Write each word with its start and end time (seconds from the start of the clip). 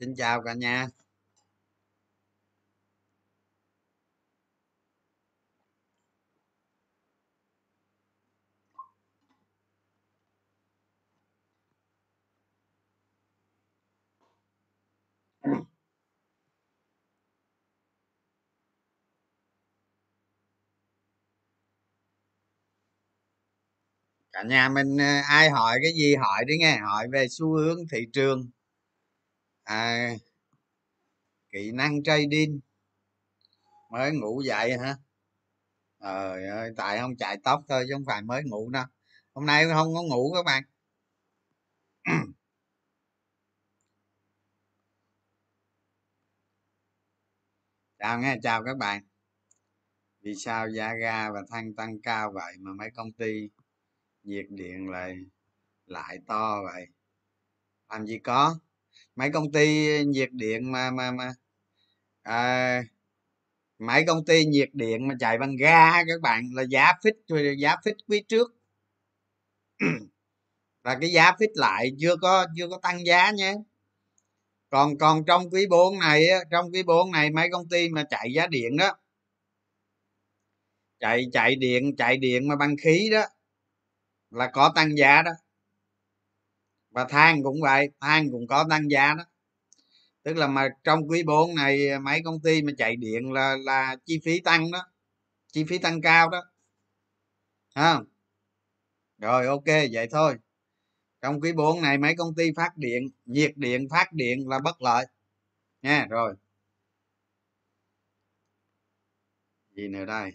xin 0.00 0.14
chào 0.16 0.42
cả 0.42 0.54
nhà. 0.54 0.88
Cả 24.32 24.42
nhà 24.42 24.68
mình 24.68 24.96
ờ, 24.98 25.20
ai 25.28 25.50
hỏi 25.50 25.78
cái 25.82 25.92
gì 25.92 26.14
hỏi 26.14 26.44
đi 26.46 26.54
nghe, 26.58 26.78
hỏi 26.78 27.08
về 27.12 27.26
xu 27.30 27.46
hướng 27.56 27.78
thị 27.92 28.06
trường 28.12 28.50
à, 29.70 30.16
kỹ 31.52 31.72
năng 31.72 32.02
trading. 32.02 32.60
Mới 33.90 34.12
ngủ 34.12 34.42
dậy 34.46 34.78
hả? 34.78 34.96
Trời 36.00 36.46
ơi 36.46 36.70
tại 36.76 36.98
không 36.98 37.16
chạy 37.16 37.36
tóc 37.44 37.64
thôi 37.68 37.84
chứ 37.88 37.94
không 37.94 38.04
phải 38.06 38.22
mới 38.22 38.42
ngủ 38.44 38.70
đâu. 38.70 38.84
Hôm 39.34 39.46
nay 39.46 39.64
không 39.74 39.94
có 39.94 40.02
ngủ 40.02 40.32
các 40.34 40.42
bạn. 40.42 40.62
Chào 47.98 48.18
nghe 48.18 48.36
chào 48.42 48.64
các 48.64 48.76
bạn. 48.76 49.02
Vì 50.20 50.34
sao 50.34 50.70
giá 50.70 50.94
ga 50.94 51.30
và 51.30 51.42
than 51.50 51.74
tăng 51.74 52.00
cao 52.02 52.32
vậy 52.34 52.54
mà 52.58 52.72
mấy 52.72 52.90
công 52.96 53.12
ty 53.12 53.50
nhiệt 54.22 54.46
điện 54.50 54.90
lại 54.90 55.16
lại 55.86 56.18
to 56.26 56.62
vậy? 56.62 56.86
Làm 57.88 58.06
gì 58.06 58.18
có? 58.18 58.58
Mấy 59.20 59.30
công 59.30 59.52
ty 59.52 59.98
nhiệt 60.04 60.32
điện 60.32 60.72
mà 60.72 60.90
mà 60.90 61.10
mà. 61.10 61.34
À, 62.22 62.82
mấy 63.78 64.04
công 64.06 64.24
ty 64.24 64.44
nhiệt 64.44 64.68
điện 64.72 65.08
mà 65.08 65.14
chạy 65.20 65.38
bằng 65.38 65.56
ga 65.56 66.04
các 66.04 66.20
bạn 66.22 66.50
là 66.54 66.62
giá 66.62 66.92
fix 67.02 67.56
giá 67.58 67.76
fix 67.84 67.94
quý 68.08 68.24
trước. 68.28 68.50
Và 70.84 70.98
cái 71.00 71.10
giá 71.12 71.32
fix 71.32 71.48
lại 71.54 71.92
chưa 72.00 72.16
có 72.16 72.46
chưa 72.56 72.68
có 72.68 72.78
tăng 72.82 73.06
giá 73.06 73.30
nhé 73.30 73.54
còn 74.70 74.98
còn 74.98 75.24
trong 75.26 75.50
quý 75.50 75.66
4 75.66 75.98
này 75.98 76.26
trong 76.50 76.72
quý 76.72 76.82
4 76.82 77.10
này 77.12 77.30
mấy 77.30 77.48
công 77.52 77.68
ty 77.68 77.88
mà 77.88 78.04
chạy 78.10 78.32
giá 78.34 78.46
điện 78.46 78.76
đó 78.76 78.96
chạy 81.00 81.26
chạy 81.32 81.54
điện 81.56 81.96
chạy 81.96 82.16
điện 82.16 82.48
mà 82.48 82.56
bằng 82.56 82.76
khí 82.82 83.08
đó 83.12 83.22
là 84.30 84.50
có 84.52 84.72
tăng 84.74 84.96
giá 84.98 85.22
đó 85.22 85.30
và 86.90 87.04
than 87.04 87.42
cũng 87.42 87.60
vậy, 87.62 87.90
than 88.00 88.30
cũng 88.30 88.46
có 88.46 88.66
tăng 88.70 88.90
giá 88.90 89.14
đó. 89.14 89.24
Tức 90.22 90.36
là 90.36 90.46
mà 90.46 90.68
trong 90.84 91.08
quý 91.08 91.22
4 91.22 91.54
này 91.54 91.88
à, 91.88 91.98
mấy 91.98 92.20
công 92.24 92.40
ty 92.42 92.62
mà 92.62 92.72
chạy 92.78 92.96
điện 92.96 93.32
là 93.32 93.56
là 93.64 93.96
chi 94.06 94.20
phí 94.24 94.40
tăng 94.40 94.70
đó, 94.70 94.86
chi 95.52 95.64
phí 95.64 95.78
tăng 95.78 96.00
cao 96.02 96.30
đó. 96.30 96.42
Không? 97.74 98.04
Rồi, 99.18 99.46
ok, 99.46 99.66
vậy 99.92 100.08
thôi. 100.10 100.36
Trong 101.22 101.40
quý 101.40 101.52
4 101.52 101.82
này, 101.82 101.98
mấy 101.98 102.14
công 102.16 102.34
ty 102.34 102.52
phát 102.56 102.76
điện, 102.76 103.08
nhiệt 103.26 103.52
điện 103.56 103.88
phát 103.90 104.12
điện 104.12 104.48
là 104.48 104.58
bất 104.58 104.82
lợi. 104.82 105.06
Nha, 105.82 106.06
rồi. 106.10 106.34
Gì 109.76 109.88
nữa 109.88 110.04
đây? 110.04 110.32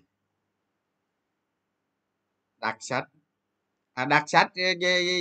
Đặt 2.57 2.77
sách 2.79 3.14
à, 3.95 4.05
đặt 4.05 4.23
sách 4.27 4.51
ờ, 4.55 4.63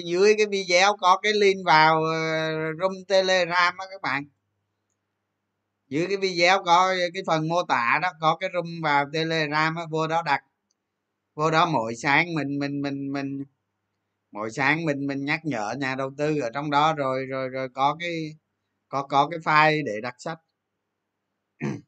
dưới 0.05 0.34
cái 0.39 0.47
video 0.47 0.97
có 1.00 1.19
cái 1.22 1.33
link 1.33 1.67
vào 1.67 2.05
ờ, 2.05 2.72
room 2.80 2.92
telegram 3.08 3.77
á 3.78 3.86
các 3.91 4.03
bạn. 4.03 4.24
Dưới 5.89 6.07
cái 6.08 6.17
video 6.17 6.62
có 6.64 6.95
cái 7.14 7.23
phần 7.27 7.48
mô 7.48 7.62
tả 7.68 7.98
đó 8.02 8.12
có 8.20 8.36
cái 8.40 8.51
room 8.55 8.67
vào 8.83 9.05
telegram 9.12 9.77
á 9.77 9.83
vô 9.90 10.07
đó 10.07 10.23
đặt. 10.23 10.45
Vô 11.35 11.51
đó 11.51 11.67
mỗi 11.67 11.96
sáng 11.96 12.35
mình 12.35 12.58
mình 12.58 12.83
mình 12.83 13.12
mình 13.12 13.45
mỗi 14.33 14.51
sáng 14.52 14.85
mình 14.86 15.06
mình 15.06 15.24
nhắc 15.24 15.41
nhở 15.45 15.74
nhà 15.80 15.95
đầu 15.96 16.12
tư 16.18 16.41
ở 16.41 16.51
trong 16.55 16.70
đó 16.70 16.95
rồi 16.95 17.27
rồi 17.27 17.48
rồi 17.48 17.68
có 17.74 17.96
cái 18.01 18.36
có 18.89 19.02
có 19.02 19.29
cái 19.30 19.41
file 19.41 19.85
để 19.86 20.01
đặt 20.02 20.14
sách. 20.18 20.39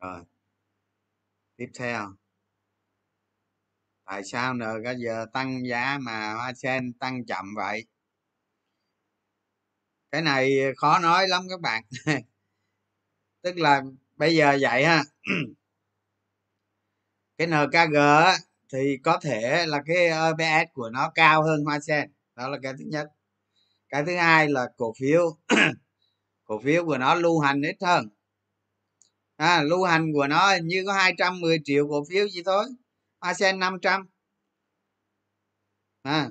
Rồi. 0.00 0.24
Tiếp 1.56 1.70
theo 1.74 2.23
tại 4.14 4.24
sao 4.24 4.54
NG 4.54 4.98
giờ 4.98 5.26
tăng 5.32 5.66
giá 5.68 5.98
mà 6.00 6.34
hoa 6.34 6.52
sen 6.54 6.92
tăng 6.92 7.24
chậm 7.26 7.54
vậy? 7.56 7.84
Cái 10.10 10.22
này 10.22 10.60
khó 10.76 10.98
nói 10.98 11.28
lắm 11.28 11.42
các 11.50 11.60
bạn. 11.60 11.84
Tức 13.42 13.56
là 13.56 13.82
bây 14.16 14.36
giờ 14.36 14.58
vậy 14.60 14.84
ha. 14.84 15.02
Cái 17.38 17.46
nkg 17.46 17.96
thì 18.72 18.98
có 19.04 19.18
thể 19.22 19.66
là 19.66 19.82
cái 19.86 19.96
EPS 19.96 20.72
của 20.72 20.90
nó 20.90 21.10
cao 21.14 21.42
hơn 21.42 21.64
hoa 21.64 21.80
sen. 21.80 22.10
Đó 22.34 22.48
là 22.48 22.58
cái 22.62 22.72
thứ 22.78 22.84
nhất. 22.86 23.08
Cái 23.88 24.04
thứ 24.06 24.16
hai 24.16 24.48
là 24.48 24.68
cổ 24.76 24.92
phiếu. 24.98 25.36
Cổ 26.44 26.58
phiếu 26.64 26.84
của 26.86 26.98
nó 26.98 27.14
lưu 27.14 27.40
hành 27.40 27.62
ít 27.62 27.76
hơn. 27.80 28.08
À, 29.36 29.62
lưu 29.62 29.84
hành 29.84 30.12
của 30.12 30.26
nó 30.26 30.56
như 30.64 30.84
có 30.86 30.92
210 30.92 31.58
triệu 31.64 31.88
cổ 31.88 32.04
phiếu 32.10 32.28
gì 32.28 32.42
thôi. 32.46 32.64
ASEAN 33.24 33.58
500 33.58 34.06
à, 36.02 36.30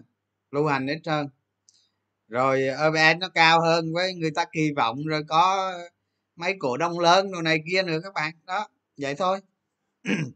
lưu 0.51 0.67
hành 0.67 0.87
ít 0.87 1.01
hơn 1.07 1.27
rồi 2.27 2.61
EPS 2.63 3.19
nó 3.19 3.29
cao 3.29 3.61
hơn 3.61 3.93
với 3.93 4.13
người 4.13 4.31
ta 4.35 4.45
kỳ 4.51 4.71
vọng 4.75 4.97
rồi 5.05 5.23
có 5.27 5.73
mấy 6.35 6.55
cổ 6.59 6.77
đông 6.77 6.99
lớn 6.99 7.31
đồ 7.31 7.41
này 7.41 7.59
kia 7.71 7.83
nữa 7.83 7.99
các 8.03 8.13
bạn. 8.13 8.33
Đó 8.45 8.67
vậy 8.97 9.15
thôi. 9.15 9.39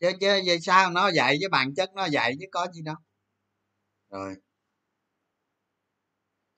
Chứ 0.00 0.10
chứ 0.20 0.40
vậy 0.46 0.60
sao? 0.60 0.90
Nó 0.90 1.10
vậy 1.16 1.36
với 1.40 1.48
bản 1.48 1.74
chất 1.74 1.90
nó 1.94 2.08
vậy 2.12 2.36
chứ 2.40 2.46
có 2.52 2.66
gì 2.72 2.82
đâu. 2.82 2.96
Rồi. 4.10 4.34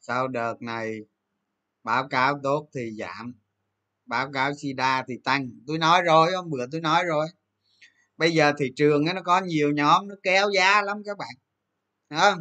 Sau 0.00 0.28
đợt 0.28 0.54
này 0.62 1.00
báo 1.84 2.08
cáo 2.08 2.40
tốt 2.42 2.68
thì 2.74 2.90
giảm 2.98 3.41
báo 4.12 4.32
cáo 4.32 4.54
sida 4.54 5.04
thì 5.08 5.14
tăng. 5.24 5.50
Tôi 5.66 5.78
nói 5.78 6.02
rồi 6.02 6.32
hôm 6.32 6.50
bữa 6.50 6.66
tôi 6.72 6.80
nói 6.80 7.04
rồi. 7.04 7.26
Bây 8.16 8.30
giờ 8.34 8.52
thị 8.58 8.72
trường 8.76 9.04
nó 9.04 9.22
có 9.24 9.40
nhiều 9.40 9.72
nhóm 9.72 10.08
nó 10.08 10.14
kéo 10.22 10.50
giá 10.54 10.82
lắm 10.82 11.02
các 11.06 11.18
bạn. 11.18 11.34
Không? 12.10 12.38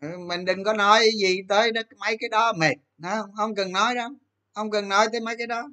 Ừ, 0.00 0.08
mình 0.18 0.44
đừng 0.44 0.64
có 0.64 0.72
nói 0.72 1.08
gì 1.20 1.40
tới 1.48 1.72
đó, 1.72 1.80
mấy 1.98 2.16
cái 2.20 2.28
đó 2.28 2.52
mệt. 2.52 2.74
Không? 3.02 3.32
Không 3.36 3.54
cần 3.54 3.72
nói 3.72 3.94
đâu. 3.94 4.10
Không 4.54 4.70
cần 4.70 4.88
nói 4.88 5.06
tới 5.12 5.20
mấy 5.20 5.36
cái 5.36 5.46
đó. 5.46 5.68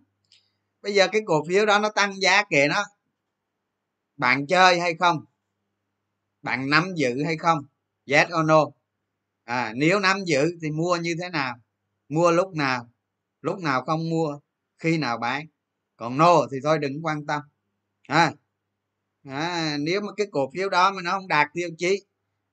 Bây 0.82 0.94
giờ 0.94 1.08
cái 1.12 1.22
cổ 1.26 1.44
phiếu 1.48 1.66
đó 1.66 1.80
nó 1.80 1.90
tăng 1.90 2.22
giá 2.22 2.44
kệ 2.50 2.68
nó. 2.68 2.84
Bạn 4.18 4.48
chơi 4.48 4.80
hay 4.80 4.94
không? 5.00 5.26
Bạn 6.42 6.70
nắm 6.70 6.94
giữ 6.96 7.24
hay 7.26 7.38
không? 7.38 7.60
Yes 8.06 8.28
or 8.28 8.46
no? 8.46 8.66
À, 9.44 9.74
nếu 9.76 10.00
nắm 10.00 10.18
giữ 10.26 10.58
thì 10.62 10.72
mua 10.72 10.98
như 10.98 11.16
thế 11.22 11.30
nào? 11.30 11.56
Mua 12.10 12.32
lúc 12.32 12.56
nào? 12.56 12.93
Lúc 13.44 13.60
nào 13.60 13.82
không 13.82 14.10
mua 14.10 14.40
khi 14.78 14.98
nào 14.98 15.18
bán. 15.18 15.46
Còn 15.96 16.18
no 16.18 16.48
thì 16.52 16.58
thôi 16.64 16.80
đừng 16.80 17.06
quan 17.06 17.26
tâm. 17.26 17.42
À, 18.08 18.34
à, 19.24 19.78
nếu 19.80 20.02
mà 20.02 20.08
cái 20.18 20.28
cổ 20.32 20.52
phiếu 20.54 20.70
đó 20.70 20.92
mà 20.92 21.02
nó 21.02 21.12
không 21.12 21.28
đạt 21.28 21.48
tiêu 21.54 21.70
chí 21.78 22.06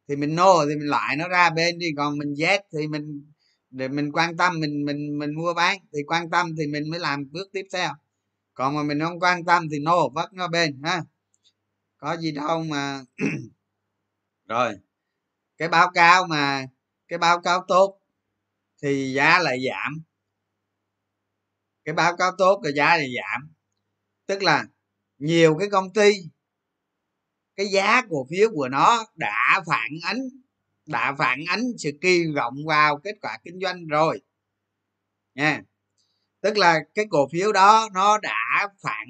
thì 0.09 0.17
mình 0.17 0.34
no 0.34 0.67
thì 0.69 0.77
mình 0.77 0.89
loại 0.89 1.17
nó 1.17 1.29
ra 1.29 1.50
bên 1.50 1.79
đi. 1.79 1.87
Còn 1.97 2.19
mình 2.19 2.34
z 2.34 2.61
thì 2.73 2.89
mình 2.89 3.33
để 3.71 3.89
mình 3.89 4.12
quan 4.12 4.37
tâm 4.37 4.61
mình 4.61 4.84
mình 4.84 5.19
mình 5.19 5.34
mua 5.34 5.55
bán. 5.55 5.79
Thì 5.93 5.99
quan 6.06 6.31
tâm 6.31 6.56
thì 6.59 6.67
mình 6.67 6.91
mới 6.91 7.00
làm 7.00 7.31
bước 7.33 7.49
tiếp 7.53 7.67
theo. 7.73 7.91
Còn 8.55 8.75
mà 8.75 8.83
mình 8.83 9.00
không 9.00 9.20
quan 9.20 9.44
tâm 9.44 9.69
thì 9.70 9.79
no 9.79 10.09
vất 10.14 10.32
nó 10.32 10.49
bên 10.49 10.81
ha. 10.85 11.03
Có 11.99 12.17
gì 12.17 12.32
đâu 12.32 12.62
mà 12.62 13.05
rồi 14.49 14.75
cái 15.59 15.69
báo 15.69 15.91
cáo 15.94 16.26
mà 16.26 16.67
cái 17.09 17.19
báo 17.19 17.41
cáo 17.41 17.64
tốt 17.69 18.00
thì 18.82 19.12
giá 19.14 19.38
lại 19.38 19.59
giảm 19.69 20.03
cái 21.90 21.94
báo 21.94 22.16
cáo 22.16 22.32
tốt 22.38 22.60
rồi 22.64 22.72
giá 22.76 22.98
thì 22.98 23.14
giảm. 23.16 23.52
Tức 24.26 24.42
là 24.42 24.64
nhiều 25.19 25.56
cái 25.58 25.69
công 25.70 25.92
ty, 25.92 26.12
cái 27.56 27.66
giá 27.66 28.02
cổ 28.10 28.26
phiếu 28.31 28.50
của 28.54 28.69
nó 28.69 29.04
đã 29.14 29.62
phản 29.66 29.90
ánh, 30.02 30.19
đã 30.87 31.14
phản 31.19 31.38
ánh 31.48 31.60
sự 31.78 31.90
kỳ 32.00 32.26
vọng 32.37 32.54
vào 32.66 32.98
kết 33.04 33.14
quả 33.22 33.38
kinh 33.44 33.60
doanh 33.60 33.87
rồi. 33.87 34.20
Nha. 35.34 35.62
Tức 36.40 36.56
là 36.58 36.81
cái 36.94 37.04
cổ 37.10 37.28
phiếu 37.32 37.52
đó 37.52 37.88
nó 37.92 38.19
đã 38.19 38.69
phản, 38.82 39.06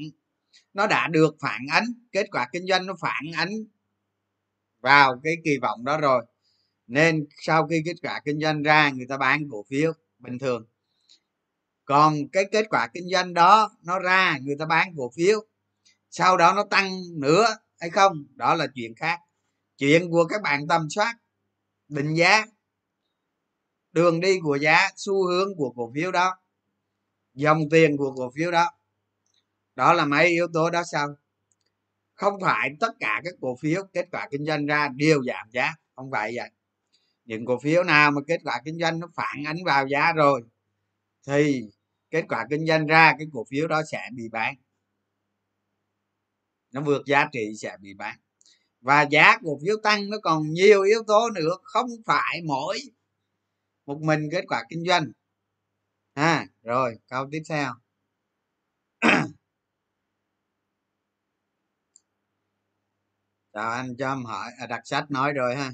nó 0.75 0.87
đã 0.87 1.09
được 1.09 1.37
phản 1.41 1.67
ánh, 1.71 1.85
kết 2.13 2.27
quả 2.33 2.49
kinh 2.53 2.67
doanh 2.67 2.87
nó 2.87 2.95
phản 3.01 3.25
ánh 3.37 3.51
vào 4.81 5.21
cái 5.25 5.37
kỳ 5.45 5.59
vọng 5.63 5.85
đó 5.85 6.01
rồi. 6.01 6.25
Nên 6.87 7.27
sau 7.43 7.67
khi 7.67 7.83
kết 7.85 7.97
quả 8.03 8.21
kinh 8.25 8.41
doanh 8.41 8.63
ra, 8.63 8.91
người 8.91 9.07
ta 9.09 9.17
bán 9.17 9.49
cổ 9.51 9.65
phiếu 9.69 9.93
bình 10.19 10.39
thường 10.39 10.70
còn 11.91 12.29
cái 12.33 12.45
kết 12.53 12.67
quả 12.71 12.89
kinh 12.95 13.09
doanh 13.13 13.35
đó, 13.35 13.71
nó 13.83 13.99
ra, 13.99 14.39
người 14.43 14.57
ta 14.59 14.67
bán 14.67 14.93
cổ 14.97 15.11
phiếu. 15.17 15.45
Sau 16.11 16.37
đó 16.37 16.53
nó 16.53 16.65
tăng 16.65 16.91
nữa 17.15 17.47
hay 17.81 17.91
không, 17.91 18.27
đó 18.35 18.55
là 18.55 18.67
chuyện 18.75 18.95
khác. 18.95 19.19
Chuyện 19.77 20.11
của 20.11 20.25
các 20.25 20.43
bạn 20.43 20.69
tầm 20.69 20.91
soát, 20.91 21.15
định 21.89 22.15
giá, 22.15 22.47
đường 23.93 24.21
đi 24.21 24.41
của 24.43 24.57
giá, 24.57 24.91
xu 24.97 25.27
hướng 25.27 25.57
của 25.57 25.73
cổ 25.77 25.93
phiếu 25.95 26.13
đó, 26.13 26.39
dòng 27.35 27.61
tiền 27.71 27.97
của 27.97 28.15
cổ 28.17 28.33
phiếu 28.37 28.51
đó. 28.51 28.71
Đó 29.77 29.93
là 29.93 30.05
mấy 30.05 30.29
yếu 30.29 30.49
tố 30.53 30.71
đó 30.71 30.83
sao 30.93 31.09
không 32.15 32.41
phải 32.41 32.71
tất 32.81 32.93
cả 33.01 33.21
các 33.25 33.35
cổ 33.41 33.57
phiếu 33.61 33.83
kết 33.93 34.09
quả 34.13 34.29
kinh 34.31 34.47
doanh 34.47 34.67
ra 34.67 34.89
đều 34.89 35.23
giảm 35.25 35.51
giá, 35.51 35.75
không 35.97 36.11
phải 36.11 36.33
vậy. 36.37 36.51
Những 37.25 37.47
cổ 37.47 37.59
phiếu 37.63 37.83
nào 37.83 38.11
mà 38.11 38.21
kết 38.27 38.41
quả 38.45 38.61
kinh 38.65 38.79
doanh 38.79 39.01
nó 39.01 39.09
phản 39.15 39.45
ánh 39.47 39.65
vào 39.65 39.87
giá 39.89 40.13
rồi, 40.13 40.43
thì 41.27 41.65
kết 42.11 42.25
quả 42.29 42.47
kinh 42.51 42.67
doanh 42.67 42.87
ra 42.87 43.15
cái 43.19 43.27
cổ 43.33 43.45
phiếu 43.51 43.69
đó 43.69 43.83
sẽ 43.91 44.09
bị 44.15 44.29
bán. 44.29 44.55
Nó 46.73 46.81
vượt 46.81 47.03
giá 47.07 47.29
trị 47.33 47.53
sẽ 47.59 47.77
bị 47.81 47.95
bán. 47.95 48.19
Và 48.81 49.03
giá 49.03 49.39
cổ 49.43 49.59
phiếu 49.65 49.77
tăng 49.83 50.11
nó 50.11 50.17
còn 50.23 50.51
nhiều 50.53 50.83
yếu 50.83 51.03
tố 51.07 51.31
nữa 51.31 51.57
không 51.63 51.91
phải 52.07 52.41
mỗi 52.47 52.81
một 53.87 53.99
mình 54.03 54.29
kết 54.33 54.45
quả 54.49 54.65
kinh 54.69 54.85
doanh. 54.87 55.13
À 56.15 56.47
rồi 56.63 56.99
câu 57.09 57.29
tiếp 57.31 57.43
theo. 57.49 57.73
Chào 63.53 63.71
anh 63.71 63.97
cho 63.99 64.13
em 64.13 64.25
hỏi. 64.25 64.51
À, 64.59 64.67
đặt 64.67 64.81
sách 64.85 65.11
nói 65.11 65.33
rồi 65.33 65.57
ha. 65.57 65.73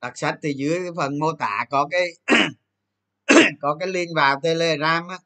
Đặt 0.00 0.18
sách 0.18 0.38
thì 0.42 0.52
dưới 0.56 0.78
cái 0.78 0.90
phần 0.96 1.18
mô 1.18 1.32
tả 1.32 1.66
có 1.70 1.88
cái 1.90 2.08
có 3.60 3.76
cái 3.80 3.88
link 3.88 4.10
vào 4.16 4.40
telegram 4.42 5.08
á 5.08 5.18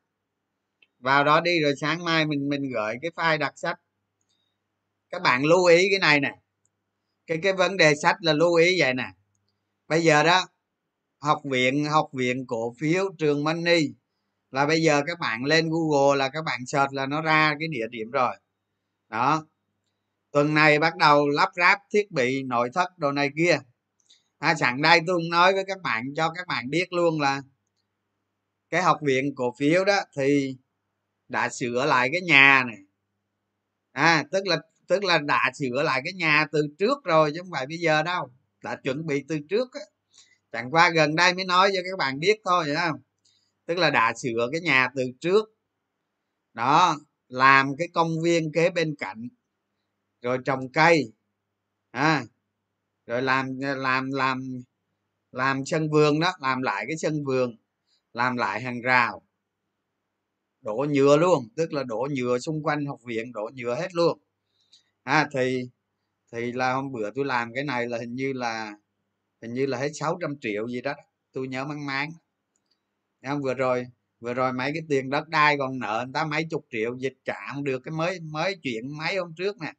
vào 0.98 1.24
đó 1.24 1.40
đi 1.40 1.60
rồi 1.60 1.72
sáng 1.80 2.04
mai 2.04 2.26
mình 2.26 2.48
mình 2.48 2.62
gửi 2.74 2.94
cái 3.02 3.10
file 3.16 3.38
đặt 3.38 3.52
sách 3.56 3.76
các 5.10 5.22
bạn 5.22 5.44
lưu 5.44 5.64
ý 5.64 5.88
cái 5.90 5.98
này 5.98 6.20
nè. 6.20 6.34
Cái 7.26 7.38
cái 7.42 7.52
vấn 7.52 7.76
đề 7.76 7.94
sách 8.02 8.16
là 8.20 8.32
lưu 8.32 8.54
ý 8.54 8.80
vậy 8.80 8.94
nè. 8.94 9.08
Bây 9.88 10.02
giờ 10.02 10.22
đó 10.22 10.46
học 11.20 11.42
viện 11.50 11.84
học 11.84 12.08
viện 12.12 12.46
cổ 12.46 12.74
phiếu 12.80 13.04
trường 13.18 13.44
money 13.44 13.82
là 14.50 14.66
bây 14.66 14.82
giờ 14.82 15.02
các 15.06 15.18
bạn 15.18 15.44
lên 15.44 15.70
google 15.70 16.18
là 16.18 16.28
các 16.28 16.44
bạn 16.44 16.66
search 16.66 16.92
là 16.92 17.06
nó 17.06 17.22
ra 17.22 17.54
cái 17.58 17.68
địa 17.68 17.86
điểm 17.90 18.10
rồi. 18.10 18.36
Đó. 19.08 19.46
Tuần 20.32 20.54
này 20.54 20.78
bắt 20.78 20.96
đầu 20.96 21.28
lắp 21.28 21.48
ráp 21.54 21.78
thiết 21.92 22.10
bị 22.10 22.42
nội 22.42 22.70
thất 22.74 22.98
đồ 22.98 23.12
này 23.12 23.30
kia. 23.36 23.58
À, 24.38 24.54
sẵn 24.54 24.82
đây 24.82 25.00
tôi 25.06 25.20
nói 25.30 25.52
với 25.54 25.64
các 25.66 25.78
bạn 25.82 26.04
cho 26.16 26.30
các 26.36 26.46
bạn 26.46 26.70
biết 26.70 26.92
luôn 26.92 27.20
là 27.20 27.42
cái 28.70 28.82
học 28.82 28.98
viện 29.02 29.34
cổ 29.36 29.54
phiếu 29.58 29.84
đó 29.84 30.00
thì 30.16 30.56
đã 31.28 31.48
sửa 31.48 31.86
lại 31.86 32.08
cái 32.12 32.20
nhà 32.20 32.64
này. 32.66 32.78
À 33.92 34.24
tức 34.32 34.46
là 34.46 34.56
tức 34.86 35.04
là 35.04 35.18
đã 35.18 35.50
sửa 35.54 35.82
lại 35.82 36.00
cái 36.04 36.12
nhà 36.12 36.46
từ 36.52 36.68
trước 36.78 37.04
rồi 37.04 37.30
chứ 37.34 37.40
không 37.40 37.50
phải 37.52 37.66
bây 37.66 37.78
giờ 37.78 38.02
đâu. 38.02 38.30
Đã 38.62 38.76
chuẩn 38.76 39.06
bị 39.06 39.24
từ 39.28 39.38
trước 39.50 39.72
á. 39.72 39.80
Chẳng 40.52 40.70
qua 40.70 40.90
gần 40.90 41.16
đây 41.16 41.34
mới 41.34 41.44
nói 41.44 41.70
cho 41.74 41.80
các 41.84 41.98
bạn 41.98 42.18
biết 42.20 42.40
thôi 42.44 42.66
hiểu 42.66 42.76
không? 42.76 43.00
Tức 43.66 43.78
là 43.78 43.90
đã 43.90 44.14
sửa 44.14 44.48
cái 44.52 44.60
nhà 44.60 44.88
từ 44.96 45.02
trước. 45.20 45.44
Đó 46.54 46.96
làm 47.28 47.76
cái 47.76 47.88
công 47.94 48.22
viên 48.22 48.52
kế 48.52 48.70
bên 48.70 48.94
cạnh 48.98 49.28
rồi 50.22 50.38
trồng 50.44 50.72
cây 50.72 51.12
à, 51.90 52.24
rồi 53.06 53.22
làm 53.22 53.58
làm 53.60 54.10
làm 54.12 54.62
làm 55.32 55.66
sân 55.66 55.90
vườn 55.90 56.20
đó 56.20 56.32
làm 56.40 56.62
lại 56.62 56.84
cái 56.88 56.96
sân 56.96 57.24
vườn 57.24 57.56
làm 58.12 58.36
lại 58.36 58.60
hàng 58.60 58.80
rào 58.80 59.22
đổ 60.62 60.86
nhựa 60.90 61.16
luôn 61.16 61.48
tức 61.56 61.72
là 61.72 61.84
đổ 61.84 62.08
nhựa 62.10 62.38
xung 62.38 62.62
quanh 62.62 62.86
học 62.86 63.00
viện 63.04 63.32
đổ 63.32 63.50
nhựa 63.54 63.74
hết 63.74 63.94
luôn. 63.94 64.18
À, 65.02 65.28
thì 65.32 65.68
thì 66.32 66.52
là 66.52 66.72
hôm 66.74 66.92
bữa 66.92 67.10
tôi 67.10 67.24
làm 67.24 67.54
cái 67.54 67.64
này 67.64 67.86
là 67.86 67.98
hình 67.98 68.14
như 68.14 68.32
là 68.32 68.76
hình 69.42 69.54
như 69.54 69.66
là 69.66 69.78
hết 69.78 69.90
600 69.94 70.36
triệu 70.40 70.68
gì 70.68 70.80
đó 70.80 70.94
tôi 71.32 71.48
nhớ 71.48 71.64
mang 71.64 71.86
máng. 71.86 72.10
Em 73.20 73.40
vừa 73.42 73.54
rồi 73.54 73.86
vừa 74.20 74.34
rồi 74.34 74.52
mấy 74.52 74.70
cái 74.74 74.82
tiền 74.88 75.10
đất 75.10 75.28
đai 75.28 75.56
còn 75.58 75.78
nợ 75.78 76.02
người 76.06 76.12
ta 76.14 76.24
mấy 76.24 76.44
chục 76.50 76.66
triệu 76.70 76.96
dịch 76.98 77.14
trả 77.24 77.52
không 77.54 77.64
được 77.64 77.78
cái 77.84 77.92
mới 77.92 78.20
mới 78.20 78.56
chuyện 78.62 78.98
mấy 78.98 79.16
hôm 79.16 79.34
trước 79.34 79.58
nè. 79.60 79.72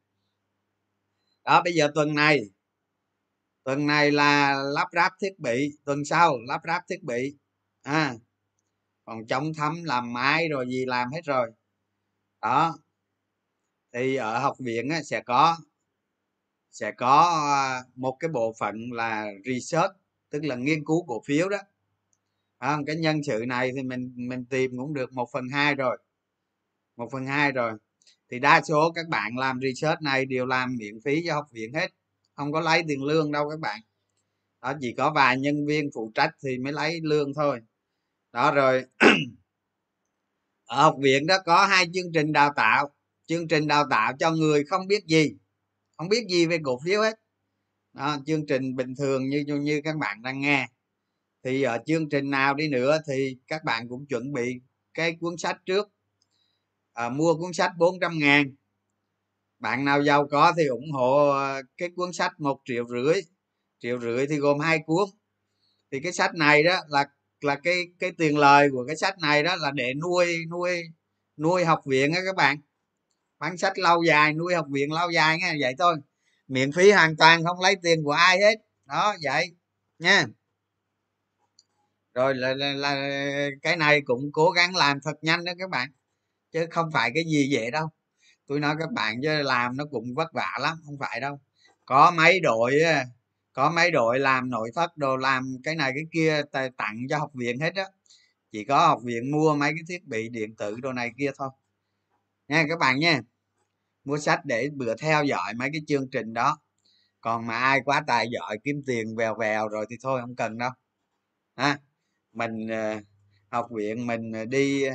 Đó 1.44 1.62
bây 1.64 1.72
giờ 1.72 1.90
tuần 1.94 2.14
này 2.14 2.50
tuần 3.64 3.86
này 3.86 4.10
là 4.10 4.62
lắp 4.74 4.88
ráp 4.92 5.12
thiết 5.20 5.38
bị 5.38 5.70
tuần 5.84 6.04
sau 6.04 6.38
lắp 6.48 6.60
ráp 6.66 6.82
thiết 6.88 7.02
bị. 7.02 7.36
À 7.82 8.14
còn 9.10 9.26
chống 9.26 9.54
thấm 9.54 9.84
làm 9.84 10.12
mái 10.12 10.48
rồi 10.48 10.66
gì 10.68 10.84
làm 10.86 11.10
hết 11.12 11.20
rồi. 11.24 11.50
Đó. 12.42 12.78
Thì 13.92 14.16
ở 14.16 14.38
học 14.38 14.56
viện 14.58 14.88
á, 14.88 15.02
sẽ 15.02 15.22
có 15.26 15.56
sẽ 16.70 16.92
có 16.92 17.22
à, 17.54 17.82
một 17.94 18.16
cái 18.20 18.28
bộ 18.28 18.54
phận 18.58 18.92
là 18.92 19.26
research 19.44 19.92
tức 20.30 20.44
là 20.44 20.56
nghiên 20.56 20.84
cứu 20.84 21.04
cổ 21.06 21.22
phiếu 21.26 21.48
đó. 21.48 21.58
À, 22.58 22.78
cái 22.86 22.96
nhân 22.96 23.22
sự 23.22 23.44
này 23.48 23.70
thì 23.76 23.82
mình 23.82 24.12
mình 24.16 24.44
tìm 24.44 24.70
cũng 24.78 24.94
được 24.94 25.12
một 25.12 25.28
phần 25.32 25.48
hai 25.48 25.74
rồi. 25.74 25.98
Một 26.96 27.08
phần 27.12 27.26
hai 27.26 27.52
rồi. 27.52 27.72
Thì 28.30 28.38
đa 28.38 28.62
số 28.62 28.92
các 28.94 29.08
bạn 29.08 29.38
làm 29.38 29.60
research 29.60 30.02
này 30.02 30.24
đều 30.26 30.46
làm 30.46 30.76
miễn 30.78 31.00
phí 31.04 31.22
cho 31.26 31.34
học 31.34 31.46
viện 31.52 31.74
hết. 31.74 31.90
Không 32.34 32.52
có 32.52 32.60
lấy 32.60 32.82
tiền 32.88 33.02
lương 33.04 33.32
đâu 33.32 33.50
các 33.50 33.60
bạn. 33.60 33.80
Đó 34.62 34.74
chỉ 34.80 34.94
có 34.96 35.12
vài 35.14 35.38
nhân 35.38 35.66
viên 35.66 35.90
phụ 35.94 36.12
trách 36.14 36.30
thì 36.44 36.58
mới 36.58 36.72
lấy 36.72 37.00
lương 37.02 37.34
thôi 37.34 37.60
đó 38.32 38.52
rồi. 38.54 38.84
Ở 40.66 40.82
học 40.82 40.96
viện 41.02 41.26
đó 41.26 41.38
có 41.44 41.66
hai 41.66 41.86
chương 41.94 42.12
trình 42.14 42.32
đào 42.32 42.52
tạo. 42.56 42.90
Chương 43.26 43.48
trình 43.48 43.66
đào 43.66 43.84
tạo 43.90 44.12
cho 44.18 44.30
người 44.30 44.64
không 44.64 44.86
biết 44.86 45.06
gì. 45.06 45.36
Không 45.96 46.08
biết 46.08 46.26
gì 46.28 46.46
về 46.46 46.58
cổ 46.62 46.80
phiếu 46.84 47.02
hết. 47.02 47.20
Đó, 47.92 48.18
chương 48.26 48.46
trình 48.46 48.76
bình 48.76 48.94
thường 48.98 49.28
như 49.28 49.44
như 49.46 49.80
các 49.84 49.96
bạn 49.96 50.22
đang 50.22 50.40
nghe. 50.40 50.68
Thì 51.44 51.62
ở 51.62 51.78
chương 51.86 52.08
trình 52.08 52.30
nào 52.30 52.54
đi 52.54 52.68
nữa 52.68 52.98
thì 53.08 53.36
các 53.46 53.64
bạn 53.64 53.88
cũng 53.88 54.06
chuẩn 54.06 54.32
bị 54.32 54.60
cái 54.94 55.16
cuốn 55.20 55.36
sách 55.38 55.56
trước. 55.66 55.88
À, 56.92 57.08
mua 57.08 57.34
cuốn 57.34 57.52
sách 57.52 57.72
400 57.78 58.18
ngàn. 58.18 58.54
Bạn 59.58 59.84
nào 59.84 60.02
giàu 60.02 60.28
có 60.30 60.52
thì 60.56 60.66
ủng 60.66 60.92
hộ 60.92 61.28
ờ, 61.30 61.62
cái 61.76 61.88
cuốn 61.96 62.12
sách 62.12 62.40
một 62.40 62.60
triệu 62.64 62.86
rưỡi. 62.88 63.20
Triệu 63.78 64.00
rưỡi 64.00 64.26
thì 64.26 64.36
gồm 64.36 64.58
hai 64.58 64.78
cuốn. 64.86 65.08
Thì 65.92 66.00
cái 66.00 66.12
sách 66.12 66.34
này 66.34 66.62
đó 66.62 66.80
là 66.88 67.06
là 67.44 67.56
cái 67.56 67.84
cái 67.98 68.12
tiền 68.18 68.38
lời 68.38 68.68
của 68.72 68.84
cái 68.86 68.96
sách 68.96 69.18
này 69.18 69.42
đó 69.42 69.56
là 69.56 69.70
để 69.70 69.94
nuôi 69.94 70.44
nuôi 70.50 70.82
nuôi 71.36 71.64
học 71.64 71.80
viện 71.86 72.12
á 72.12 72.20
các 72.26 72.36
bạn. 72.36 72.56
Bán 73.38 73.58
sách 73.58 73.78
lâu 73.78 74.02
dài 74.02 74.32
nuôi 74.32 74.54
học 74.54 74.66
viện 74.70 74.92
lâu 74.92 75.10
dài 75.10 75.38
nghe 75.38 75.54
vậy 75.60 75.74
thôi. 75.78 75.96
Miễn 76.48 76.72
phí 76.72 76.90
hoàn 76.90 77.16
toàn 77.16 77.44
không 77.44 77.60
lấy 77.60 77.76
tiền 77.82 78.04
của 78.04 78.12
ai 78.12 78.40
hết. 78.40 78.54
Đó 78.86 79.14
vậy 79.22 79.46
nha. 79.98 80.26
Rồi 82.14 82.34
là, 82.34 82.54
là, 82.54 82.72
là 82.72 83.10
cái 83.62 83.76
này 83.76 84.00
cũng 84.04 84.30
cố 84.32 84.50
gắng 84.50 84.76
làm 84.76 85.00
thật 85.00 85.14
nhanh 85.22 85.44
đó 85.44 85.52
các 85.58 85.70
bạn 85.70 85.88
chứ 86.52 86.66
không 86.70 86.90
phải 86.92 87.10
cái 87.14 87.24
gì 87.24 87.48
vậy 87.52 87.70
đâu. 87.70 87.88
Tôi 88.46 88.60
nói 88.60 88.74
các 88.78 88.92
bạn 88.92 89.16
chứ 89.22 89.42
làm 89.42 89.76
nó 89.76 89.84
cũng 89.90 90.14
vất 90.14 90.32
vả 90.32 90.58
lắm 90.60 90.78
không 90.86 90.98
phải 91.00 91.20
đâu. 91.20 91.40
Có 91.86 92.10
mấy 92.10 92.40
đội 92.40 92.72
có 93.52 93.70
mấy 93.70 93.90
đội 93.90 94.18
làm 94.18 94.50
nội 94.50 94.70
thất 94.74 94.96
đồ, 94.96 95.16
làm 95.16 95.56
cái 95.64 95.74
này 95.74 95.92
cái 95.94 96.04
kia 96.12 96.42
tặng 96.76 97.06
cho 97.10 97.18
học 97.18 97.30
viện 97.34 97.60
hết 97.60 97.74
á. 97.74 97.84
Chỉ 98.52 98.64
có 98.64 98.86
học 98.86 99.00
viện 99.04 99.30
mua 99.30 99.54
mấy 99.54 99.72
cái 99.72 99.84
thiết 99.88 100.06
bị 100.06 100.28
điện 100.28 100.56
tử 100.56 100.76
đồ 100.80 100.92
này 100.92 101.10
kia 101.18 101.30
thôi. 101.38 101.50
Nha, 102.48 102.64
các 102.68 102.78
bạn 102.78 102.98
nha, 103.00 103.20
mua 104.04 104.18
sách 104.18 104.44
để 104.44 104.70
bữa 104.74 104.96
theo 104.96 105.24
dõi 105.24 105.54
mấy 105.54 105.70
cái 105.72 105.82
chương 105.86 106.10
trình 106.10 106.34
đó. 106.34 106.58
Còn 107.20 107.46
mà 107.46 107.56
ai 107.58 107.80
quá 107.84 108.04
tài 108.06 108.28
giỏi, 108.32 108.58
kiếm 108.64 108.82
tiền 108.86 109.16
vèo 109.16 109.34
vèo 109.34 109.68
rồi 109.68 109.86
thì 109.90 109.96
thôi, 110.02 110.20
không 110.20 110.36
cần 110.36 110.58
đâu. 110.58 110.70
Ha 111.56 111.78
mình 112.32 112.68
ờ, 112.68 113.00
học 113.50 113.66
viện 113.70 114.06
mình 114.06 114.32
ờ, 114.32 114.44
đi 114.44 114.84
ờ, 114.84 114.94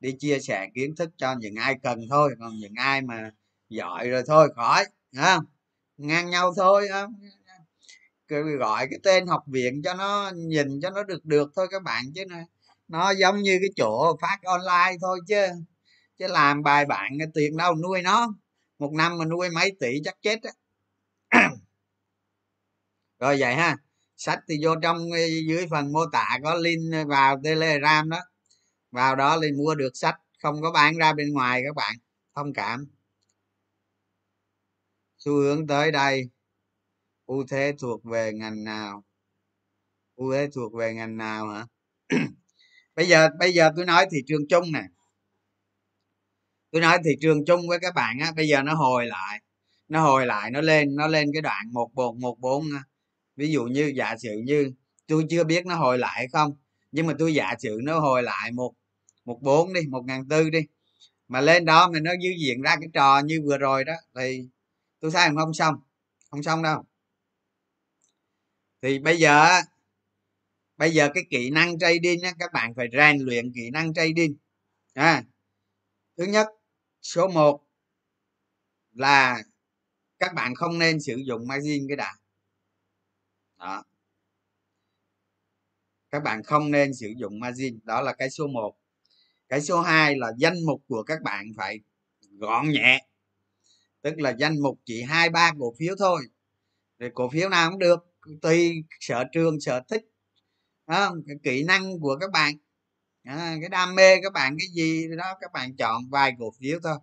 đi 0.00 0.12
chia 0.18 0.38
sẻ 0.40 0.68
kiến 0.74 0.96
thức 0.96 1.10
cho 1.18 1.34
những 1.40 1.54
ai 1.56 1.76
cần 1.82 2.00
thôi. 2.10 2.34
Còn 2.40 2.56
những 2.58 2.74
ai 2.76 3.02
mà 3.02 3.30
giỏi 3.68 4.08
rồi 4.10 4.22
thôi, 4.26 4.48
khỏi 4.56 4.84
ha 5.14 5.38
ngang 5.98 6.30
nhau 6.30 6.54
thôi 6.56 6.88
gọi 8.58 8.86
cái 8.90 8.98
tên 9.02 9.26
học 9.26 9.42
viện 9.46 9.82
cho 9.84 9.94
nó 9.94 10.32
nhìn 10.36 10.80
cho 10.82 10.90
nó 10.90 11.02
được 11.02 11.24
được 11.24 11.50
thôi 11.56 11.68
các 11.70 11.82
bạn, 11.82 12.04
chứ 12.14 12.24
này 12.24 12.44
nó 12.88 13.10
giống 13.10 13.42
như 13.42 13.58
cái 13.60 13.70
chỗ 13.76 14.16
phát 14.20 14.38
online 14.42 14.98
thôi 15.00 15.20
chứ. 15.28 15.46
Chứ 16.18 16.26
làm 16.28 16.62
bài 16.62 16.86
bản 16.86 17.12
tiền 17.34 17.56
đâu 17.56 17.74
nuôi 17.74 18.02
nó. 18.02 18.34
Một 18.78 18.92
năm 18.92 19.18
mà 19.18 19.24
nuôi 19.24 19.50
mấy 19.50 19.72
tỷ 19.80 20.00
chắc 20.04 20.16
chết 20.22 20.38
á. 20.42 20.52
Rồi 23.20 23.36
vậy 23.40 23.54
ha. 23.54 23.76
Sách 24.16 24.40
thì 24.48 24.58
vô 24.64 24.74
trong 24.82 25.12
ờ, 25.12 25.18
dưới 25.48 25.66
phần 25.70 25.92
mô 25.92 26.06
tả 26.12 26.38
có 26.44 26.54
link 26.54 27.08
vào 27.08 27.40
telegram 27.44 28.08
đó. 28.10 28.20
Vào 28.90 29.16
đó 29.16 29.38
thì 29.42 29.52
mua 29.52 29.74
được 29.74 29.90
sách, 29.96 30.16
không 30.42 30.62
có 30.62 30.70
bán 30.72 30.96
ra 30.96 31.12
bên 31.12 31.32
ngoài 31.32 31.62
các 31.66 31.74
bạn. 31.76 31.94
Thông 32.34 32.52
cảm. 32.54 32.86
Xu 35.18 35.32
hướng 35.32 35.66
tới 35.66 35.92
đây 35.92 36.28
ưu 37.26 37.46
thế 37.50 37.72
thuộc 37.80 38.04
về 38.04 38.32
ngành 38.32 38.64
nào? 38.64 39.04
Ưu 40.16 40.32
thế 40.32 40.48
thuộc 40.54 40.74
về 40.74 40.94
ngành 40.94 41.16
nào 41.16 41.48
hả? 41.48 41.66
Bây 42.96 43.08
giờ 43.08 43.28
bây 43.38 43.52
giờ 43.52 43.70
tôi 43.76 43.84
nói 43.86 44.06
thị 44.10 44.18
trường 44.26 44.48
chung 44.48 44.72
nè. 44.72 44.82
Tôi 46.70 46.82
nói 46.82 46.98
thị 47.04 47.10
trường 47.20 47.44
chung 47.44 47.68
với 47.68 47.78
các 47.82 47.94
bạn 47.94 48.18
á, 48.20 48.32
bây 48.36 48.48
giờ 48.48 48.62
nó 48.62 48.74
hồi 48.74 49.06
lại, 49.06 49.40
nó 49.88 50.02
hồi 50.02 50.26
lại, 50.26 50.50
nó 50.50 50.60
lên 50.60 50.96
nó 50.96 51.06
lên 51.06 51.30
cái 51.32 51.42
đoạn 51.42 51.72
một 51.72 51.90
bốn 51.94 52.20
một 52.20 52.40
bốn 52.40 52.64
ví 53.36 53.52
dụ 53.52 53.64
như, 53.64 53.92
giả 53.96 54.16
sử 54.18 54.30
như 54.44 54.72
tôi 55.06 55.24
chưa 55.30 55.44
biết 55.44 55.66
nó 55.66 55.74
hồi 55.76 55.98
lại 55.98 56.12
hay 56.16 56.28
không, 56.32 56.56
nhưng 56.92 57.06
mà 57.06 57.14
tôi 57.18 57.34
giả 57.34 57.54
sử 57.58 57.80
nó 57.84 58.00
hồi 58.00 58.22
lại 58.22 58.52
một 58.52 58.72
một 59.24 59.38
bốn 59.42 59.72
đi, 59.72 59.80
một 59.90 60.02
ngàn 60.06 60.28
tư 60.28 60.50
đi, 60.50 60.60
mà 61.28 61.40
lên 61.40 61.64
đó 61.64 61.90
mà 61.92 62.00
nó 62.00 62.10
dư 62.22 62.28
diện 62.40 62.62
ra 62.62 62.76
cái 62.80 62.88
trò 62.94 63.20
như 63.26 63.42
vừa 63.46 63.58
rồi 63.58 63.84
đó, 63.84 63.94
thì 64.16 64.48
tôi 65.00 65.10
thấy 65.10 65.30
không 65.36 65.54
xong 65.54 65.74
không 66.30 66.42
xong 66.42 66.62
đâu 66.62 66.84
thì 68.86 68.98
bây 68.98 69.18
giờ 69.18 69.48
bây 70.76 70.90
giờ 70.90 71.08
cái 71.14 71.24
kỹ 71.30 71.50
năng 71.50 71.78
trading 71.78 72.22
á, 72.22 72.32
các 72.38 72.52
bạn 72.52 72.74
phải 72.76 72.86
rèn 72.92 73.18
luyện 73.18 73.52
kỹ 73.54 73.70
năng 73.72 73.94
trading. 73.94 74.36
À, 74.94 75.22
thứ 76.16 76.24
nhất 76.24 76.46
số 77.02 77.28
1 77.28 77.60
là 78.92 79.42
các 80.18 80.34
bạn 80.34 80.54
không 80.54 80.78
nên 80.78 81.00
sử 81.00 81.16
dụng 81.26 81.48
margin 81.48 81.88
cái 81.88 81.96
đã. 81.96 82.12
Đó. 83.58 83.84
Các 86.10 86.22
bạn 86.22 86.42
không 86.42 86.70
nên 86.70 86.94
sử 86.94 87.08
dụng 87.18 87.40
margin 87.40 87.78
đó 87.84 88.00
là 88.00 88.12
cái 88.12 88.30
số 88.30 88.46
1 88.46 88.76
cái 89.48 89.60
số 89.60 89.80
2 89.80 90.14
là 90.16 90.32
danh 90.38 90.66
mục 90.66 90.82
của 90.88 91.02
các 91.02 91.22
bạn 91.22 91.46
phải 91.56 91.80
gọn 92.38 92.70
nhẹ 92.70 93.06
tức 94.02 94.14
là 94.18 94.30
danh 94.38 94.62
mục 94.62 94.80
chỉ 94.84 95.02
hai 95.02 95.30
ba 95.30 95.52
cổ 95.58 95.74
phiếu 95.78 95.94
thôi. 95.98 96.22
Thì 97.00 97.06
cổ 97.14 97.28
phiếu 97.30 97.48
nào 97.48 97.70
cũng 97.70 97.78
được 97.78 98.15
tùy 98.42 98.84
sở 99.00 99.24
trường 99.32 99.60
sở 99.60 99.80
thích 99.88 100.02
đó, 100.86 101.14
cái 101.26 101.36
kỹ 101.42 101.64
năng 101.64 102.00
của 102.00 102.16
các 102.20 102.30
bạn. 102.32 102.54
À, 103.24 103.56
cái 103.60 103.68
đam 103.68 103.94
mê 103.94 104.20
các 104.22 104.32
bạn 104.32 104.56
cái 104.58 104.68
gì 104.74 105.08
đó 105.18 105.34
các 105.40 105.52
bạn 105.52 105.76
chọn 105.76 106.02
vài 106.10 106.32
cổ 106.38 106.52
phiếu 106.60 106.78
thôi. 106.84 106.98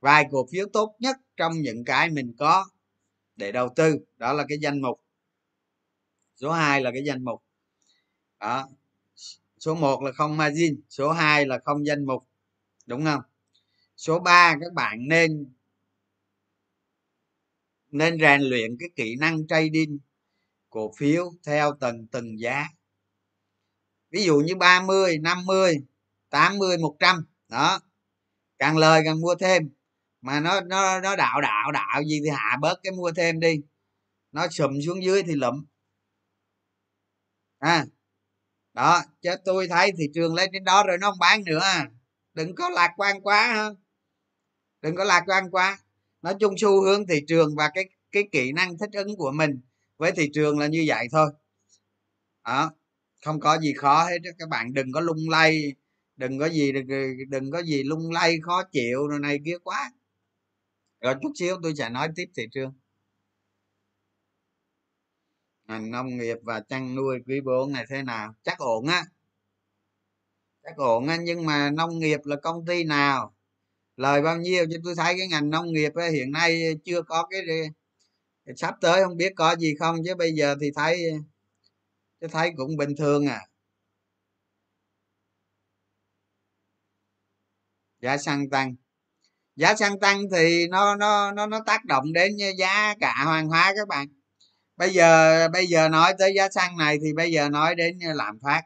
Vài 0.00 0.26
cổ 0.30 0.48
phiếu 0.52 0.66
tốt 0.72 0.96
nhất 1.00 1.16
trong 1.36 1.52
những 1.62 1.84
cái 1.84 2.10
mình 2.10 2.34
có 2.38 2.66
để 3.36 3.52
đầu 3.52 3.68
tư 3.76 3.98
đó 4.16 4.32
là 4.32 4.44
cái 4.48 4.58
danh 4.62 4.82
mục. 4.82 5.00
Số 6.36 6.52
2 6.52 6.80
là 6.80 6.90
cái 6.92 7.02
danh 7.06 7.24
mục. 7.24 7.42
Đó. 8.40 8.68
Số 9.60 9.74
1 9.74 10.02
là 10.02 10.12
không 10.12 10.36
margin 10.36 10.80
số 10.90 11.12
2 11.12 11.46
là 11.46 11.58
không 11.64 11.86
danh 11.86 12.06
mục 12.06 12.28
đúng 12.86 13.04
không? 13.04 13.22
Số 13.96 14.20
3 14.20 14.56
các 14.60 14.72
bạn 14.74 15.08
nên 15.08 15.52
nên 17.90 18.18
rèn 18.20 18.40
luyện 18.40 18.76
cái 18.80 18.88
kỹ 18.96 19.16
năng 19.20 19.46
trading 19.46 19.98
cổ 20.70 20.92
phiếu 20.96 21.32
theo 21.46 21.72
từng 21.80 22.06
từng 22.06 22.40
giá. 22.40 22.66
Ví 24.10 24.24
dụ 24.24 24.38
như 24.46 24.54
30 24.56 25.18
50 25.18 25.74
80 26.30 26.78
100 26.78 27.26
đó. 27.48 27.80
Càng 28.58 28.78
lời 28.78 29.02
càng 29.04 29.20
mua 29.20 29.34
thêm. 29.34 29.70
Mà 30.20 30.40
nó 30.40 30.60
nó 30.60 31.00
nó 31.00 31.16
đạo 31.16 31.40
đạo 31.40 31.72
đạo 31.72 32.02
gì 32.06 32.20
thì 32.24 32.30
hạ 32.30 32.56
bớt 32.60 32.80
cái 32.82 32.92
mua 32.92 33.12
thêm 33.12 33.40
đi. 33.40 33.60
Nó 34.32 34.48
sụm 34.48 34.80
xuống 34.86 35.04
dưới 35.04 35.22
thì 35.22 35.34
lụm. 35.34 35.64
À 37.58 37.86
đó, 38.74 39.02
chứ 39.22 39.30
tôi 39.44 39.68
thấy 39.68 39.92
thị 39.98 40.04
trường 40.14 40.34
lên 40.34 40.52
đến 40.52 40.64
đó 40.64 40.84
rồi 40.86 40.98
nó 40.98 41.10
không 41.10 41.18
bán 41.18 41.44
nữa 41.44 41.60
à. 41.62 41.90
đừng 42.34 42.54
có 42.54 42.68
lạc 42.68 42.92
quan 42.96 43.20
quá 43.22 43.46
ha. 43.46 43.68
Đừng 44.82 44.96
có 44.96 45.04
lạc 45.04 45.22
quan 45.26 45.50
quá. 45.50 45.78
Nói 46.22 46.34
chung 46.40 46.54
xu 46.58 46.82
hướng 46.82 47.06
thị 47.06 47.20
trường 47.28 47.56
và 47.56 47.70
cái 47.74 47.84
cái 48.12 48.28
kỹ 48.32 48.52
năng 48.52 48.78
thích 48.78 48.90
ứng 48.92 49.16
của 49.16 49.30
mình 49.30 49.60
với 50.00 50.12
thị 50.12 50.30
trường 50.34 50.58
là 50.58 50.66
như 50.66 50.84
vậy 50.86 51.08
thôi. 51.12 51.30
Đó 52.44 52.72
không 53.24 53.40
có 53.40 53.58
gì 53.58 53.72
khó 53.74 54.04
hết 54.04 54.18
các 54.38 54.48
bạn 54.48 54.74
đừng 54.74 54.92
có 54.92 55.00
lung 55.00 55.30
lay 55.30 55.74
đừng 56.16 56.38
có 56.38 56.48
gì 56.48 56.72
đừng, 56.72 56.86
đừng 57.28 57.50
có 57.50 57.62
gì 57.62 57.82
lung 57.82 58.10
lay 58.12 58.36
khó 58.42 58.62
chịu 58.72 59.08
rồi 59.08 59.20
này 59.20 59.38
kia 59.44 59.58
quá. 59.64 59.92
Rồi 61.00 61.14
chút 61.22 61.32
xíu 61.38 61.56
tôi 61.62 61.74
sẽ 61.76 61.90
nói 61.90 62.08
tiếp 62.16 62.24
thị 62.36 62.42
trường. 62.52 62.72
Ngành 65.68 65.90
nông 65.90 66.16
nghiệp 66.16 66.36
và 66.42 66.60
chăn 66.60 66.94
nuôi 66.94 67.18
quý 67.26 67.40
4 67.40 67.72
này 67.72 67.84
thế 67.88 68.02
nào? 68.02 68.34
Chắc 68.42 68.58
ổn 68.58 68.86
á. 68.86 69.04
Chắc 70.62 70.76
ổn 70.76 71.08
á 71.08 71.16
nhưng 71.16 71.46
mà 71.46 71.70
nông 71.70 71.98
nghiệp 71.98 72.20
là 72.24 72.36
công 72.36 72.66
ty 72.66 72.84
nào? 72.84 73.36
Lời 73.96 74.22
bao 74.22 74.36
nhiêu? 74.36 74.66
Chứ 74.70 74.76
tôi 74.84 74.94
thấy 74.96 75.14
cái 75.18 75.28
ngành 75.28 75.50
nông 75.50 75.72
nghiệp 75.72 75.94
ấy, 75.94 76.12
hiện 76.12 76.30
nay 76.30 76.74
chưa 76.84 77.02
có 77.02 77.26
cái 77.30 77.42
sắp 78.56 78.74
tới 78.80 79.04
không 79.04 79.16
biết 79.16 79.32
có 79.36 79.56
gì 79.56 79.74
không, 79.78 79.96
chứ 80.06 80.14
bây 80.14 80.32
giờ 80.32 80.56
thì 80.60 80.70
thấy, 80.76 81.02
chứ 82.20 82.26
thấy 82.32 82.52
cũng 82.56 82.76
bình 82.76 82.96
thường 82.96 83.26
à. 83.26 83.40
Giá 88.00 88.16
xăng 88.18 88.50
tăng. 88.50 88.74
Giá 89.56 89.74
xăng 89.76 90.00
tăng 90.00 90.22
thì 90.32 90.68
nó 90.68 90.96
nó 90.96 91.32
nó 91.32 91.46
nó 91.46 91.60
tác 91.66 91.84
động 91.84 92.12
đến 92.12 92.36
giá 92.58 92.94
cả 93.00 93.14
hàng 93.16 93.48
hóa 93.48 93.72
các 93.76 93.88
bạn. 93.88 94.08
Bây 94.76 94.90
giờ 94.90 95.48
bây 95.48 95.66
giờ 95.66 95.88
nói 95.88 96.14
tới 96.18 96.32
giá 96.36 96.48
xăng 96.50 96.76
này 96.76 96.98
thì 97.02 97.12
bây 97.14 97.32
giờ 97.32 97.48
nói 97.48 97.74
đến 97.74 97.98
lạm 98.14 98.38
phát. 98.42 98.62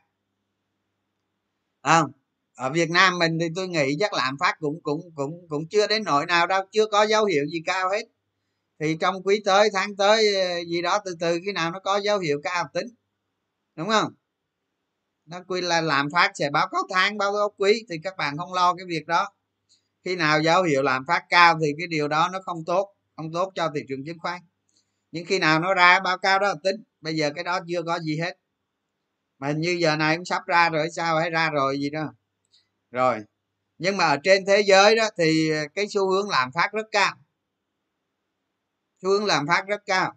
Không, 1.82 2.12
ở 2.54 2.70
Việt 2.70 2.90
Nam 2.90 3.18
mình 3.18 3.38
thì 3.40 3.46
tôi 3.56 3.68
nghĩ 3.68 3.96
chắc 4.00 4.12
lạm 4.12 4.36
phát 4.40 4.56
cũng 4.58 4.80
cũng 4.82 5.00
cũng 5.16 5.46
cũng 5.48 5.68
chưa 5.70 5.86
đến 5.86 6.04
nỗi 6.04 6.26
nào 6.26 6.46
đâu, 6.46 6.62
chưa 6.72 6.86
có 6.86 7.02
dấu 7.02 7.24
hiệu 7.24 7.44
gì 7.46 7.58
cao 7.66 7.90
hết 7.90 8.04
thì 8.84 8.96
trong 9.00 9.22
quý 9.22 9.42
tới, 9.44 9.68
tháng 9.74 9.96
tới 9.96 10.34
ờ, 10.34 10.64
gì 10.66 10.82
đó, 10.82 10.98
từ 11.04 11.16
từ 11.20 11.40
khi 11.44 11.52
nào 11.52 11.70
nó 11.70 11.80
có 11.80 11.96
dấu 11.96 12.18
hiệu 12.18 12.40
cao 12.42 12.64
tính, 12.72 12.86
đúng 13.76 13.88
không? 13.88 14.12
Nó 15.26 15.40
quy 15.48 15.60
là 15.60 15.80
làm 15.80 16.10
phát 16.10 16.30
sẽ 16.34 16.50
báo 16.50 16.68
cáo 16.72 16.82
tháng, 16.90 17.18
báo 17.18 17.32
cáo 17.32 17.54
quý, 17.58 17.84
thì 17.88 17.96
các 18.02 18.16
bạn 18.16 18.36
không 18.38 18.52
lo 18.52 18.74
cái 18.74 18.86
việc 18.88 19.06
đó. 19.06 19.28
Khi 20.04 20.16
nào 20.16 20.40
dấu 20.40 20.62
hiệu 20.62 20.82
làm 20.82 21.06
phát 21.06 21.22
cao 21.28 21.58
thì 21.62 21.72
cái 21.78 21.86
điều 21.86 22.08
đó 22.08 22.28
nó 22.32 22.40
không 22.44 22.64
tốt 22.64 22.94
không 23.16 23.32
tốt 23.32 23.52
cho 23.54 23.70
thị 23.74 23.80
trường 23.88 24.04
chứng 24.06 24.18
khoán. 24.18 24.40
Nhưng 25.12 25.26
khi 25.26 25.38
nào 25.38 25.60
nó 25.60 25.74
ra, 25.74 26.00
báo 26.00 26.18
cáo 26.18 26.38
đó 26.38 26.48
là 26.48 26.54
tính. 26.62 26.76
Bây 27.00 27.16
giờ 27.16 27.30
cái 27.34 27.44
đó 27.44 27.60
chưa 27.68 27.82
có 27.82 27.98
gì 27.98 28.18
hết. 28.20 28.38
Mà 29.38 29.52
như 29.52 29.76
giờ 29.80 29.96
này 29.96 30.16
cũng 30.16 30.24
sắp 30.24 30.46
ra 30.46 30.70
rồi, 30.70 30.88
sao 30.90 31.18
hay 31.18 31.30
ra 31.30 31.50
rồi 31.50 31.78
gì 31.78 31.90
đó. 31.90 32.14
Rồi, 32.90 33.20
nhưng 33.78 33.96
mà 33.96 34.04
ở 34.04 34.16
trên 34.24 34.46
thế 34.46 34.60
giới 34.60 34.96
đó 34.96 35.08
thì 35.18 35.50
ờ, 35.50 35.66
cái 35.74 35.86
xu 35.88 36.10
hướng 36.10 36.28
làm 36.28 36.52
phát 36.52 36.68
rất 36.72 36.86
cao 36.92 37.14
hướng 39.04 39.25
làm 39.25 39.46
phát 39.46 39.64
rất 39.66 39.82
cao. 39.87 40.14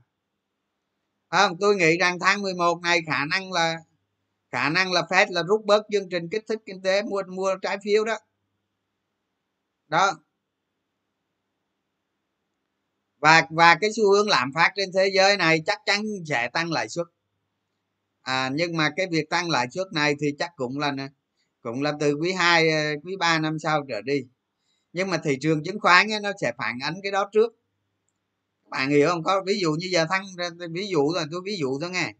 Không? 1.29 1.57
Tôi 1.59 1.75
nghĩ 1.75 1.97
rằng 1.97 2.19
tháng 2.19 2.41
11 2.41 2.81
này 2.81 2.99
khả 3.07 3.25
năng 3.25 3.51
là 3.51 3.77
khả 4.51 4.69
năng 4.69 4.91
là 4.91 5.01
Fed 5.01 5.25
là 5.29 5.43
rút 5.43 5.65
bớt 5.65 5.83
chương 5.91 6.09
trình 6.09 6.29
kích 6.31 6.43
thích 6.47 6.59
kinh 6.65 6.81
tế 6.81 7.01
mua 7.03 7.23
mua 7.27 7.55
trái 7.61 7.77
phiếu 7.83 8.05
đó. 8.05 8.17
Đó. 9.87 10.13
Và 13.19 13.47
và 13.49 13.75
cái 13.81 13.89
xu 13.95 14.11
hướng 14.11 14.29
lạm 14.29 14.51
phát 14.55 14.71
trên 14.75 14.89
thế 14.93 15.09
giới 15.13 15.37
này 15.37 15.61
chắc 15.65 15.79
chắn 15.85 16.03
sẽ 16.25 16.49
tăng 16.53 16.71
lãi 16.71 16.89
suất. 16.89 17.07
À, 18.21 18.49
nhưng 18.53 18.77
mà 18.77 18.89
cái 18.95 19.07
việc 19.11 19.29
tăng 19.29 19.49
lãi 19.49 19.67
suất 19.71 19.87
này 19.93 20.15
thì 20.19 20.27
chắc 20.39 20.51
cũng 20.55 20.79
là 20.79 20.93
cũng 21.61 21.81
là 21.81 21.93
từ 21.99 22.13
quý 22.13 22.33
2 22.33 22.69
ờ, 22.69 22.77
quý 23.03 23.15
3 23.19 23.39
năm 23.39 23.59
sau 23.59 23.85
trở 23.89 24.01
đi. 24.01 24.25
Nhưng 24.93 25.09
mà 25.09 25.17
thị 25.23 25.37
trường 25.41 25.63
chứng 25.63 25.79
khoán 25.79 26.11
ấy, 26.11 26.19
nó 26.19 26.31
sẽ 26.41 26.51
phản 26.57 26.79
ánh 26.83 26.95
cái 27.03 27.11
đó 27.11 27.29
trước 27.33 27.53
bạn 28.69 28.89
hiểu 28.89 29.09
không? 29.09 29.23
Có 29.23 29.43
ví 29.47 29.59
dụ 29.59 29.71
như 29.71 29.87
giờ 29.91 30.05
thăng 30.09 30.25
ví 30.71 30.87
dụ 30.87 31.11
rồi 31.13 31.23
tôi 31.31 31.41
ví 31.45 31.57
dụ 31.57 31.79
thôi 31.81 31.89
nghe. 31.89 32.13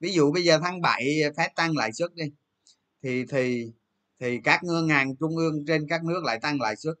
Ví 0.00 0.12
dụ 0.12 0.32
bây 0.32 0.44
giờ 0.44 0.58
tháng 0.62 0.80
7 0.80 1.04
phép 1.36 1.48
tăng 1.56 1.76
lãi 1.76 1.92
suất 1.92 2.14
đi. 2.14 2.24
Thì 3.02 3.24
thì 3.30 3.72
thì 4.20 4.38
các 4.44 4.64
ngân 4.64 4.88
hàng 4.88 5.16
trung 5.16 5.36
ương 5.36 5.64
trên 5.66 5.86
các 5.88 6.04
nước 6.04 6.24
lại 6.24 6.38
tăng 6.42 6.60
lãi 6.60 6.76
suất. 6.76 6.94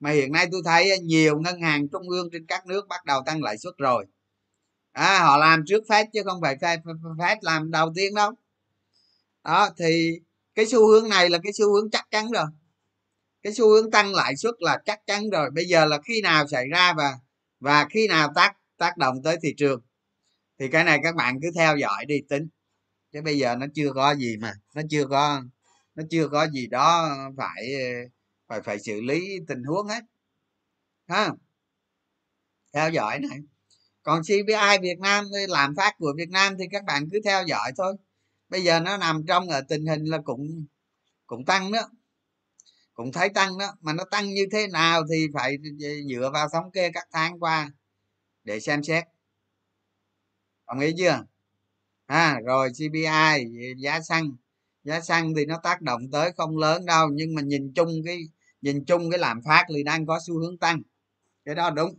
Mà 0.00 0.10
hiện 0.10 0.32
nay 0.32 0.48
tôi 0.52 0.62
thấy 0.64 0.98
nhiều 0.98 1.40
ngân 1.40 1.60
hàng 1.60 1.88
trung 1.88 2.08
ương 2.08 2.28
trên 2.32 2.46
các 2.46 2.66
nước 2.66 2.88
bắt 2.88 3.04
đầu 3.04 3.22
tăng 3.26 3.42
lãi 3.42 3.58
suất 3.58 3.74
rồi. 3.78 4.06
À, 4.92 5.20
họ 5.22 5.36
làm 5.36 5.64
trước 5.66 5.82
phép 5.88 6.06
chứ 6.12 6.22
không 6.24 6.40
phải 6.42 6.56
phép, 6.60 6.80
phép 7.18 7.38
làm 7.42 7.70
đầu 7.70 7.92
tiên 7.94 8.14
đâu. 8.14 8.32
Đó 9.44 9.70
thì 9.78 10.20
cái 10.54 10.66
xu 10.66 10.86
hướng 10.86 11.08
này 11.08 11.30
là 11.30 11.38
cái 11.42 11.52
xu 11.52 11.72
hướng 11.74 11.90
chắc 11.90 12.06
chắn 12.10 12.30
rồi. 12.30 12.46
Cái 13.42 13.52
xu 13.52 13.68
hướng 13.68 13.90
tăng 13.90 14.14
lãi 14.14 14.36
suất 14.36 14.54
là 14.58 14.78
chắc 14.84 15.00
chắn 15.06 15.30
rồi. 15.30 15.50
Bây 15.50 15.64
giờ 15.64 15.84
là 15.84 15.98
khi 16.04 16.20
nào 16.20 16.46
xảy 16.46 16.68
ra 16.68 16.92
và 16.96 17.18
và 17.64 17.86
khi 17.90 18.08
nào 18.08 18.32
tác 18.34 18.56
tác 18.76 18.96
động 18.96 19.22
tới 19.24 19.36
thị 19.42 19.54
trường, 19.56 19.80
thì 20.58 20.68
cái 20.68 20.84
này 20.84 21.00
các 21.02 21.14
bạn 21.16 21.38
cứ 21.42 21.50
theo 21.54 21.76
dõi 21.76 22.04
đi, 22.08 22.20
tính. 22.28 22.48
Chứ 23.12 23.22
bây 23.22 23.38
giờ 23.38 23.56
nó 23.56 23.66
chưa 23.74 23.92
có 23.94 24.14
gì 24.14 24.36
mà, 24.36 24.52
nó 24.74 24.82
chưa 24.90 25.06
có, 25.06 25.42
nó 25.94 26.02
chưa 26.10 26.28
có 26.28 26.48
gì 26.48 26.66
đó 26.66 27.16
phải 27.36 27.72
phải 28.48 28.60
phải 28.62 28.78
xử 28.78 29.00
lý 29.00 29.38
tình 29.48 29.62
huống 29.64 29.86
hết. 29.86 30.04
Ha? 31.08 31.30
Theo 32.72 32.90
dõi 32.90 33.18
này. 33.18 33.38
Còn 34.02 34.22
CPI 34.22 34.78
Việt 34.82 34.98
Nam, 34.98 35.24
làm 35.48 35.74
phát 35.76 35.94
của 35.98 36.14
Việt 36.16 36.30
Nam 36.30 36.54
thì 36.58 36.64
các 36.72 36.84
bạn 36.84 37.08
cứ 37.12 37.20
theo 37.24 37.44
dõi 37.46 37.72
thôi. 37.76 37.94
Bây 38.48 38.64
giờ 38.64 38.80
nó 38.80 38.96
nằm 38.96 39.24
trong 39.28 39.48
ở 39.48 39.60
tình 39.68 39.86
hình 39.86 40.04
là 40.04 40.18
cũng 40.24 40.66
cũng 41.26 41.44
tăng 41.44 41.72
đó 41.72 41.80
cũng 42.94 43.12
thấy 43.12 43.28
tăng 43.28 43.58
đó, 43.58 43.66
mà 43.80 43.92
nó 43.92 44.04
tăng 44.10 44.28
như 44.34 44.46
thế 44.52 44.66
nào 44.68 45.02
thì 45.12 45.26
phải 45.34 45.56
ừ, 45.64 45.70
ừ, 45.80 46.02
dựa 46.10 46.30
vào 46.34 46.48
thống 46.52 46.70
kê 46.72 46.90
các 46.94 47.04
tháng 47.12 47.40
qua 47.40 47.70
để 48.44 48.60
xem 48.60 48.82
xét. 48.82 49.04
Đồng 50.66 50.78
ý 50.80 50.92
chưa? 50.98 51.24
À 52.06 52.40
rồi 52.46 52.70
cpi 52.78 53.04
giá 53.78 54.00
xăng. 54.00 54.32
Giá 54.84 55.00
xăng 55.00 55.34
thì 55.36 55.46
nó 55.46 55.58
tác 55.62 55.82
động 55.82 56.02
tới 56.12 56.32
không 56.36 56.58
lớn 56.58 56.86
đâu, 56.86 57.08
nhưng 57.14 57.34
mà 57.34 57.42
nhìn 57.42 57.72
chung 57.74 57.90
cái, 58.06 58.18
nhìn 58.62 58.84
chung 58.84 59.10
cái 59.10 59.18
lạm 59.18 59.42
phát 59.42 59.64
thì 59.74 59.82
đang 59.82 60.06
có 60.06 60.20
xu 60.26 60.38
hướng 60.38 60.58
tăng. 60.58 60.82
Cái 61.44 61.54
đó 61.54 61.70
đúng. 61.70 61.98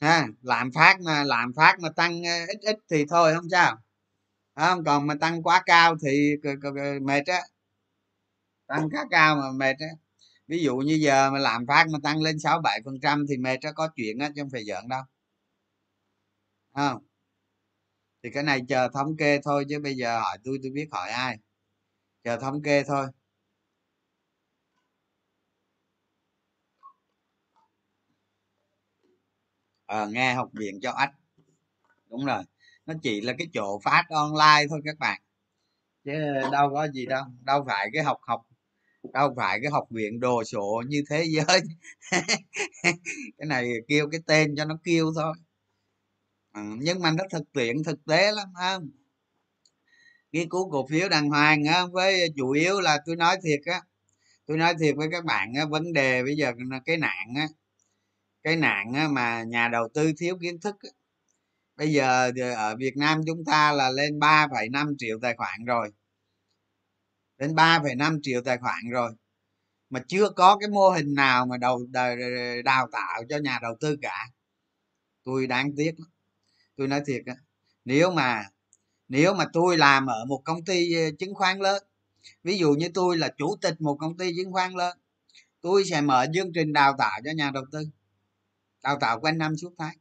Ha 0.00 0.26
làm 0.42 0.70
phát 0.72 1.00
mà 1.00 1.24
làm 1.24 1.52
phát 1.56 1.76
mà 1.80 1.88
tăng 1.96 2.22
ờ, 2.24 2.46
ít 2.48 2.58
ít 2.60 2.76
thì 2.90 3.04
thôi, 3.10 3.34
không 3.34 3.48
sao. 3.50 3.76
Không, 4.56 4.84
còn 4.84 5.06
mà 5.06 5.14
tăng 5.20 5.42
quá 5.42 5.62
cao 5.66 5.96
thì 6.02 6.34
mệt 7.02 7.22
á 7.26 7.40
tăng 8.66 8.90
khá 8.90 8.98
cao 9.10 9.36
mà 9.36 9.50
mệt 9.56 9.76
á. 9.78 9.86
Ví 10.48 10.58
dụ 10.62 10.76
như 10.76 10.94
giờ 10.94 11.30
mà 11.30 11.38
làm 11.38 11.66
phát 11.66 11.86
mà 11.92 11.98
tăng 12.02 12.22
lên 12.22 12.38
sáu 12.38 12.60
bảy 12.64 12.80
phần 12.84 12.94
trăm 13.02 13.24
thì 13.28 13.36
mệt 13.36 13.58
nó 13.62 13.72
có 13.72 13.88
chuyện 13.96 14.18
á 14.18 14.28
chứ 14.36 14.42
không 14.42 14.50
phải 14.52 14.64
giỡn 14.64 14.88
đâu. 14.88 15.02
Không? 16.74 17.02
Thì 18.22 18.30
cái 18.34 18.42
này 18.42 18.60
chờ 18.68 18.88
thống 18.94 19.16
kê 19.16 19.40
thôi 19.44 19.64
chứ 19.68 19.80
bây 19.80 19.94
giờ 19.96 20.20
hỏi 20.20 20.38
tôi 20.44 20.58
tôi 20.62 20.72
biết 20.72 20.88
hỏi 20.92 21.10
ai. 21.10 21.38
Chờ 22.24 22.38
thống 22.40 22.62
kê 22.62 22.84
thôi. 22.84 23.06
À, 29.86 30.06
nghe 30.06 30.34
học 30.34 30.48
viện 30.52 30.80
cho 30.82 30.90
ách 30.92 31.10
đúng 32.10 32.24
rồi. 32.26 32.42
Nó 32.86 32.94
chỉ 33.02 33.20
là 33.20 33.32
cái 33.38 33.46
chỗ 33.54 33.80
phát 33.84 34.04
online 34.08 34.66
thôi 34.70 34.80
các 34.84 34.98
bạn. 34.98 35.22
Chứ 36.04 36.12
đâu 36.52 36.70
có 36.74 36.88
gì 36.88 37.06
đâu. 37.06 37.24
Đâu 37.42 37.64
phải 37.68 37.90
cái 37.94 38.02
học 38.04 38.18
học 38.22 38.42
đâu 39.12 39.34
phải 39.36 39.58
cái 39.62 39.70
học 39.70 39.84
viện 39.90 40.20
đồ 40.20 40.44
sộ 40.44 40.82
như 40.88 41.02
thế 41.10 41.24
giới. 41.30 41.60
Cái 43.38 43.46
này 43.46 43.72
kêu 43.88 44.08
cái 44.10 44.20
tên 44.26 44.54
cho 44.56 44.64
nó 44.64 44.78
kêu 44.84 45.12
thôi. 45.14 45.34
Ừ, 46.54 46.60
nhưng 46.78 47.00
mà 47.00 47.10
nó 47.10 47.24
thực 47.32 47.52
tiễn 47.52 47.82
thực 47.84 48.04
tế 48.06 48.32
lắm 48.32 48.48
không? 48.58 48.90
Nghiên 50.32 50.48
cứu 50.48 50.70
cổ 50.70 50.86
phiếu 50.90 51.08
đàng 51.08 51.28
hoàng 51.28 51.64
á 51.64 51.86
với 51.92 52.28
chủ 52.36 52.50
yếu 52.50 52.80
là 52.80 52.98
tôi 53.06 53.16
nói 53.16 53.36
thiệt 53.44 53.60
á 53.66 53.80
tôi 54.46 54.56
nói 54.58 54.74
thiệt 54.80 54.96
với 54.96 55.08
các 55.12 55.24
bạn 55.24 55.54
á 55.54 55.64
vấn 55.66 55.92
đề 55.92 56.22
bây 56.22 56.36
giờ 56.36 56.52
cái 56.86 56.96
nạn 56.96 57.26
á 57.36 57.46
cái 58.42 58.56
nạn 58.56 58.92
á, 58.94 59.08
mà 59.08 59.42
nhà 59.42 59.68
đầu 59.68 59.88
tư 59.94 60.12
thiếu 60.18 60.38
kiến 60.42 60.60
thức 60.60 60.76
á. 60.80 60.90
bây 61.76 61.92
giờ 61.92 62.32
ở 62.56 62.76
Việt 62.76 62.96
Nam 62.96 63.20
chúng 63.26 63.44
ta 63.46 63.72
là 63.72 63.90
lên 63.90 64.18
3,5 64.18 64.94
triệu 64.98 65.18
tài 65.22 65.34
khoản 65.36 65.64
rồi 65.66 65.90
lên 67.42 67.54
3,5 67.54 68.20
triệu 68.22 68.42
tài 68.42 68.58
khoản 68.58 68.90
rồi. 68.90 69.12
Mà 69.90 70.00
chưa 70.08 70.30
có 70.30 70.56
cái 70.56 70.68
mô 70.68 70.90
hình 70.90 71.14
nào 71.14 71.46
mà 71.46 71.56
đầu 71.56 71.86
đào 72.64 72.88
tạo 72.92 73.22
cho 73.28 73.38
nhà 73.38 73.58
đầu 73.62 73.76
tư 73.80 73.96
cả. 74.02 74.28
Tôi 75.24 75.46
đáng 75.46 75.72
tiếc 75.76 75.92
lắm. 75.98 76.08
Tôi 76.76 76.88
nói 76.88 77.02
thiệt 77.06 77.22
á 77.26 77.34
nếu 77.84 78.10
mà 78.10 78.44
nếu 79.08 79.34
mà 79.34 79.44
tôi 79.52 79.78
làm 79.78 80.06
ở 80.06 80.24
một 80.24 80.42
công 80.44 80.64
ty 80.64 80.94
ờ, 80.94 81.10
chứng 81.18 81.34
khoán 81.34 81.58
lớn 81.58 81.82
ví 82.44 82.58
dụ 82.58 82.72
như 82.72 82.88
tôi 82.94 83.18
là 83.18 83.28
chủ 83.38 83.56
tịch 83.62 83.80
một 83.80 83.96
công 84.00 84.16
ty 84.16 84.32
chứng 84.36 84.52
khoán 84.52 84.72
lớn 84.72 84.98
tôi 85.60 85.84
sẽ 85.84 86.00
mở 86.00 86.26
chương 86.34 86.52
trình 86.54 86.72
đào 86.72 86.94
tạo 86.98 87.20
cho 87.24 87.30
nhà 87.36 87.50
đầu 87.54 87.64
tư 87.72 87.86
đào 88.82 88.98
tạo 89.00 89.20
quanh 89.20 89.38
năm 89.38 89.56
suốt 89.56 89.74
tháng. 89.78 89.96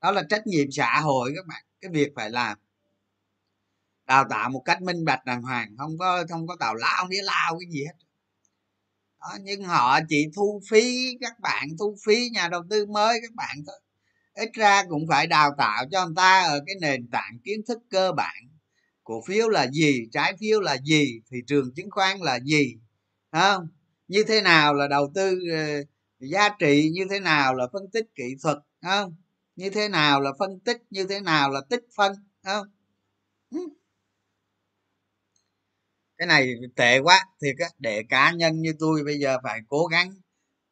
Đó 0.00 0.10
là 0.10 0.22
trách 0.30 0.46
nhiệm 0.46 0.70
xã 0.72 1.00
hội 1.00 1.32
các 1.36 1.46
bạn 1.46 1.64
cái 1.80 1.90
việc 1.90 2.12
phải 2.16 2.30
làm 2.30 2.58
đào 4.06 4.24
tạo 4.30 4.50
một 4.50 4.62
cách 4.64 4.82
minh 4.82 5.04
bạch 5.04 5.24
đàng 5.24 5.42
hoàng 5.42 5.76
không 5.78 5.98
có 5.98 6.24
không 6.28 6.46
có 6.46 6.56
tào 6.60 6.74
lao 6.74 7.06
nghĩa 7.08 7.22
lao 7.22 7.58
cái 7.60 7.70
gì 7.70 7.84
hết. 7.84 7.94
Đó, 9.20 9.38
nhưng 9.42 9.64
họ 9.64 10.00
chỉ 10.08 10.26
thu 10.36 10.60
phí 10.70 11.16
các 11.20 11.40
bạn 11.40 11.68
thu 11.78 11.96
phí 12.06 12.28
nhà 12.30 12.48
đầu 12.48 12.62
tư 12.70 12.86
mới 12.86 13.18
các 13.22 13.34
bạn 13.34 13.56
thôi. 13.66 13.76
Ít 14.34 14.50
ra 14.54 14.84
cũng 14.88 15.06
phải 15.08 15.26
đào 15.26 15.54
tạo 15.58 15.84
cho 15.92 16.06
người 16.06 16.14
ta 16.16 16.42
ở 16.42 16.60
cái 16.66 16.76
nền 16.80 17.08
tảng 17.10 17.38
kiến 17.44 17.60
thức 17.68 17.78
cơ 17.90 18.12
bản. 18.12 18.36
Cổ 19.04 19.22
phiếu 19.26 19.48
là 19.48 19.66
gì 19.70 20.00
trái 20.12 20.34
phiếu 20.40 20.60
là 20.60 20.76
gì 20.84 21.20
thị 21.30 21.38
trường 21.46 21.74
chứng 21.74 21.90
khoán 21.90 22.18
là 22.20 22.40
gì 22.40 22.74
không? 23.32 23.68
Như 24.08 24.24
thế 24.28 24.40
nào 24.42 24.74
là 24.74 24.88
đầu 24.88 25.12
tư 25.14 25.38
ờ, 25.52 25.82
giá 26.18 26.48
trị 26.58 26.90
như 26.92 27.04
thế 27.10 27.20
nào 27.20 27.54
là 27.54 27.66
phân 27.72 27.82
tích 27.92 28.06
kỹ 28.14 28.34
thuật 28.42 28.58
không? 28.82 29.16
Như 29.56 29.70
thế 29.70 29.88
nào 29.88 30.20
là 30.20 30.30
phân 30.38 30.60
tích 30.60 30.82
như 30.90 31.06
thế 31.06 31.20
nào 31.20 31.50
là 31.50 31.60
tích 31.70 31.84
phân 31.96 32.12
không? 32.44 32.66
Cái 36.22 36.26
này 36.26 36.54
tệ 36.76 36.98
quá 36.98 37.20
thiệt 37.42 37.54
á 37.58 37.68
để 37.78 38.02
cá 38.08 38.32
nhân 38.32 38.62
như 38.62 38.72
tôi 38.78 39.04
bây 39.04 39.18
giờ 39.18 39.38
phải 39.42 39.60
cố 39.68 39.86
gắng. 39.86 40.10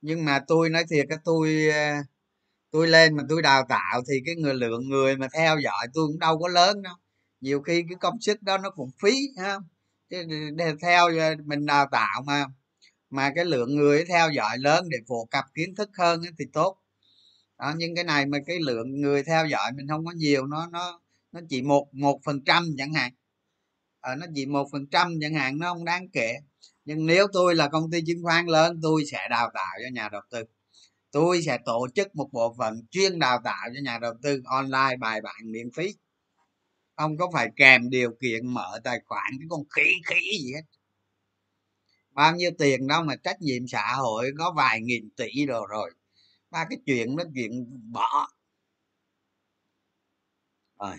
Nhưng 0.03 0.25
mà 0.25 0.41
tôi 0.49 0.71
nói 0.71 0.85
thiệt 0.91 1.07
á 1.11 1.17
tôi 1.25 1.69
ờ, 1.75 1.93
tôi 2.73 2.89
lên 2.89 3.17
mà 3.17 3.23
tôi 3.29 3.43
đào 3.43 3.67
tạo 3.69 4.03
thì 4.11 4.15
cái 4.27 4.37
người 4.37 4.55
lượng 4.55 4.89
người 4.91 5.17
mà 5.17 5.29
theo 5.35 5.59
dõi 5.61 5.87
tôi 5.95 6.07
cũng 6.09 6.19
đâu 6.19 6.39
có 6.39 6.49
lớn 6.49 6.83
đâu. 6.83 6.95
Nhiều 7.41 7.63
khi 7.63 7.85
cái 7.89 7.97
công 8.01 8.21
sức 8.21 8.43
đó 8.43 8.59
nó 8.59 8.71
cũng 8.71 8.91
phí 9.03 9.13
không? 9.45 9.63
Chứ 10.11 10.25
để 10.57 10.75
theo 10.83 11.07
ờ, 11.19 11.35
mình 11.47 11.67
đào 11.67 11.87
tạo 11.93 12.23
mà 12.27 12.45
mà 13.11 13.33
cái 13.37 13.45
lượng 13.45 13.77
người 13.77 14.05
theo 14.09 14.31
dõi 14.31 14.59
lớn 14.59 14.87
để 14.91 14.99
phổ 15.09 15.25
cập 15.31 15.45
kiến 15.55 15.75
thức 15.75 15.91
hơn 15.99 16.23
thì 16.39 16.45
tốt. 16.53 16.79
Đó, 17.59 17.75
nhưng 17.77 17.95
cái 17.95 18.05
này 18.05 18.27
mà 18.27 18.39
cái 18.47 18.59
lượng 18.61 19.01
người 19.01 19.23
theo 19.25 19.47
dõi 19.47 19.73
mình 19.77 19.89
không 19.89 20.07
có 20.07 20.13
nhiều 20.13 20.47
nó 20.47 20.69
nó 20.73 21.01
nó 21.33 21.41
chỉ 21.49 21.63
một 21.63 21.89
một 21.95 22.21
phần 22.25 22.41
trăm 22.47 22.65
chẳng 22.79 22.95
hạn. 22.95 23.13
Ờ, 24.01 24.15
nó 24.15 24.27
chỉ 24.35 24.47
một 24.47 24.69
phần 24.73 24.87
trăm 24.91 25.15
chẳng 25.21 25.35
hạn, 25.35 25.59
nó 25.59 25.75
không 25.75 25.85
đáng 25.85 26.09
kể. 26.13 26.35
Nhưng 26.85 27.07
nếu 27.07 27.27
tôi 27.33 27.55
là 27.55 27.69
công 27.69 27.91
ty 27.91 28.01
chứng 28.07 28.23
khoán 28.23 28.47
lớn, 28.47 28.81
tôi 28.83 29.05
sẽ 29.13 29.29
đào 29.31 29.51
tạo 29.55 29.77
cho 29.83 29.89
nhà 29.95 30.09
đầu 30.13 30.23
tư. 30.31 30.45
Tôi 31.11 31.43
sẽ 31.43 31.59
tổ 31.65 31.89
chức 31.95 32.17
một 32.17 32.29
bộ 32.33 32.55
phận 32.59 32.87
chuyên 32.91 33.19
đào 33.19 33.41
tạo 33.45 33.69
cho 33.75 33.81
nhà 33.85 33.99
đầu 33.99 34.13
tư 34.23 34.43
online 34.45 34.97
bài 35.01 35.21
bản 35.21 35.53
miễn 35.53 35.71
phí. 35.77 35.95
Không 36.97 37.17
có 37.19 37.31
phải 37.33 37.49
kèm 37.57 37.91
điều 37.91 38.11
kiện 38.21 38.47
mở 38.55 38.81
tài 38.85 39.01
khoản, 39.07 39.27
cái 39.39 39.47
con 39.51 39.61
khí 39.77 39.93
khí 40.07 40.21
gì 40.45 40.53
hết. 40.55 40.63
Bao 42.11 42.37
nhiêu 42.37 42.51
tiền 42.59 42.87
đâu 42.87 43.03
mà 43.05 43.17
trách 43.17 43.41
nhiệm 43.43 43.67
xã 43.69 43.93
hội, 43.95 44.31
có 44.39 44.53
vài 44.57 44.81
nghìn 44.81 45.11
tỷ 45.17 45.47
rồi 45.47 45.67
rồi. 45.71 45.91
Ba 46.51 46.65
cái 46.71 46.79
chuyện 46.87 47.17
đó 47.17 47.25
chuyện 47.35 47.67
bỏ. 47.93 48.29
Rồi. 50.81 50.97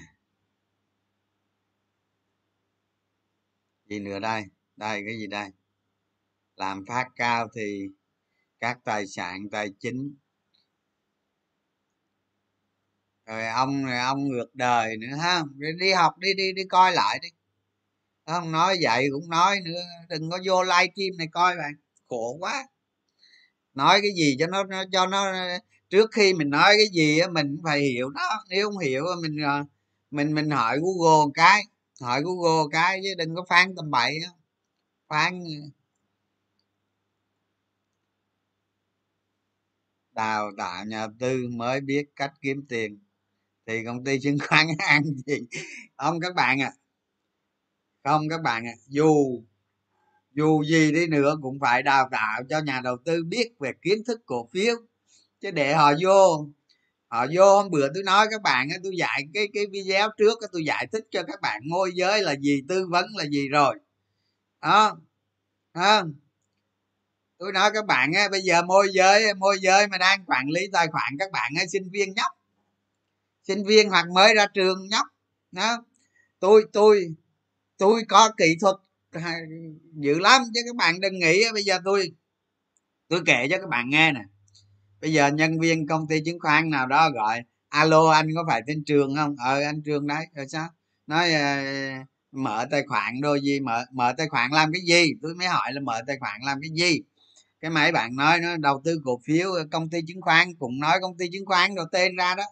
Gì 3.91 3.99
nữa 3.99 4.19
đây? 4.19 4.43
Đây 4.75 5.03
cái 5.05 5.17
gì 5.17 5.27
đây? 5.27 5.49
Làm 6.55 6.85
phát 6.87 7.07
cao 7.15 7.47
thì 7.55 7.87
các 8.59 8.77
tài 8.83 9.07
sản 9.07 9.49
tài 9.51 9.69
chính. 9.79 10.15
Rồi 13.25 13.47
ông 13.47 13.85
rồi 13.85 13.97
ông 13.97 14.29
ngược 14.29 14.55
đời 14.55 14.97
nữa 14.97 15.15
ha? 15.21 15.43
Đi 15.79 15.91
học 15.91 16.17
đi 16.17 16.33
đi 16.33 16.53
đi 16.53 16.63
coi 16.69 16.91
lại 16.91 17.19
đi. 17.21 17.29
Không 18.25 18.51
nói 18.51 18.77
vậy 18.81 19.07
cũng 19.11 19.29
nói 19.29 19.59
nữa 19.65 19.81
đừng 20.09 20.29
có 20.29 20.39
vô 20.45 20.63
live 20.63 20.87
stream 20.95 21.17
này 21.17 21.27
coi 21.31 21.57
bạn 21.57 21.73
khổ 22.07 22.37
quá. 22.39 22.67
Nói 23.73 24.01
cái 24.01 24.11
gì 24.15 24.35
cho 24.39 24.47
nó, 24.47 24.63
nó 24.63 24.83
cho 24.91 25.07
nó 25.07 25.33
trước 25.89 26.09
khi 26.11 26.33
mình 26.33 26.49
nói 26.49 26.73
cái 26.77 26.87
gì 26.93 27.19
á 27.19 27.27
mình 27.27 27.57
phải 27.63 27.79
hiểu 27.79 28.09
nó 28.09 28.43
nếu 28.49 28.69
không 28.69 28.77
hiểu 28.77 29.05
mình 29.21 29.37
ờ, 29.45 29.63
mình 30.11 30.35
mình 30.35 30.49
hỏi 30.49 30.77
google 30.79 31.25
một 31.25 31.31
cái 31.33 31.63
hỏi 32.01 32.21
google 32.23 32.69
cái 32.71 32.99
chứ 33.03 33.09
đừng 33.17 33.35
có 33.35 33.45
phán 33.49 33.75
tầm 33.75 33.91
bậy 33.91 34.19
phán 35.09 35.43
ờ. 35.43 35.69
đào 40.11 40.51
tạo 40.57 40.85
nhà 40.85 41.07
tư 41.19 41.47
mới 41.51 41.81
biết 41.81 42.05
cách 42.15 42.33
kiếm 42.41 42.65
tiền. 42.69 42.99
Thì 43.67 43.85
công 43.85 44.03
ty 44.03 44.19
chứng 44.19 44.37
khoán 44.47 44.67
ăn 44.77 45.03
gì? 45.25 45.37
Không 45.97 46.19
các 46.19 46.35
bạn 46.35 46.61
à 46.61 46.71
không 48.03 48.29
các 48.29 48.41
bạn 48.41 48.65
à 48.65 48.73
dù 48.87 49.43
dù 50.33 50.63
gì 50.63 50.91
đi 50.91 51.07
nữa 51.07 51.37
cũng 51.41 51.59
phải 51.59 51.83
đào 51.83 52.09
tạo 52.11 52.41
cho 52.49 52.59
nhà 52.59 52.81
đầu 52.83 52.97
tư 53.05 53.23
biết 53.23 53.51
về 53.59 53.71
kiến 53.81 54.03
thức 54.07 54.21
cổ 54.25 54.49
phiếu. 54.53 54.75
Chứ 55.41 55.51
để 55.51 55.73
họ 55.73 55.93
vô 56.03 56.47
họ 57.11 57.25
vô 57.33 57.55
hôm 57.55 57.71
bữa 57.71 57.87
tôi 57.93 58.03
nói 58.03 58.27
các 58.31 58.41
bạn 58.41 58.67
tôi 58.83 58.93
dạy 58.97 59.23
cái 59.33 59.47
cái 59.53 59.65
video 59.71 60.09
trước 60.17 60.39
tôi 60.51 60.65
giải 60.65 60.87
thích 60.91 61.03
cho 61.11 61.23
các 61.23 61.41
bạn 61.41 61.61
môi 61.69 61.91
giới 61.95 62.21
là 62.21 62.35
gì 62.35 62.61
tư 62.67 62.87
vấn 62.87 63.05
là 63.15 63.25
gì 63.25 63.49
rồi. 63.49 63.75
Đó 64.61 64.97
à, 65.71 66.03
tôi 67.37 67.51
nói 67.51 67.71
các 67.73 67.85
bạn 67.85 68.13
á 68.13 68.29
bây 68.31 68.41
giờ 68.41 68.61
môi 68.61 68.87
giới 68.93 69.33
môi 69.33 69.57
giới 69.61 69.87
mà 69.87 69.97
đang 69.97 70.25
quản 70.25 70.49
lý 70.49 70.61
tài 70.73 70.87
khoản 70.87 71.13
các 71.19 71.31
bạn 71.31 71.51
á 71.59 71.65
sinh 71.71 71.89
viên 71.91 72.13
nhóc. 72.13 72.31
Sinh 73.43 73.65
viên 73.65 73.89
hoặc 73.89 74.05
mới 74.15 74.33
ra 74.35 74.45
trường 74.53 74.87
nhóc 74.89 75.07
đó. 75.51 75.85
Tôi 76.39 76.65
tôi 76.73 77.15
tôi 77.77 78.03
có 78.09 78.31
kỹ 78.37 78.57
thuật 78.61 78.75
dữ 79.93 80.19
lắm 80.19 80.41
chứ 80.53 80.61
các 80.65 80.75
bạn 80.75 81.01
đừng 81.01 81.19
nghĩ 81.19 81.43
bây 81.53 81.63
giờ 81.63 81.79
tôi 81.85 82.11
tôi 83.07 83.21
kể 83.25 83.47
cho 83.51 83.57
các 83.57 83.69
bạn 83.69 83.89
nghe 83.89 84.11
nè 84.11 84.21
bây 85.01 85.13
giờ 85.13 85.27
nhân 85.27 85.59
viên 85.59 85.87
công 85.87 86.07
ty 86.07 86.21
chứng 86.25 86.39
khoán 86.39 86.69
nào 86.69 86.87
đó 86.87 87.09
gọi 87.09 87.43
alo 87.69 88.09
anh 88.09 88.27
có 88.35 88.43
phải 88.47 88.61
tên 88.67 88.83
trường 88.85 89.15
không? 89.15 89.35
Ờ 89.39 89.61
anh 89.61 89.81
trường 89.85 90.07
đấy. 90.07 90.25
Rồi 90.35 90.47
sao? 90.49 90.67
Nói 91.07 91.31
uh, 91.33 92.07
mở 92.31 92.67
tài 92.71 92.83
khoản 92.87 93.21
đôi 93.21 93.41
gì 93.41 93.59
mở 93.59 93.85
mở 93.93 94.13
tài 94.17 94.27
khoản 94.27 94.51
làm 94.51 94.71
cái 94.73 94.81
gì? 94.81 95.13
Tôi 95.21 95.35
mới 95.35 95.47
hỏi 95.47 95.73
là 95.73 95.81
mở 95.81 96.01
tài 96.07 96.17
khoản 96.19 96.41
làm 96.45 96.59
cái 96.61 96.69
gì? 96.75 97.01
Cái 97.61 97.71
mấy 97.71 97.91
bạn 97.91 98.15
nói 98.15 98.39
nó 98.39 98.57
đầu 98.57 98.81
tư 98.85 99.01
cổ 99.05 99.19
phiếu 99.25 99.51
công 99.71 99.89
ty 99.89 99.99
chứng 100.07 100.21
khoán 100.21 100.55
cũng 100.55 100.79
nói 100.79 100.97
công 101.01 101.17
ty 101.17 101.25
chứng 101.33 101.45
khoán 101.45 101.75
rồi 101.75 101.85
tên 101.91 102.15
ra 102.15 102.35
đó. 102.35 102.43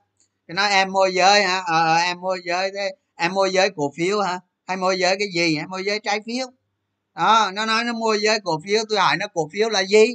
Cái 0.47 0.55
nói 0.55 0.69
em 0.69 0.91
môi 0.91 1.13
giới 1.13 1.43
hả? 1.43 1.63
Ờ, 1.67 1.85
ờ 1.85 1.95
em 1.95 2.21
môi 2.21 2.41
giới 2.45 2.71
thế. 2.75 2.89
Em 3.15 3.33
môi 3.33 3.51
giới 3.53 3.69
cổ 3.75 3.91
phiếu 3.97 4.21
hả? 4.21 4.39
Hay 4.67 4.77
môi 4.77 4.99
giới 4.99 5.15
cái 5.19 5.27
gì? 5.35 5.55
Hả 5.55 5.67
môi 5.67 5.83
giới 5.85 5.99
trái 5.99 6.19
phiếu. 6.25 6.47
Đó 7.15 7.51
nó 7.53 7.65
nói 7.65 7.83
nó 7.83 7.93
môi 7.93 8.19
giới 8.21 8.39
cổ 8.43 8.59
phiếu 8.65 8.83
tôi 8.89 8.99
hỏi 8.99 9.17
nó 9.17 9.27
cổ 9.33 9.49
phiếu 9.53 9.69
là 9.69 9.83
gì? 9.85 10.05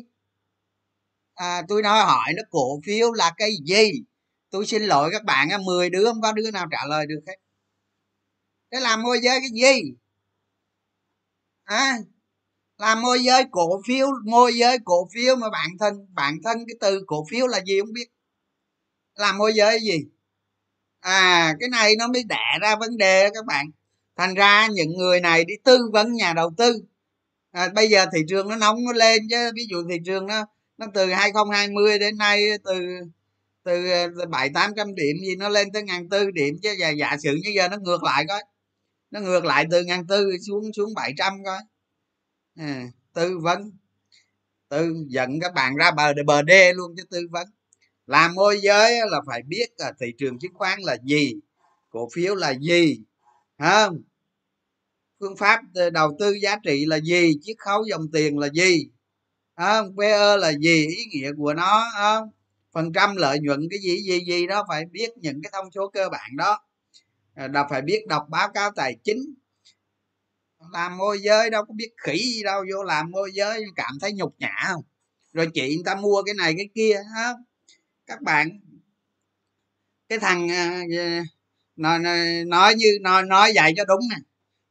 À, 1.34 1.62
tôi 1.68 1.82
nói 1.82 2.04
hỏi 2.04 2.32
nó 2.36 2.42
cổ 2.50 2.80
phiếu 2.86 3.12
là 3.12 3.32
cái 3.36 3.50
gì? 3.64 3.92
Tôi 4.50 4.66
xin 4.66 4.82
lỗi 4.82 5.10
các 5.12 5.24
bạn 5.24 5.48
10 5.64 5.90
đứa 5.90 6.04
không 6.04 6.20
có 6.22 6.32
đứa 6.32 6.50
nào 6.50 6.66
trả 6.70 6.78
lời 6.88 7.06
được 7.06 7.20
hết. 7.26 7.36
Cái 8.70 8.80
làm 8.80 9.02
môi 9.02 9.20
giới 9.22 9.40
cái 9.40 9.50
gì? 9.54 9.94
À, 11.64 11.98
làm 12.78 13.02
môi 13.02 13.24
giới 13.24 13.44
cổ 13.50 13.82
phiếu 13.86 14.06
môi 14.24 14.54
giới 14.56 14.78
cổ 14.84 15.08
phiếu 15.14 15.36
mà 15.36 15.50
bản 15.50 15.70
thân 15.80 16.06
bản 16.14 16.36
thân 16.44 16.58
cái 16.68 16.76
từ 16.80 17.04
cổ 17.06 17.24
phiếu 17.30 17.46
là 17.46 17.60
gì 17.66 17.80
không 17.80 17.92
biết. 17.92 18.06
Làm 19.14 19.38
môi 19.38 19.54
giới 19.54 19.80
gì? 19.80 19.98
À 21.00 21.54
cái 21.60 21.68
này 21.68 21.96
nó 21.98 22.08
mới 22.08 22.24
đẻ 22.24 22.58
ra 22.62 22.76
vấn 22.76 22.96
đề 22.96 23.30
các 23.34 23.44
bạn. 23.46 23.66
Thành 24.16 24.34
ra 24.34 24.68
những 24.68 24.96
người 24.96 25.20
này 25.20 25.44
đi 25.44 25.54
tư 25.64 25.78
vấn 25.92 26.12
nhà 26.12 26.32
đầu 26.32 26.50
tư. 26.58 26.82
À, 27.52 27.68
bây 27.74 27.88
giờ 27.90 28.06
thị 28.12 28.20
trường 28.28 28.48
nó 28.48 28.56
nóng 28.56 28.84
nó 28.84 28.92
lên 28.92 29.22
chứ 29.30 29.50
ví 29.54 29.66
dụ 29.70 29.84
thị 29.90 29.96
trường 30.04 30.26
nó 30.26 30.46
nó 30.78 30.86
từ 30.94 31.06
2020 31.12 31.98
đến 31.98 32.18
nay 32.18 32.40
từ 32.64 32.74
từ 33.64 33.90
ờ, 33.90 34.26
bảy 34.30 34.50
tám 34.54 34.72
trăm 34.76 34.94
điểm 34.94 35.16
gì 35.26 35.36
nó 35.36 35.48
lên 35.48 35.72
tới 35.72 35.82
ngàn 35.82 36.08
tư 36.08 36.30
điểm 36.30 36.54
chứ 36.62 36.74
giả, 36.78 36.90
giả 36.90 37.16
sử 37.22 37.34
như 37.44 37.50
giờ 37.54 37.68
nó 37.68 37.76
ngược 37.76 38.02
lại 38.02 38.24
coi. 38.28 38.42
Nó 39.10 39.20
ngược 39.20 39.44
lại 39.44 39.66
từ 39.70 39.84
ngàn 39.84 40.06
tư 40.06 40.30
xuống 40.46 40.72
xuống 40.76 40.94
bảy 40.94 41.12
trăm 41.18 41.44
coi. 41.44 41.60
À, 42.56 42.84
tư 43.14 43.38
vấn. 43.38 43.70
Tư 44.68 44.94
dẫn 45.08 45.40
các 45.40 45.54
bạn 45.54 45.76
ra 45.76 45.90
bờ 45.90 46.12
bờ 46.26 46.42
đê 46.42 46.72
luôn 46.72 46.94
cho 46.96 47.02
tư 47.10 47.26
vấn. 47.30 47.48
Làm 48.06 48.34
môi 48.34 48.60
giới 48.62 48.98
là 49.10 49.20
phải 49.26 49.42
biết 49.42 49.66
là 49.78 49.92
thị 50.00 50.06
trường 50.18 50.38
chứng 50.38 50.54
khoán 50.54 50.80
là 50.80 50.96
gì 51.04 51.34
cổ 51.90 52.08
phiếu 52.14 52.34
là 52.34 52.54
gì 52.54 52.98
không? 53.58 54.02
Phương 55.20 55.36
pháp 55.36 55.60
ờ, 55.74 55.90
đầu 55.90 56.16
tư 56.18 56.34
giá 56.42 56.56
trị 56.64 56.84
là 56.86 57.00
gì 57.00 57.32
chiết 57.42 57.56
khấu 57.58 57.84
dòng 57.90 58.10
tiền 58.12 58.38
là 58.38 58.48
gì? 58.54 58.88
Không 59.56 59.96
PE 59.96 60.36
là 60.36 60.52
gì 60.52 60.86
ý 60.86 61.04
nghĩa 61.04 61.30
của 61.38 61.54
nó 61.54 61.86
không? 61.96 62.30
Phần 62.72 62.92
trăm 62.92 63.16
lợi 63.16 63.38
nhuận 63.40 63.68
cái 63.70 63.78
gì 63.78 64.02
gì 64.02 64.20
gì 64.26 64.46
đó 64.46 64.64
phải 64.68 64.84
biết 64.84 65.10
những 65.16 65.42
cái 65.42 65.50
thông 65.52 65.70
số 65.74 65.88
cơ 65.88 66.08
bản 66.08 66.36
đó. 66.36 66.60
À, 67.34 67.48
đọc 67.48 67.66
phải 67.70 67.82
biết 67.82 68.06
đọc 68.08 68.26
báo 68.30 68.48
cáo 68.54 68.70
tài 68.76 68.96
chính. 69.04 69.34
Làm 70.72 70.96
môi 70.96 71.18
giới 71.22 71.50
đâu 71.50 71.64
có 71.64 71.74
biết 71.74 71.90
khỉ 72.02 72.18
gì 72.18 72.42
đâu 72.42 72.64
vô 72.72 72.82
làm 72.82 73.10
môi 73.10 73.30
giới 73.34 73.64
cảm 73.76 73.92
thấy 74.00 74.12
nhục 74.12 74.34
nhã 74.38 74.54
không? 74.68 74.82
Rồi 75.32 75.48
chị 75.54 75.74
người 75.76 75.84
ta 75.84 75.94
mua 75.94 76.22
cái 76.22 76.34
này 76.34 76.54
cái 76.56 76.68
kia 76.74 77.02
ha 77.14 77.32
các 78.06 78.22
bạn 78.22 78.60
cái 80.08 80.18
thằng 80.18 80.50
à, 80.50 80.82
à, 80.98 81.24
nói, 81.76 81.98
nói 82.46 82.74
như 82.74 82.98
nói 83.02 83.22
nói 83.22 83.52
vậy 83.54 83.72
cho 83.76 83.84
đúng 83.84 84.00
nè. 84.10 84.16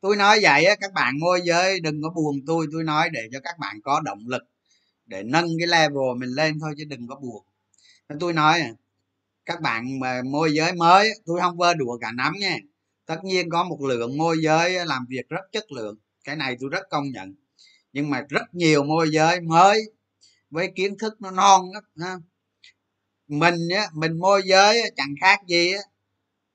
Tôi 0.02 0.16
nói 0.16 0.40
vậy 0.42 0.66
á 0.66 0.76
các 0.76 0.94
bạn 0.94 1.20
môi 1.20 1.42
giới 1.44 1.80
đừng 1.80 2.02
có 2.04 2.10
buồn 2.10 2.36
tôi 2.48 2.68
tôi 2.72 2.84
nói 2.84 3.10
để 3.14 3.22
cho 3.32 3.40
các 3.44 3.56
bạn 3.60 3.82
có 3.84 4.02
động 4.06 4.20
lực 4.28 4.44
để 5.06 5.24
nâng 5.24 5.48
cái 5.60 5.68
level 5.68 6.18
mình 6.18 6.30
lên 6.30 6.60
thôi 6.60 6.74
chứ 6.78 6.84
đừng 6.86 7.08
có 7.08 7.16
buồn. 7.16 7.44
Tôi 8.20 8.34
nói 8.34 8.62
à, 8.62 8.70
các 9.46 9.62
bạn 9.62 10.00
mà 10.00 10.22
môi 10.26 10.54
giới 10.54 10.74
mới, 10.74 11.10
tôi 11.26 11.42
không 11.42 11.58
vơ 11.58 11.74
đùa 11.74 11.98
cả 12.02 12.12
nắm 12.12 12.34
nha. 12.40 12.58
Tất 13.06 13.24
nhiên 13.24 13.50
có 13.50 13.64
một 13.64 13.82
lượng 13.82 14.18
môi 14.18 14.38
giới 14.44 14.86
làm 14.86 15.06
việc 15.10 15.30
rất 15.30 15.42
chất 15.52 15.72
lượng, 15.72 15.98
cái 16.24 16.36
này 16.36 16.58
tôi 16.60 16.70
rất 16.70 16.90
công 16.90 17.12
nhận. 17.12 17.36
Nhưng 17.94 18.10
mà 18.10 18.26
rất 18.30 18.54
nhiều 18.54 18.84
môi 18.84 19.10
giới 19.12 19.42
mới 19.42 19.82
với 20.50 20.72
kiến 20.76 20.98
thức 20.98 21.22
nó 21.22 21.32
non 21.32 21.62
lắm, 21.74 21.84
ha. 21.98 22.16
Mình 23.28 23.70
á, 23.76 23.88
mình 23.94 24.20
môi 24.20 24.42
giới 24.46 24.92
chẳng 24.96 25.16
khác 25.22 25.40
gì 25.48 25.74
á 25.74 25.80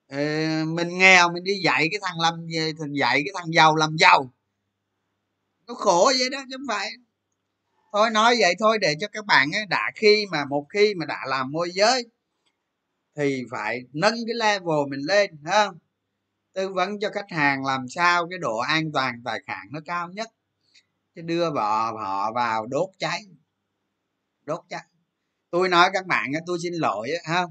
ờ, 0.08 0.18
mình 0.64 0.98
nghèo 0.98 1.32
mình 1.32 1.44
đi 1.44 1.52
dạy 1.64 1.88
cái 1.90 2.00
thằng 2.02 2.20
làm 2.20 2.46
dạy 3.00 3.22
cái 3.24 3.32
thằng 3.34 3.54
giàu 3.54 3.76
làm 3.76 3.96
giàu. 3.96 4.32
Nó 5.66 5.74
khổ 5.74 6.12
vậy 6.18 6.30
đó, 6.30 6.44
chứ 6.50 6.56
không 6.56 6.66
phải 6.68 6.90
thôi 7.92 8.10
nói 8.10 8.36
vậy 8.40 8.54
thôi 8.58 8.78
để 8.80 8.94
cho 9.00 9.08
các 9.12 9.26
bạn 9.26 9.50
ấy, 9.54 9.66
đã 9.66 9.90
khi 9.94 10.26
mà 10.30 10.44
một 10.44 10.66
khi 10.70 10.94
mà 10.94 11.06
đã 11.06 11.20
làm 11.26 11.52
môi 11.52 11.70
giới 11.70 12.06
thì 13.16 13.44
phải 13.50 13.80
nâng 13.92 14.14
cái 14.26 14.34
level 14.34 14.88
mình 14.90 15.00
lên 15.00 15.30
không? 15.52 15.78
Tư 16.52 16.68
vấn 16.68 17.00
cho 17.00 17.10
khách 17.10 17.30
hàng 17.30 17.64
làm 17.64 17.88
sao 17.88 18.28
cái 18.30 18.38
độ 18.38 18.58
an 18.58 18.92
toàn 18.92 19.22
tài 19.24 19.40
khoản 19.46 19.68
nó 19.70 19.80
cao 19.84 20.08
nhất. 20.12 20.28
Chứ 21.14 21.22
đưa 21.22 21.50
vợ 21.50 21.92
họ 21.98 22.32
vào 22.32 22.66
đốt 22.66 22.88
cháy. 22.98 23.20
Đốt 24.44 24.60
cháy. 24.68 24.84
Tôi 25.50 25.68
nói 25.68 25.90
các 25.92 26.06
bạn 26.06 26.32
tôi 26.46 26.58
xin 26.62 26.72
lỗi 26.74 27.10
ha 27.24 27.44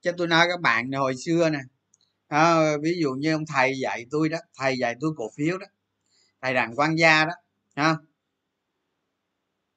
cho 0.00 0.12
tôi 0.16 0.26
nói 0.26 0.46
các 0.48 0.60
bạn 0.60 0.92
hồi 0.92 1.14
xưa 1.16 1.50
nè 1.50 1.58
à, 2.28 2.76
ví 2.82 2.94
dụ 3.00 3.12
như 3.12 3.32
ông 3.32 3.46
thầy 3.46 3.78
dạy 3.80 4.06
tôi 4.10 4.28
đó 4.28 4.38
thầy 4.58 4.78
dạy 4.78 4.94
tôi 5.00 5.10
cổ 5.16 5.30
phiếu 5.36 5.58
đó 5.58 5.66
thầy 6.42 6.54
đàn 6.54 6.74
quan 6.76 6.98
gia 6.98 7.24
đó 7.24 7.32
ha 7.76 7.96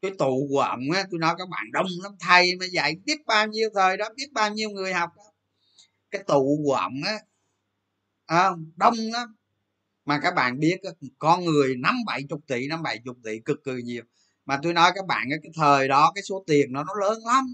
cái 0.01 0.11
tụ 0.19 0.47
của 0.49 0.59
á 0.95 1.03
tôi 1.11 1.19
nói 1.19 1.35
các 1.37 1.49
bạn 1.49 1.71
đông 1.71 1.87
lắm 2.03 2.11
thầy 2.19 2.55
mà 2.59 2.65
dạy 2.71 2.95
biết 3.05 3.25
bao 3.25 3.47
nhiêu 3.47 3.69
thời 3.75 3.97
đó 3.97 4.09
biết 4.15 4.31
bao 4.33 4.53
nhiêu 4.53 4.69
người 4.69 4.93
học 4.93 5.09
đó. 5.17 5.23
cái 6.11 6.23
tụ 6.27 6.61
của 6.65 6.73
á 7.05 7.19
à, 8.31 8.49
đông 8.75 8.95
lắm. 8.97 9.35
Mà 10.05 10.19
các 10.23 10.35
bạn 10.35 10.59
biết 10.59 10.77
con 11.19 11.45
người 11.45 11.75
năm 11.77 11.95
bảy 12.05 12.23
chục 12.29 12.41
tỷ 12.47 12.67
năm 12.67 12.83
bảy 12.83 12.99
chục 13.05 13.17
tỷ 13.23 13.39
cực 13.39 13.63
kỳ 13.63 13.71
nhiều. 13.83 14.03
Mà 14.45 14.59
tôi 14.63 14.73
nói 14.73 14.91
các 14.95 15.05
bạn 15.07 15.27
cái 15.29 15.51
thời 15.55 15.87
đó 15.87 16.11
cái 16.15 16.23
số 16.23 16.43
tiền 16.47 16.73
nó 16.73 16.83
nó 16.83 16.93
lớn 17.01 17.19
lắm. 17.25 17.53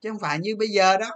Chứ 0.00 0.10
không 0.10 0.18
phải 0.20 0.38
như 0.38 0.56
bây 0.56 0.68
giờ 0.68 0.96
đó. 0.98 1.10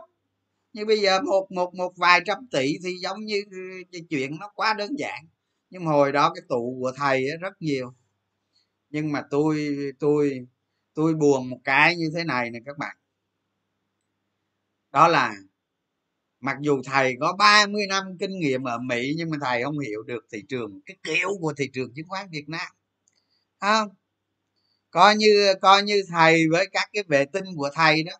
Như 0.72 0.86
bây 0.86 1.00
giờ 1.00 1.20
một 1.22 1.52
một 1.52 1.74
một 1.74 1.92
vài 1.96 2.20
trăm 2.26 2.38
tỷ 2.50 2.78
thì 2.84 2.90
giống 3.02 3.24
như 3.24 3.42
ừ, 3.50 3.98
chuyện 4.10 4.36
nó 4.40 4.50
quá 4.54 4.74
đơn 4.74 4.98
giản. 4.98 5.26
Nhưng 5.70 5.84
mà 5.84 5.92
hồi 5.92 6.12
đó 6.12 6.32
cái 6.34 6.42
tụ 6.48 6.78
của 6.80 6.92
thầy 6.96 7.26
rất 7.40 7.62
nhiều. 7.62 7.94
Nhưng 8.90 9.12
mà 9.12 9.22
tôi 9.30 9.76
tôi 10.00 10.46
tôi 10.96 11.14
buồn 11.14 11.50
một 11.50 11.58
cái 11.64 11.96
như 11.96 12.10
thế 12.14 12.24
này 12.24 12.50
nè 12.50 12.58
các 12.66 12.78
bạn. 12.78 12.96
Đó 14.92 15.08
là 15.08 15.34
mặc 16.40 16.56
dù 16.60 16.82
thầy 16.84 17.16
có 17.20 17.32
30 17.38 17.86
năm 17.86 18.04
kinh 18.20 18.38
nghiệm 18.38 18.64
ở 18.64 18.78
Mỹ 18.78 19.14
nhưng 19.16 19.30
mà 19.30 19.36
thầy 19.40 19.62
không 19.62 19.78
hiểu 19.78 20.02
được 20.02 20.26
thị 20.32 20.42
trường 20.48 20.80
cái 20.86 20.96
kiểu 21.02 21.28
của 21.40 21.54
thị 21.56 21.70
trường 21.72 21.94
chứng 21.94 22.08
khoán 22.08 22.28
Việt 22.30 22.48
Nam. 22.48 22.72
Không? 23.60 23.88
Coi 24.90 25.16
như 25.16 25.54
coi 25.60 25.82
như 25.82 26.02
thầy 26.08 26.44
với 26.50 26.66
các 26.72 26.88
cái 26.92 27.02
vệ 27.08 27.24
tinh 27.24 27.44
của 27.56 27.70
thầy 27.74 28.02
đó. 28.02 28.12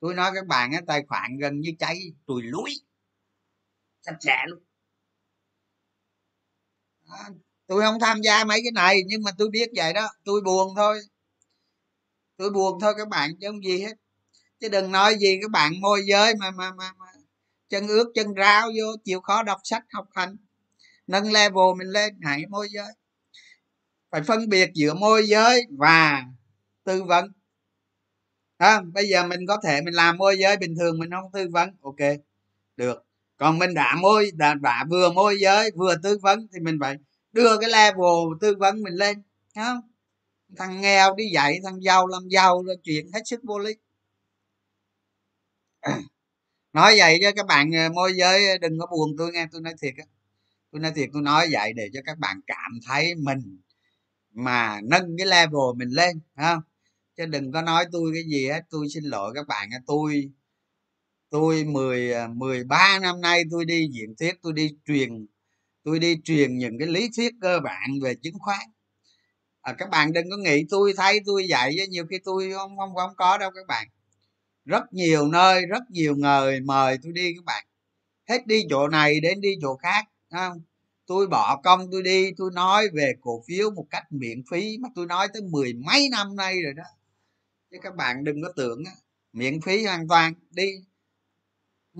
Tôi 0.00 0.14
nói 0.14 0.30
các 0.34 0.46
bạn 0.46 0.72
á 0.72 0.80
tài 0.86 1.02
khoản 1.08 1.36
gần 1.38 1.60
như 1.60 1.70
cháy 1.78 1.98
tùi 2.26 2.42
lúi. 2.42 2.70
Sạch 4.02 4.16
sẽ 4.20 4.44
luôn. 4.46 4.62
À, 7.08 7.30
tôi 7.66 7.82
không 7.82 8.00
tham 8.00 8.20
gia 8.22 8.44
mấy 8.44 8.60
cái 8.62 8.72
này 8.72 9.00
nhưng 9.06 9.22
mà 9.22 9.30
tôi 9.38 9.50
biết 9.50 9.70
vậy 9.76 9.92
đó 9.92 10.08
tôi 10.24 10.40
buồn 10.40 10.74
thôi 10.76 11.00
tôi 12.40 12.50
buồn 12.50 12.78
thôi 12.80 12.94
các 12.96 13.08
bạn 13.08 13.30
chứ 13.40 13.46
không 13.48 13.64
gì 13.64 13.80
hết. 13.80 13.94
Chứ 14.60 14.68
đừng 14.68 14.92
nói 14.92 15.14
gì 15.18 15.38
các 15.42 15.50
bạn 15.50 15.80
môi 15.80 16.02
giới 16.08 16.34
mà 16.34 16.50
mà 16.50 16.72
mà, 16.72 16.92
mà 16.98 17.06
chân 17.68 17.88
ướt 17.88 18.12
chân 18.14 18.34
ráo 18.34 18.66
vô 18.66 18.96
chịu 19.04 19.20
khó 19.20 19.42
đọc 19.42 19.58
sách 19.64 19.82
học 19.92 20.06
hành. 20.14 20.36
Nâng 21.06 21.32
level 21.32 21.64
mình 21.78 21.88
lên 21.88 22.14
hãy 22.22 22.46
môi 22.48 22.68
giới. 22.70 22.92
Phải 24.10 24.22
phân 24.22 24.48
biệt 24.48 24.70
giữa 24.74 24.94
môi 24.94 25.26
giới 25.26 25.62
và 25.78 26.24
tư 26.84 27.02
vấn. 27.02 27.32
À, 28.56 28.80
bây 28.94 29.08
giờ 29.08 29.26
mình 29.26 29.40
có 29.48 29.58
thể 29.64 29.80
mình 29.80 29.94
làm 29.94 30.16
môi 30.16 30.36
giới 30.38 30.56
bình 30.56 30.74
thường 30.78 30.98
mình 30.98 31.10
không 31.10 31.32
tư 31.32 31.48
vấn. 31.52 31.70
Ok 31.82 32.18
được. 32.76 33.06
Còn 33.36 33.58
mình 33.58 33.74
đã 33.74 33.96
môi 34.00 34.30
đã, 34.34 34.54
đã 34.54 34.84
vừa 34.90 35.12
môi 35.12 35.38
giới 35.40 35.70
vừa 35.76 35.94
tư 36.02 36.18
vấn 36.22 36.48
thì 36.52 36.60
mình 36.60 36.78
phải 36.80 36.96
đưa 37.32 37.58
cái 37.58 37.70
level 37.70 38.38
tư 38.40 38.56
vấn 38.58 38.82
mình 38.82 38.94
lên. 38.94 39.22
Không? 39.54 39.89
Thằng 40.56 40.80
nghèo 40.80 41.14
đi 41.14 41.24
dạy 41.34 41.60
thằng 41.64 41.82
giàu 41.82 42.06
làm 42.06 42.28
giàu 42.28 42.62
là 42.64 42.74
chuyện 42.84 43.12
hết 43.14 43.20
sức 43.24 43.40
vô 43.44 43.58
lý. 43.58 43.72
Nói 46.72 46.94
vậy 46.98 47.18
cho 47.22 47.32
các 47.36 47.46
bạn 47.46 47.72
ờ, 47.72 47.88
môi 47.90 48.12
giới 48.16 48.48
ờ, 48.48 48.58
đừng 48.58 48.78
có 48.78 48.86
buồn 48.86 49.10
tôi 49.18 49.32
nghe 49.32 49.46
tôi 49.52 49.60
nói 49.60 49.74
thiệt 49.82 49.94
á. 49.98 50.04
Tôi 50.72 50.80
nói 50.80 50.92
thiệt 50.96 51.10
tôi 51.12 51.22
nói 51.22 51.48
vậy 51.52 51.72
để 51.76 51.88
cho 51.94 52.00
các 52.04 52.18
bạn 52.18 52.40
cảm 52.46 52.80
thấy 52.86 53.14
mình 53.14 53.60
mà 54.32 54.80
nâng 54.84 55.16
cái 55.18 55.26
level 55.26 55.76
mình 55.76 55.88
lên 55.88 56.20
không? 56.36 56.62
Chứ 57.16 57.26
đừng 57.26 57.52
có 57.52 57.62
nói 57.62 57.84
tôi 57.92 58.10
cái 58.14 58.22
gì 58.24 58.48
hết 58.48 58.62
tôi 58.70 58.88
xin 58.94 59.04
lỗi 59.04 59.32
các 59.34 59.46
bạn 59.48 59.68
tôi 59.86 60.30
tôi 61.30 61.64
mười 61.64 62.12
ờ, 62.12 62.28
mười 62.28 62.64
ba 62.64 62.98
năm 63.02 63.20
nay 63.20 63.42
tôi 63.50 63.64
đi 63.64 63.88
diễn 63.92 64.16
thuyết 64.18 64.34
tôi 64.42 64.52
đi 64.52 64.70
truyền 64.86 65.26
tôi 65.84 65.98
đi 65.98 66.16
truyền 66.24 66.58
những 66.58 66.78
cái 66.78 66.88
lý 66.88 67.08
thuyết 67.16 67.32
cơ 67.40 67.60
bản 67.60 67.90
về 68.02 68.14
chứng 68.14 68.38
khoán 68.38 68.60
à, 69.70 69.74
các 69.78 69.90
bạn 69.90 70.12
đừng 70.12 70.30
có 70.30 70.36
nghĩ 70.36 70.64
tôi 70.70 70.92
thấy 70.96 71.20
tôi 71.26 71.48
dạy 71.48 71.76
nhiều 71.88 72.06
khi 72.10 72.18
tôi 72.24 72.52
không 72.52 72.76
không 72.76 72.94
không 72.94 73.14
có 73.16 73.38
đâu 73.38 73.50
các 73.54 73.66
bạn. 73.66 73.88
Rất 74.64 74.92
nhiều 74.92 75.28
nơi 75.28 75.66
rất 75.66 75.82
nhiều 75.90 76.16
người 76.16 76.60
mời 76.60 76.98
tôi 77.02 77.12
đi 77.12 77.34
các 77.36 77.44
bạn. 77.44 77.64
Hết 78.28 78.46
đi 78.46 78.62
chỗ 78.70 78.88
này 78.88 79.20
đến 79.20 79.40
đi 79.40 79.48
chỗ 79.62 79.76
khác 79.76 80.04
không? 80.30 80.60
Tôi 81.06 81.26
bỏ 81.26 81.60
công 81.64 81.90
tôi 81.92 82.02
đi 82.02 82.30
tôi 82.36 82.50
nói 82.54 82.88
về 82.92 83.12
cổ 83.20 83.42
phiếu 83.48 83.70
một 83.70 83.86
cách 83.90 84.12
miễn 84.12 84.42
phí 84.50 84.78
mà 84.80 84.88
tôi 84.94 85.06
nói 85.06 85.28
tới 85.32 85.42
mười 85.42 85.72
mấy 85.72 86.08
năm 86.10 86.36
nay 86.36 86.62
rồi 86.62 86.72
đó. 86.74 86.84
Chứ 87.70 87.76
các 87.82 87.96
bạn 87.96 88.24
đừng 88.24 88.42
có 88.42 88.52
tưởng 88.56 88.84
miễn 89.32 89.60
phí 89.60 89.84
hoàn 89.84 90.08
toàn 90.08 90.34
đi. 90.50 90.70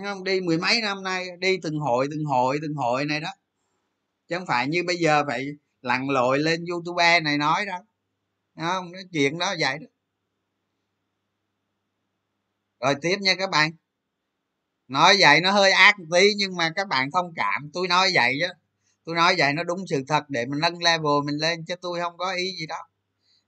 Không? 0.05 0.25
Đi 0.25 0.41
mười 0.41 0.59
mấy 0.59 0.81
năm 0.81 1.03
nay 1.03 1.29
đi 1.39 1.57
từng 1.63 1.79
hội 1.79 2.09
từng 2.11 2.25
hội 2.25 2.59
từng 2.63 2.75
hội 2.75 3.05
này 3.05 3.21
đó. 3.21 3.31
Chứ 4.29 4.39
không 4.39 4.47
phải 4.47 4.69
như 4.69 4.83
bây 4.83 4.97
giờ 4.97 5.25
phải 5.27 5.47
lặn 5.83 6.11
lội 6.11 6.39
lên 6.39 6.65
youtube 6.71 7.21
này 7.21 7.39
nói 7.39 7.67
đâu 7.67 7.79
không? 8.57 8.93
Nói 8.93 9.03
chuyện 9.13 9.39
đó 9.39 9.55
vậy 9.61 9.79
đó. 9.81 9.87
Rồi 12.81 12.95
tiếp 13.03 13.17
nha 13.21 13.35
các 13.39 13.51
bạn. 13.51 13.71
Nói 14.89 15.17
vậy 15.21 15.41
nó 15.41 15.51
hơi 15.53 15.71
ác 15.73 15.99
một 15.99 16.05
tí 16.13 16.35
nhưng 16.37 16.57
mà 16.57 16.71
các 16.77 16.89
bạn 16.89 17.11
thông 17.11 17.33
cảm, 17.37 17.71
tôi 17.73 17.89
nói 17.89 18.11
vậy 18.15 18.37
chứ 18.41 18.47
tôi 19.05 19.15
nói 19.17 19.35
vậy 19.39 19.53
nó 19.55 19.65
đúng 19.65 19.85
sự 19.91 20.05
thật 20.09 20.25
để 20.31 20.47
mình 20.47 20.61
nâng 20.61 20.83
level 20.83 21.13
mình 21.25 21.37
lên 21.37 21.65
chứ 21.65 21.75
tôi 21.83 22.01
không 22.01 22.17
có 22.19 22.33
ý 22.35 22.53
gì 22.61 22.67
đó. 22.67 22.77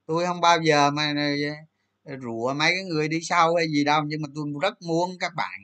Tôi 0.07 0.27
không 0.27 0.40
bao 0.40 0.59
giờ 0.62 0.90
mà 0.90 1.14
ờ, 1.16 1.55
ờ, 2.05 2.18
rủa 2.23 2.55
mấy 2.55 2.71
cái 2.77 2.85
người 2.85 3.09
đi 3.09 3.21
sau 3.23 3.55
hay 3.57 3.68
gì 3.68 3.85
đâu 3.85 4.03
nhưng 4.07 4.23
mà 4.23 4.29
tôi 4.35 4.47
rất 4.62 4.83
muốn 4.83 5.11
các 5.21 5.33
bạn 5.37 5.61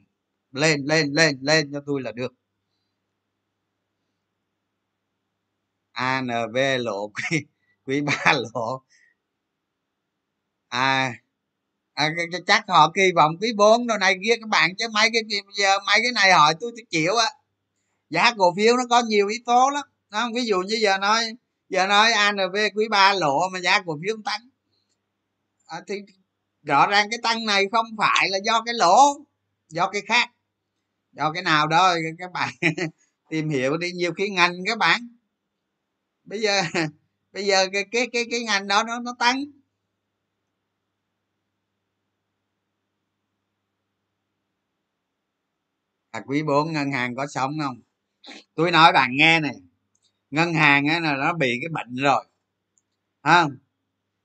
lên 0.53 0.81
lên 0.87 1.13
lên 1.13 1.39
lên 1.43 1.73
cho 1.73 1.83
tôi 1.87 2.03
là 2.03 2.13
được. 2.13 2.35
Anv 5.99 6.57
lộ 6.79 7.09
quý 7.09 7.39
quý 7.87 8.01
ba 8.01 8.33
lộ 8.33 8.83
à, 10.69 11.15
à 11.95 12.11
chắc 12.47 12.65
họ 12.69 12.91
kỳ 12.95 13.13
vọng 13.17 13.37
quý 13.41 13.53
bốn 13.57 13.87
đồ 13.87 13.99
này 13.99 14.15
kia 14.25 14.35
các 14.41 14.49
bạn 14.49 14.71
chứ 14.79 14.89
mấy 14.93 15.11
cái 15.13 15.23
giờ 15.59 15.79
mấy 15.87 15.99
cái 16.03 16.13
này 16.15 16.33
hỏi 16.33 16.55
tôi 16.61 16.73
tôi 16.77 16.85
chịu 16.91 17.17
á. 17.17 17.27
Giá 18.11 18.33
cổ 18.39 18.55
phiếu 18.57 18.77
nó 18.77 18.83
có 18.91 19.03
nhiều 19.09 19.29
yếu 19.29 19.41
tố 19.47 19.71
lắm. 19.75 19.85
Không 20.11 20.33
ví 20.33 20.45
dụ 20.45 20.61
như 20.61 20.77
giờ 20.83 20.99
nói 20.99 21.25
giờ 21.69 21.87
nói 21.87 22.13
anv 22.13 22.57
quý 22.75 22.89
ba 22.91 23.15
lộ 23.15 23.49
mà 23.53 23.59
giá 23.59 23.83
cổ 23.87 23.99
phiếu 24.03 24.17
tăng. 24.25 24.41
À, 25.67 25.81
thì 25.87 25.95
rõ 26.63 26.87
ràng 26.87 27.11
cái 27.11 27.19
tăng 27.23 27.47
này 27.47 27.65
không 27.73 27.87
phải 27.99 28.29
là 28.31 28.39
do 28.45 28.63
cái 28.67 28.75
lỗ 28.75 28.97
do 29.69 29.91
cái 29.91 30.03
khác 30.09 30.31
do 31.13 31.33
cái 31.33 31.43
nào 31.43 31.67
đó 31.67 31.95
các 32.19 32.33
bạn 32.33 32.55
tìm 33.31 33.49
hiểu 33.49 33.77
đi 33.77 33.93
nhiều 33.93 34.13
khi 34.13 34.29
ngành 34.29 34.55
các 34.67 34.79
bạn 34.79 35.18
bây 36.29 36.41
giờ 36.41 36.63
bây 37.33 37.47
giờ 37.47 37.67
cái 37.73 37.85
cái 37.93 38.09
cái 38.13 38.25
cái 38.31 38.41
ngành 38.45 38.69
đó 38.69 38.83
nó 38.87 39.01
nó 39.01 39.15
tăng. 39.19 39.45
À, 46.11 46.21
quý 46.27 46.43
bốn 46.43 46.73
ngân 46.73 46.91
hàng 46.93 47.15
có 47.17 47.27
sống 47.27 47.53
không? 47.63 47.81
Tôi 48.55 48.71
nói 48.73 48.93
bạn 48.93 49.11
nghe 49.17 49.41
này 49.41 49.57
ngân 50.31 50.55
hàng 50.55 50.87
á 50.87 51.01
là 51.01 51.17
nó 51.17 51.35
bị 51.35 51.59
cái 51.63 51.69
bệnh 51.73 51.97
rồi 51.97 52.25
không? 53.23 53.59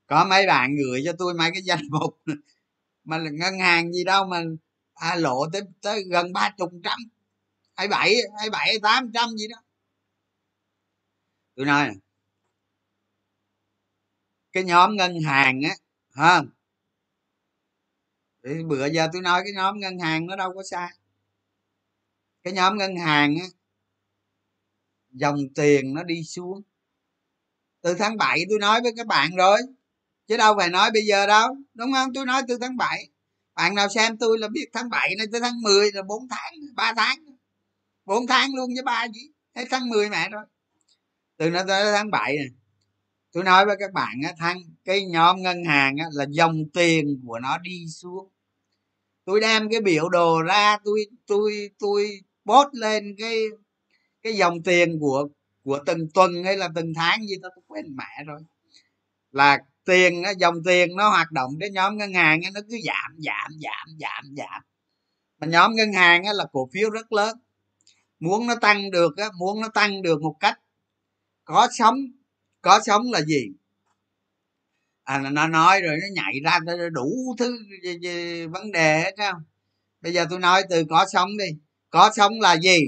Có 0.08 0.26
mấy 0.30 0.46
bạn 0.46 0.76
gửi 0.76 1.02
cho 1.06 1.12
tôi 1.18 1.34
mấy 1.34 1.50
cái 1.54 1.62
danh 1.64 1.82
mục 1.90 2.22
mà 3.04 3.18
là 3.18 3.30
ngân 3.30 3.60
hàng 3.60 3.92
gì 3.92 4.04
đâu 4.04 4.26
mà 4.26 4.42
à, 4.94 5.16
lộ 5.16 5.46
tới 5.54 5.62
tới 5.82 6.04
gần 6.10 6.34
ba 6.34 6.50
chục 6.58 6.72
trăm 6.84 6.98
hai 7.76 7.88
bảy 7.88 8.16
hai 8.40 8.50
bảy 8.50 8.78
tám 8.82 9.12
trăm 9.14 9.30
gì 9.38 9.48
đó 9.48 9.63
tôi 11.56 11.66
nói, 11.66 11.90
cái 14.52 14.64
nhóm 14.64 14.96
ngân 14.96 15.22
hàng 15.22 15.60
á 15.62 15.74
ha 16.10 16.42
bữa 18.68 18.86
giờ 18.86 19.08
tôi 19.12 19.22
nói 19.22 19.42
cái 19.44 19.52
nhóm 19.54 19.78
ngân 19.80 19.98
hàng 19.98 20.26
nó 20.26 20.36
đâu 20.36 20.52
có 20.54 20.62
sai 20.62 20.90
cái 22.44 22.52
nhóm 22.52 22.78
ngân 22.78 22.96
hàng 22.96 23.34
á, 23.40 23.46
dòng 25.10 25.38
tiền 25.54 25.94
nó 25.94 26.02
đi 26.02 26.24
xuống. 26.24 26.62
Từ 27.82 27.94
tháng 27.98 28.16
7 28.16 28.44
tôi 28.50 28.58
nói 28.58 28.80
với 28.82 28.92
các 28.96 29.06
bạn 29.06 29.30
rồi, 29.36 29.58
chứ 30.28 30.36
đâu 30.36 30.54
phải 30.58 30.70
nói 30.70 30.90
bây 30.90 31.02
giờ 31.06 31.26
đâu, 31.26 31.56
đúng 31.74 31.92
không? 31.92 32.14
Tôi 32.14 32.26
nói 32.26 32.42
từ 32.48 32.58
tháng 32.60 32.76
7 32.76 33.08
bạn 33.54 33.74
nào 33.74 33.88
xem 33.94 34.18
tôi 34.18 34.38
là 34.38 34.48
biết 34.48 34.66
tháng 34.72 34.90
7 34.90 35.14
này 35.18 35.26
tới 35.32 35.40
tháng 35.40 35.62
10 35.62 35.92
là 35.92 36.02
4 36.02 36.28
tháng 36.28 36.52
3 36.76 36.92
tháng. 36.96 37.18
4 38.04 38.26
tháng 38.26 38.54
luôn 38.54 38.70
với 38.74 38.82
ba 38.82 39.08
gì, 39.08 39.20
hết 39.56 39.64
tháng 39.70 39.88
10 39.88 40.10
mẹ 40.10 40.28
rồi 40.28 40.44
từ 41.36 41.50
nó 41.50 41.62
tới 41.68 41.92
tháng 41.92 42.10
7 42.10 42.36
này 42.36 42.46
tôi 43.32 43.44
nói 43.44 43.66
với 43.66 43.76
các 43.80 43.92
bạn 43.92 44.20
á 44.24 44.32
thằng 44.38 44.58
cái 44.84 45.06
nhóm 45.06 45.42
ngân 45.42 45.64
hàng 45.64 45.96
á, 45.96 46.06
là 46.12 46.26
dòng 46.30 46.64
tiền 46.74 47.20
của 47.26 47.38
nó 47.38 47.58
đi 47.58 47.86
xuống. 47.88 48.28
Tôi 49.24 49.40
đem 49.40 49.70
cái 49.70 49.80
biểu 49.80 50.08
đồ 50.08 50.42
ra 50.42 50.78
tôi 50.84 51.06
tôi 51.26 51.70
tôi 51.78 52.20
post 52.46 52.68
lên 52.72 53.14
cái 53.18 53.36
cái 54.22 54.32
dòng 54.34 54.62
tiền 54.62 54.98
của 55.00 55.28
của 55.64 55.78
từng 55.86 56.08
tuần 56.14 56.44
hay 56.44 56.56
là 56.56 56.68
từng 56.74 56.92
tháng 56.96 57.26
gì 57.26 57.36
đó 57.42 57.48
tôi 57.56 57.64
quên 57.66 57.96
mẹ 57.96 58.24
rồi. 58.26 58.40
Là 59.32 59.58
tiền 59.84 60.22
dòng 60.38 60.54
tiền 60.64 60.96
nó 60.96 61.10
hoạt 61.10 61.32
động 61.32 61.50
cái 61.60 61.70
nhóm 61.70 61.98
ngân 61.98 62.14
hàng 62.14 62.40
nó 62.54 62.60
cứ 62.70 62.78
giảm 62.84 63.16
giảm 63.18 63.50
giảm 63.62 63.96
giảm 64.00 64.34
giảm. 64.36 64.62
Mà 65.40 65.46
nhóm 65.46 65.74
ngân 65.74 65.92
hàng 65.92 66.22
là 66.34 66.44
cổ 66.52 66.68
phiếu 66.72 66.90
rất 66.90 67.12
lớn. 67.12 67.36
Muốn 68.20 68.46
nó 68.46 68.54
tăng 68.54 68.90
được 68.90 69.14
muốn 69.38 69.60
nó 69.60 69.68
tăng 69.68 70.02
được 70.02 70.22
một 70.22 70.36
cách 70.40 70.58
có 71.44 71.68
sống 71.78 71.96
có 72.62 72.80
sống 72.86 73.12
là 73.12 73.20
gì? 73.20 73.52
À 75.04 75.18
nó 75.18 75.46
nói 75.46 75.80
rồi, 75.80 75.96
nó 76.00 76.06
nhảy 76.22 76.40
ra 76.44 76.58
đủ 76.92 77.34
thứ 77.38 77.58
vấn 78.52 78.72
đề 78.72 79.00
hết 79.00 79.14
không? 79.18 79.42
Bây 80.00 80.12
giờ 80.12 80.26
tôi 80.30 80.38
nói 80.38 80.62
từ 80.70 80.84
có 80.90 81.06
sống 81.12 81.36
đi. 81.38 81.58
Có 81.90 82.10
sống 82.16 82.40
là 82.40 82.56
gì? 82.56 82.78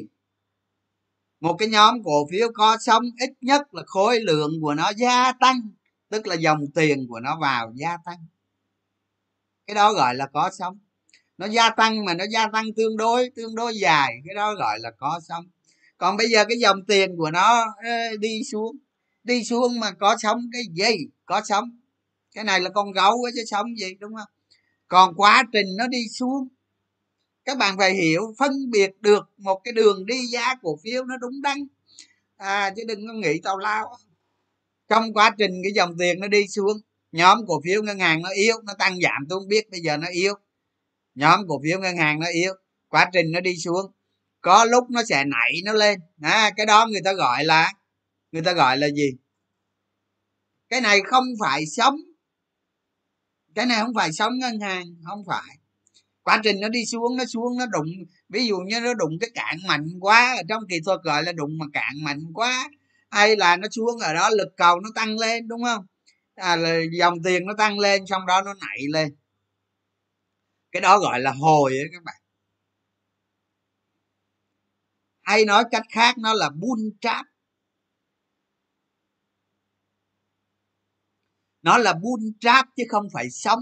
Một 1.41 1.57
cái 1.59 1.69
nhóm 1.69 2.03
cổ 2.05 2.27
phiếu 2.31 2.49
có 2.55 2.77
sống 2.81 3.03
ít 3.21 3.31
nhất 3.41 3.75
là 3.75 3.83
khối 3.87 4.21
lượng 4.21 4.51
của 4.61 4.75
nó 4.75 4.93
gia 4.97 5.33
tăng, 5.33 5.61
tức 6.09 6.27
là 6.27 6.35
dòng 6.35 6.61
tiền 6.75 7.07
của 7.09 7.21
nó 7.21 7.39
vào 7.41 7.73
gia 7.75 7.97
tăng. 8.05 8.27
Cái 9.67 9.75
đó 9.75 9.93
gọi 9.93 10.15
là 10.15 10.27
có 10.33 10.51
sống. 10.59 10.79
Nó 11.39 11.47
gia 11.47 11.71
tăng 11.71 12.05
mà 12.05 12.15
nó 12.15 12.25
gia 12.31 12.49
tăng 12.49 12.65
tương 12.77 12.97
đối 12.97 13.31
tương 13.37 13.55
đối 13.55 13.77
dài, 13.79 14.13
cái 14.25 14.35
đó 14.35 14.55
gọi 14.55 14.79
là 14.81 14.91
có 14.99 15.21
sống 15.29 15.47
còn 15.99 16.17
bây 16.17 16.29
giờ 16.29 16.45
cái 16.49 16.59
dòng 16.59 16.85
tiền 16.89 17.17
của 17.17 17.31
nó 17.31 17.67
đi 18.21 18.41
xuống. 18.53 18.77
Đi 19.25 19.45
xuống 19.45 19.81
mà 19.81 19.93
có 19.93 20.17
sống 20.23 20.41
cái 20.53 20.63
gì? 20.73 20.97
Có 21.27 21.41
sống. 21.45 21.65
Cái 22.35 22.45
này 22.45 22.61
là 22.61 22.71
con 22.71 22.93
gấu 22.93 23.19
chứ 23.35 23.43
sống 23.47 23.67
gì, 23.79 23.95
đúng 24.01 24.15
không? 24.15 24.29
Còn 24.89 25.15
quá 25.17 25.43
trình 25.53 25.67
nó 25.79 25.87
đi 25.87 26.09
xuống. 26.19 26.49
Các 27.45 27.59
bạn 27.59 27.79
phải 27.79 27.95
hiểu, 27.95 28.35
phân 28.39 28.71
biệt 28.71 28.91
được 29.01 29.25
một 29.37 29.61
cái 29.65 29.73
đường 29.73 30.07
đi 30.07 30.27
giá 30.27 30.55
cổ 30.63 30.79
phiếu 30.85 31.05
nó 31.05 31.17
đúng 31.17 31.43
đắn. 31.43 31.59
À 32.37 32.73
chứ 32.77 32.83
đừng 32.89 33.07
có 33.07 33.13
nghĩ 33.13 33.41
tào 33.41 33.59
lao 33.59 33.97
trong 34.89 35.13
quá 35.13 35.35
trình 35.39 35.51
cái 35.63 35.73
dòng 35.73 35.99
tiền 35.99 36.21
nó 36.21 36.29
đi 36.29 36.49
xuống, 36.49 36.77
nhóm 37.13 37.39
cổ 37.47 37.61
phiếu 37.65 37.83
ngân 37.83 37.99
hàng 37.99 38.23
nó 38.23 38.29
yếu, 38.31 38.55
nó 38.65 38.75
tăng 38.79 38.99
giảm, 39.03 39.27
tôi 39.29 39.41
không 39.41 39.49
biết, 39.49 39.71
bây 39.71 39.81
giờ 39.81 39.97
nó 39.97 40.09
yếu. 40.09 40.35
Nhóm 41.15 41.41
cổ 41.49 41.61
phiếu 41.65 41.81
ngân 41.81 41.97
hàng 41.97 42.21
nó 42.21 42.27
yếu, 42.33 42.53
quá 42.89 43.11
trình 43.13 43.33
nó 43.33 43.41
đi 43.41 43.57
xuống 43.57 43.93
có 44.47 44.65
lúc 44.65 44.91
nó 44.91 45.03
sẽ 45.09 45.25
nảy 45.25 45.53
nó 45.65 45.73
lên. 45.73 46.01
À, 46.23 46.51
cái 46.57 46.67
đó 46.67 46.87
người 46.91 47.01
ta 47.05 47.13
gọi 47.13 47.45
là 47.45 47.73
người 48.33 48.43
ta 48.43 48.53
gọi 48.53 48.79
là 48.79 48.89
gì? 48.89 49.11
Cái 50.69 50.81
này 50.81 51.01
không 51.07 51.25
phải 51.41 51.67
sống. 51.67 51.97
Cái 53.55 53.67
này 53.67 53.81
không 53.81 53.95
phải 53.95 54.13
sống 54.13 54.39
ngân 54.39 54.61
hàng 54.61 54.85
không 55.07 55.25
phải. 55.27 55.59
Quá 56.23 56.41
trình 56.45 56.61
nó 56.61 56.69
đi 56.69 56.87
xuống 56.87 57.17
nó 57.17 57.25
xuống 57.25 57.59
nó 57.59 57.67
đụng. 57.67 57.87
Ví 58.29 58.47
dụ 58.47 58.59
như 58.59 58.81
nó 58.81 58.95
đụng 58.95 59.19
cái 59.21 59.31
cạn 59.35 59.57
mạnh 59.69 59.89
quá 60.01 60.35
ở 60.37 60.43
trong 60.49 60.63
kỹ 60.69 60.81
thuật 60.85 61.01
gọi 61.03 61.23
là 61.23 61.33
đụng 61.33 61.59
mà 61.59 61.67
cạn 61.73 61.95
mạnh 62.05 62.21
quá 62.35 62.71
hay 63.11 63.37
là 63.37 63.57
nó 63.57 63.69
xuống 63.71 63.99
ở 64.01 64.15
đó 64.15 64.31
lực 64.31 64.49
cầu 64.57 64.81
nó 64.81 64.91
tăng 64.95 65.19
lên 65.19 65.49
đúng 65.49 65.65
không? 65.65 65.87
À, 66.35 66.57
là 66.57 66.79
dòng 66.99 67.23
tiền 67.25 67.47
nó 67.47 67.53
tăng 67.59 67.79
lên 67.79 68.07
xong 68.07 68.27
đó 68.27 68.43
nó 68.43 68.55
nảy 68.55 68.79
lên. 68.93 69.17
Cái 70.73 70.81
đó 70.81 70.99
gọi 70.99 71.21
là 71.21 71.33
hồi 71.33 71.79
á 71.79 71.85
các 71.93 72.03
bạn 72.05 72.17
hay 75.27 75.45
nói 75.45 75.65
cách 75.71 75.83
khác 75.91 76.19
nó 76.19 76.35
là 76.35 76.51
bull 76.51 76.83
trap 77.01 77.27
nó 81.63 81.79
là 81.79 81.93
bull 81.93 82.25
trap 82.41 82.67
chứ 82.77 82.83
không 82.89 83.09
phải 83.13 83.31
sống. 83.31 83.61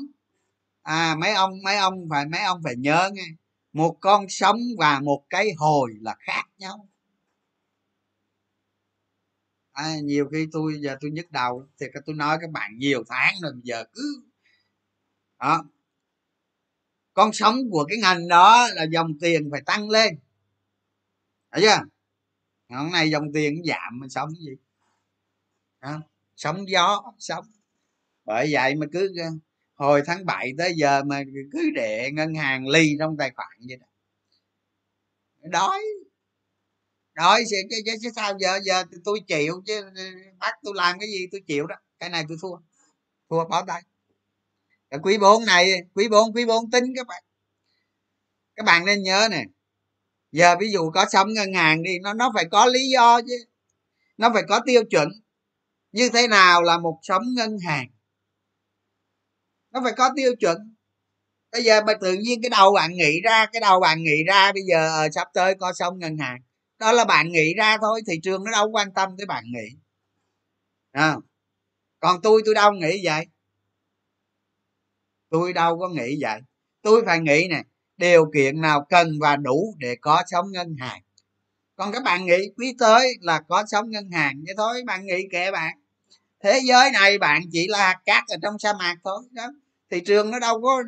À 0.82 1.16
mấy 1.18 1.32
ông 1.32 1.62
mấy 1.64 1.76
ông 1.76 2.08
phải 2.10 2.26
mấy 2.26 2.42
ông 2.42 2.60
phải 2.64 2.76
nhớ 2.76 3.10
nghe. 3.12 3.26
Một 3.72 3.96
con 4.00 4.26
sống 4.28 4.60
và 4.78 5.00
một 5.00 5.26
cái 5.30 5.52
hồi 5.56 5.92
là 6.00 6.16
khác 6.18 6.44
nhau. 6.58 6.88
À, 9.72 9.96
nhiều 10.04 10.28
khi 10.32 10.48
tôi 10.52 10.78
giờ 10.80 10.96
tôi 11.00 11.10
nhức 11.10 11.30
đầu 11.30 11.68
thì 11.80 11.86
tôi 12.06 12.16
nói 12.16 12.38
các 12.40 12.50
bạn 12.50 12.78
nhiều 12.78 13.04
tháng 13.08 13.34
rồi 13.42 13.52
giờ 13.62 13.84
cứ 13.92 14.22
đó. 15.40 15.64
Con 17.14 17.32
sống 17.32 17.56
của 17.70 17.84
cái 17.88 17.98
ngành 17.98 18.28
đó 18.28 18.68
là 18.74 18.84
dòng 18.92 19.18
tiền 19.20 19.48
phải 19.50 19.62
tăng 19.66 19.90
lên 19.90 20.18
thấy 21.54 21.62
chưa? 21.62 21.84
Hôm 22.76 22.92
nay 22.92 23.10
dòng 23.10 23.32
tiền 23.34 23.62
giảm 23.64 24.00
mình 24.00 24.10
sống 24.10 24.30
gì? 24.30 24.56
À, 25.78 26.00
sống 26.36 26.68
gió 26.68 27.12
sống 27.18 27.44
bởi 28.24 28.48
vậy 28.52 28.74
mà 28.74 28.86
cứ 28.92 29.12
ờ, 29.18 29.26
hồi 29.74 30.02
tháng 30.06 30.26
7 30.26 30.52
tới 30.58 30.72
giờ 30.76 31.02
mà 31.04 31.22
cứ 31.52 31.70
để 31.74 32.10
ngân 32.12 32.34
hàng 32.34 32.68
ly 32.68 32.96
trong 32.98 33.16
tài 33.16 33.30
khoản 33.36 33.48
vậy 33.68 33.76
đó. 33.76 33.86
Đói. 35.42 35.80
Đói 37.14 37.44
chứ, 37.50 37.56
chứ, 37.70 37.76
chứ, 37.86 37.92
chứ 38.02 38.10
sao 38.16 38.38
giờ 38.40 38.60
giờ 38.64 38.84
tôi 39.04 39.20
chịu 39.26 39.62
chứ 39.66 39.80
ờ, 39.96 40.04
bắt 40.38 40.54
tôi 40.62 40.74
làm 40.76 40.98
cái 40.98 41.08
gì 41.08 41.26
tôi 41.32 41.40
chịu 41.46 41.66
đó. 41.66 41.76
Cái 41.98 42.10
này 42.10 42.24
tôi 42.28 42.38
thua. 42.42 42.56
Thua 43.30 43.44
bỏ 43.44 43.64
tay. 43.66 43.82
Cái 44.90 45.00
quý 45.02 45.18
bốn 45.18 45.44
này 45.44 45.72
quý 45.94 46.08
bốn 46.08 46.32
quý 46.34 46.46
bốn 46.46 46.70
tính 46.70 46.84
các 46.96 47.06
bạn. 47.06 47.24
Các 48.56 48.66
bạn 48.66 48.84
nên 48.84 49.02
nhớ 49.02 49.28
nè 49.30 49.44
giờ 50.34 50.56
ví 50.60 50.72
dụ 50.72 50.90
có 50.90 51.06
sống 51.12 51.32
ngân 51.32 51.52
hàng 51.54 51.82
đi, 51.82 51.98
nó 52.02 52.14
nó 52.14 52.32
phải 52.34 52.44
có 52.50 52.66
lý 52.66 52.88
do 52.88 53.20
chứ. 53.20 53.44
Nó 54.16 54.30
phải 54.34 54.42
có 54.48 54.60
tiêu 54.66 54.84
chuẩn. 54.90 55.08
Như 55.92 56.10
thế 56.14 56.28
nào 56.28 56.62
là 56.62 56.78
một 56.78 56.98
sống 57.02 57.22
ngân 57.36 57.58
hàng? 57.66 57.86
Nó 59.70 59.80
phải 59.84 59.92
có 59.96 60.10
tiêu 60.16 60.32
chuẩn. 60.40 60.74
Bây 61.52 61.64
giờ 61.64 61.80
mà 61.86 61.94
tự 62.00 62.12
nhiên 62.12 62.42
cái 62.42 62.50
đầu 62.50 62.72
bạn 62.74 62.92
nghĩ 62.92 63.20
ra, 63.24 63.46
cái 63.52 63.60
đầu 63.60 63.80
bạn 63.80 64.02
nghĩ 64.02 64.24
ra, 64.26 64.52
bây 64.52 64.62
giờ 64.62 64.88
ờ, 64.88 65.08
sắp 65.14 65.28
tới 65.34 65.54
có 65.60 65.72
sống 65.72 65.98
ngân 65.98 66.18
hàng. 66.18 66.40
Đó 66.78 66.92
là 66.92 67.04
bạn 67.04 67.28
nghĩ 67.32 67.54
ra 67.54 67.76
thôi 67.80 68.02
thị 68.06 68.20
trường 68.22 68.44
nó 68.44 68.52
đâu 68.52 68.68
quan 68.70 68.94
tâm 68.94 69.16
tới 69.18 69.26
bạn 69.26 69.44
nghĩ. 69.46 69.76
À. 70.92 71.16
còn 72.00 72.22
tôi 72.22 72.42
tôi 72.46 72.54
đâu 72.54 72.72
nghĩ 72.72 73.00
vậy. 73.04 73.26
Tôi 75.30 75.52
đâu 75.52 75.78
có 75.78 75.88
nghĩ 75.88 76.18
vậy. 76.20 76.40
Tôi 76.82 77.02
phải 77.06 77.20
nghĩ 77.20 77.46
nè 77.50 77.62
điều 77.96 78.30
kiện 78.34 78.60
nào 78.60 78.86
cần 78.90 79.18
và 79.20 79.36
đủ 79.36 79.74
để 79.78 79.96
có 80.00 80.22
sống 80.26 80.52
ngân 80.52 80.76
hàng. 80.80 81.02
Còn 81.76 81.92
các 81.92 82.02
bạn 82.02 82.26
nghĩ 82.26 82.38
quý 82.56 82.74
tới 82.78 83.14
là 83.20 83.40
có 83.48 83.64
sống 83.66 83.90
ngân 83.90 84.10
hàng 84.10 84.42
vậy 84.46 84.54
thôi, 84.56 84.82
bạn 84.86 85.06
nghĩ 85.06 85.26
kệ 85.32 85.50
bạn. 85.50 85.78
Thế 86.40 86.60
giới 86.64 86.90
này 86.90 87.18
bạn 87.18 87.42
chỉ 87.52 87.66
là 87.68 87.78
hạt 87.78 88.00
cát 88.04 88.24
ở 88.28 88.36
trong 88.42 88.58
sa 88.58 88.72
mạc 88.72 88.96
thôi, 89.04 89.22
đó. 89.30 89.46
Thị 89.90 90.00
trường 90.00 90.30
nó 90.30 90.38
đâu 90.38 90.60
có, 90.60 90.82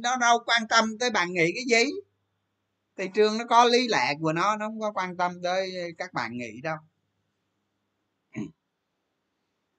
nó 0.00 0.16
đâu 0.16 0.38
quan 0.46 0.68
tâm 0.68 0.98
tới 0.98 1.10
bạn 1.10 1.32
nghĩ 1.32 1.52
cái 1.54 1.64
gì. 1.84 1.90
Thị 2.98 3.08
trường 3.14 3.38
nó 3.38 3.44
có 3.44 3.64
lý 3.64 3.88
lẽ 3.88 4.14
của 4.20 4.32
nó 4.32 4.56
nó 4.56 4.68
không 4.68 4.80
có 4.80 4.92
quan 4.92 5.16
tâm 5.16 5.42
tới 5.42 5.72
các 5.98 6.12
bạn 6.12 6.36
nghĩ 6.36 6.60
đâu. 6.62 6.76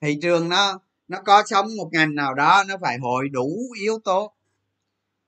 Thị 0.01 0.17
trường 0.21 0.49
nó 0.49 0.79
nó 1.07 1.21
có 1.25 1.43
sống 1.45 1.67
một 1.77 1.89
ngành 1.91 2.15
nào 2.15 2.33
đó, 2.33 2.63
nó 2.67 2.75
phải 2.81 2.97
hội 2.97 3.29
đủ 3.29 3.73
yếu 3.81 3.99
tố 4.03 4.34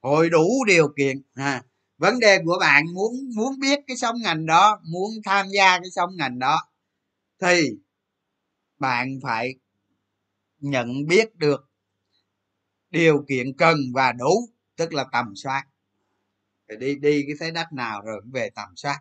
hội 0.08 0.30
đủ 0.30 0.66
điều 0.68 0.88
kiện. 0.98 1.22
À, 1.34 1.64
vấn 1.98 2.20
đề 2.20 2.40
của 2.46 2.58
bạn 2.60 2.86
muốn 2.94 3.14
muốn 3.36 3.60
biết 3.60 3.80
cái 3.88 3.98
sông 3.98 4.16
ngành 4.22 4.46
đó 4.46 4.80
muốn 4.92 5.12
tham 5.26 5.48
gia 5.50 5.80
cái 5.80 5.90
sông 5.96 6.10
ngành 6.18 6.40
đó 6.40 6.62
thì 7.42 7.70
bạn 8.80 9.20
phải 9.24 9.56
nhận 10.60 11.08
biết 11.08 11.36
được 11.36 11.70
điều 12.92 13.26
kiện 13.28 13.54
cần 13.58 13.78
và 13.94 14.12
đủ 14.12 14.50
tức 14.76 14.94
là 14.94 15.06
tầm 15.12 15.36
soát. 15.36 15.64
Rồi 16.68 16.78
đi 16.78 16.96
đi 16.96 17.24
cái 17.28 17.36
thế 17.40 17.52
đất 17.52 17.74
nào 17.74 18.02
rồi 18.02 18.22
cũng 18.22 18.32
về 18.32 18.50
tầm 18.56 18.70
soát. 18.76 19.00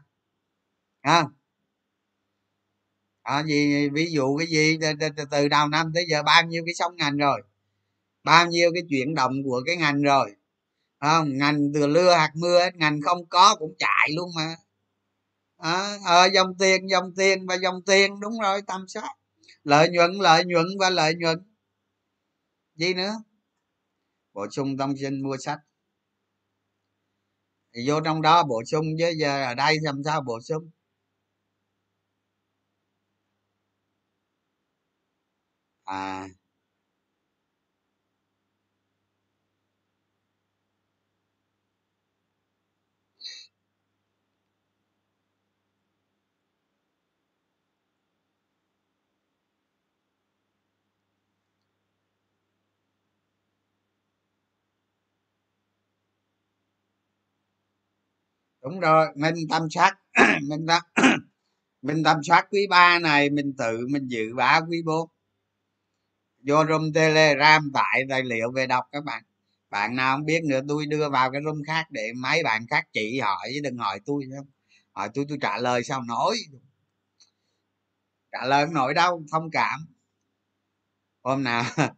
Ha 1.03 1.25
à, 3.23 3.37
à 3.39 3.43
gì 3.43 3.89
ví 3.89 4.11
dụ 4.11 4.37
cái 4.39 4.47
gì 4.47 4.79
từ, 4.81 5.09
từ, 5.17 5.25
từ 5.31 5.49
đầu 5.49 5.69
năm 5.69 5.93
tới 5.95 6.05
giờ 6.09 6.23
bao 6.23 6.43
nhiêu 6.45 6.63
cái 6.67 6.75
sóng 6.75 6.97
ngành 6.97 7.17
rồi? 7.17 7.43
Bao 8.25 8.47
nhiêu 8.47 8.71
cái 8.75 8.83
chuyển 8.91 9.15
động 9.15 9.33
của 9.45 9.63
cái 9.67 9.77
ngành 9.77 10.03
rồi? 10.03 10.37
Không 11.01 11.39
ngành 11.39 11.59
từ 11.75 11.87
lưa 11.87 12.15
hạt 12.15 12.31
mưa 12.35 12.61
ngành 12.75 13.01
không 13.03 13.29
có 13.29 13.57
cũng 13.59 13.75
chạy 13.79 14.09
luôn 14.17 14.31
mà. 14.37 14.57
À, 15.59 15.99
à, 16.05 16.27
dòng 16.27 16.59
tiền 16.59 16.87
dòng 16.91 17.15
tiền 17.17 17.47
và 17.47 17.55
dòng 17.55 17.83
tiền 17.87 18.21
đúng 18.21 18.41
rồi 18.43 18.63
tâm 18.67 18.89
sát. 18.89 19.11
Lợi 19.65 19.89
nhuận 19.91 20.13
lợi 20.13 20.45
nhuận 20.45 20.67
và 20.79 20.91
lợi 20.91 21.15
nhuận. 21.15 21.39
Gì 22.75 22.95
nữa? 22.95 23.13
Bổ 24.33 24.47
sung 24.51 24.77
thông 24.79 24.95
tin 25.01 25.23
mua 25.23 25.37
sách. 25.37 25.59
Thì 27.75 27.89
vô 27.89 28.01
trong 28.05 28.23
đó 28.23 28.43
bổ 28.45 28.63
sung 28.65 28.85
chứ 28.99 29.13
giờ 29.19 29.45
ở 29.45 29.55
đây 29.55 29.77
làm 29.83 30.03
sao 30.05 30.21
bổ 30.23 30.41
sung? 30.41 30.71
À. 35.87 36.27
đúng 58.67 58.81
rồi 58.81 59.07
mình 59.15 59.35
tâm 59.51 59.71
sát. 59.71 59.93
Mình 60.49 60.67
tâm 60.69 60.83
mình 61.83 62.05
tâm 62.05 62.23
sát 62.23 62.47
quý 62.51 62.67
ba 62.71 62.99
này, 62.99 63.31
mình 63.31 63.55
tự 63.59 63.87
mình 63.91 64.09
dự 64.09 64.35
báo 64.37 64.61
quý 64.71 64.83
bốn. 64.87 65.09
Vô 66.47 66.65
room 66.69 66.93
telegram 66.93 67.71
tại 67.75 68.03
tài 68.11 68.23
liệu 68.23 68.53
về 68.53 68.67
đọc 68.67 68.85
các 68.93 69.05
bạn. 69.05 69.23
Bạn 69.71 69.97
nào 69.97 70.17
không 70.17 70.27
biết 70.27 70.45
nữa, 70.45 70.61
tôi 70.69 70.87
đưa 70.87 71.09
vào 71.11 71.31
cái 71.31 71.41
room 71.45 71.63
khác 71.67 71.87
để 71.91 72.13
mấy 72.17 72.43
bạn 72.43 72.67
khác 72.71 72.85
chỉ 72.93 73.21
hỏi, 73.21 73.51
chứ 73.55 73.61
đừng 73.63 73.79
hỏi 73.79 74.01
tôi 74.07 74.25
không? 74.37 74.47
Hỏi 74.93 75.09
tôi 75.15 75.25
tôi 75.29 75.39
trả 75.41 75.59
lời 75.59 75.85
sao 75.85 76.03
nổi? 76.03 76.37
Trả 78.33 78.45
lời 78.45 78.65
không 78.67 78.75
nổi 78.75 78.95
đâu, 78.95 79.23
thông 79.33 79.51
cảm. 79.51 79.81
Hôm 81.23 81.43
nào 81.43 81.65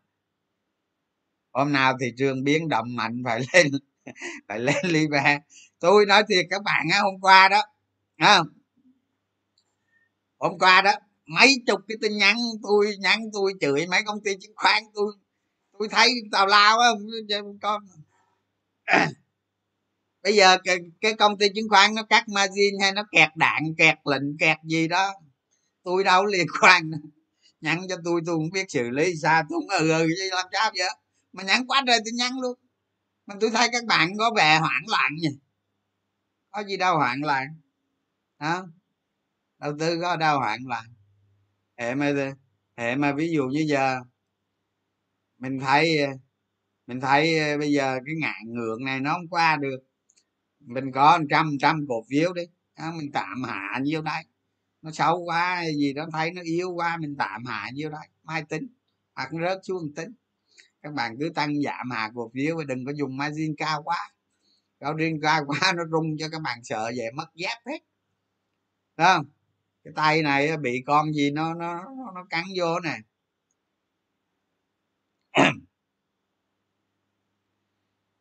hôm 1.52 1.72
nào 1.72 1.96
thị 2.00 2.12
trường 2.18 2.44
biến 2.44 2.68
động 2.68 2.96
mạnh, 2.96 3.22
phải 3.24 3.40
lên 3.52 3.72
phải 4.48 4.58
lên 4.58 4.86
live 4.86 5.40
tôi 5.80 6.06
nói 6.06 6.22
thiệt 6.28 6.46
các 6.50 6.62
bạn 6.62 6.86
á 6.92 7.00
hôm 7.00 7.20
qua 7.20 7.48
đó 7.48 7.62
à, 8.16 8.40
hôm 10.38 10.58
qua 10.58 10.82
đó 10.82 10.92
mấy 11.26 11.54
chục 11.66 11.80
cái 11.88 11.96
tin 12.00 12.18
nhắn 12.18 12.36
tôi 12.62 12.96
nhắn 13.00 13.20
tôi 13.32 13.52
chửi 13.60 13.86
mấy 13.86 14.02
công 14.06 14.20
ty 14.24 14.30
chứng 14.40 14.52
khoán 14.56 14.82
tôi 14.94 15.12
tôi 15.78 15.88
thấy 15.88 16.14
tào 16.32 16.46
lao 16.46 16.78
á 16.78 16.88
con. 17.62 17.82
Bây 20.22 20.36
giờ 20.36 20.58
cái, 20.64 20.78
cái 21.00 21.14
công 21.14 21.38
ty 21.38 21.46
chứng 21.54 21.68
khoán 21.68 21.94
nó 21.94 22.02
cắt 22.02 22.28
margin 22.28 22.74
hay 22.80 22.92
nó 22.92 23.04
kẹt 23.12 23.28
đạn 23.36 23.62
kẹt 23.78 23.96
lệnh 24.04 24.38
kẹt 24.38 24.56
gì 24.64 24.88
đó 24.88 25.12
tôi 25.84 26.04
đâu 26.04 26.26
liên 26.26 26.46
quan. 26.60 26.90
Nhắn 27.60 27.86
cho 27.88 27.96
tôi 28.04 28.20
tôi 28.26 28.36
không 28.36 28.50
biết 28.50 28.70
xử 28.70 28.90
lý 28.90 29.14
sao 29.22 29.42
tôi 29.50 29.60
không 29.60 29.68
ừ 29.78 29.90
ừ 29.90 30.06
làm 30.30 30.46
sao 30.52 30.70
vậy? 30.78 30.88
Mà 31.32 31.42
nhắn 31.42 31.66
quá 31.66 31.82
trời 31.86 31.98
tin 32.04 32.16
nhắn 32.16 32.32
luôn. 32.40 32.58
Mà 33.26 33.34
tôi 33.40 33.50
thấy 33.50 33.68
các 33.72 33.84
bạn 33.84 34.12
có 34.18 34.32
vẻ 34.36 34.58
hoảng 34.58 34.84
loạn 34.88 35.12
nhỉ 35.16 35.28
có 36.58 36.64
gì 36.64 36.76
đau 36.76 36.96
hoạn 36.96 37.20
lại 37.20 37.46
hả? 38.38 38.62
Đầu 39.58 39.72
tư 39.78 40.00
có 40.00 40.16
đau 40.16 40.38
hoạn 40.38 40.60
lại 40.66 40.84
hệ 41.76 41.94
mà 41.94 42.12
hệ 42.76 42.96
mà 42.96 43.12
ví 43.12 43.30
dụ 43.32 43.44
như 43.48 43.64
giờ 43.68 44.00
mình 45.38 45.60
thấy 45.60 46.06
mình 46.86 47.00
thấy 47.00 47.58
bây 47.58 47.72
giờ 47.72 47.98
cái 48.06 48.14
ngạn 48.20 48.42
ngượng 48.46 48.84
này 48.84 49.00
nó 49.00 49.12
không 49.12 49.28
qua 49.28 49.56
được. 49.56 49.78
Mình 50.60 50.92
có 50.92 51.18
trăm 51.30 51.56
trăm 51.60 51.86
cổ 51.88 52.04
phiếu 52.10 52.32
đi 52.32 52.42
mình 52.96 53.12
tạm 53.12 53.42
hạ 53.42 53.78
nhiêu 53.82 54.02
đây 54.02 54.22
nó 54.82 54.90
xấu 54.90 55.18
quá 55.24 55.62
gì 55.76 55.92
đó, 55.92 56.06
thấy 56.12 56.30
nó 56.30 56.42
yếu 56.42 56.70
quá, 56.70 56.96
mình 56.96 57.16
tạm 57.18 57.44
hạ 57.44 57.70
nhiêu 57.74 57.90
đây 57.90 58.08
mai 58.22 58.44
tính 58.44 58.68
hoặc 59.14 59.32
nó 59.32 59.48
rớt 59.48 59.60
xuống 59.64 59.94
tính. 59.96 60.12
Các 60.82 60.92
bạn 60.94 61.16
cứ 61.20 61.28
tăng 61.34 61.62
giảm 61.62 61.90
hạ 61.90 62.10
cổ 62.14 62.30
phiếu 62.34 62.56
và 62.56 62.64
đừng 62.64 62.84
có 62.86 62.92
dùng 62.92 63.16
margin 63.16 63.56
cao 63.56 63.82
quá 63.82 64.12
cao 64.80 64.94
riêng 64.94 65.20
cao 65.22 65.44
quá 65.46 65.72
nó 65.76 65.82
rung 65.92 66.16
cho 66.18 66.28
các 66.32 66.42
bạn 66.42 66.64
sợ 66.64 66.90
về 66.96 67.10
mất 67.14 67.26
giáp 67.34 67.58
hết. 67.66 67.78
Đúng 68.96 69.06
không? 69.06 69.24
Cái 69.84 69.92
tay 69.96 70.22
này 70.22 70.56
bị 70.56 70.82
con 70.86 71.12
gì 71.12 71.30
nó 71.30 71.54
nó 71.54 71.84
nó 72.14 72.24
cắn 72.30 72.44
vô 72.56 72.80
nè. 72.80 72.98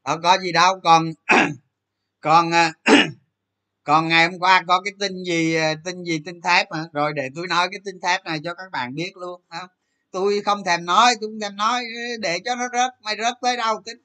Đó, 0.06 0.18
có 0.24 0.38
gì 0.38 0.52
đâu, 0.52 0.80
còn 0.84 1.12
còn 2.22 2.52
à, 2.52 2.74
còn 3.84 4.08
ngày 4.08 4.28
hôm 4.28 4.40
qua 4.40 4.64
có 4.68 4.82
cái 4.86 4.94
tin 5.00 5.24
gì 5.24 5.56
à, 5.56 5.74
tin 5.86 6.04
gì, 6.04 6.22
tin 6.26 6.42
thép 6.42 6.72
mà 6.72 6.86
rồi 6.94 7.14
để 7.14 7.30
tôi 7.36 7.48
nói 7.48 7.68
cái 7.72 7.80
tin 7.86 8.00
thép 8.02 8.26
này 8.26 8.40
cho 8.44 8.54
các 8.54 8.72
bạn 8.72 8.96
biết 8.96 9.18
luôn 9.18 9.42
không? 9.50 9.70
Tôi 10.12 10.42
không 10.46 10.64
thèm 10.66 10.86
nói, 10.86 11.16
tôi 11.22 11.30
không 11.30 11.40
thèm 11.42 11.56
nói, 11.56 11.84
để 12.20 12.40
cho 12.46 12.56
nó 12.56 12.70
rớt, 12.74 12.94
mày 13.02 13.16
rớt 13.18 13.34
tới 13.42 13.58
đâu, 13.58 13.82
tính 13.86 13.98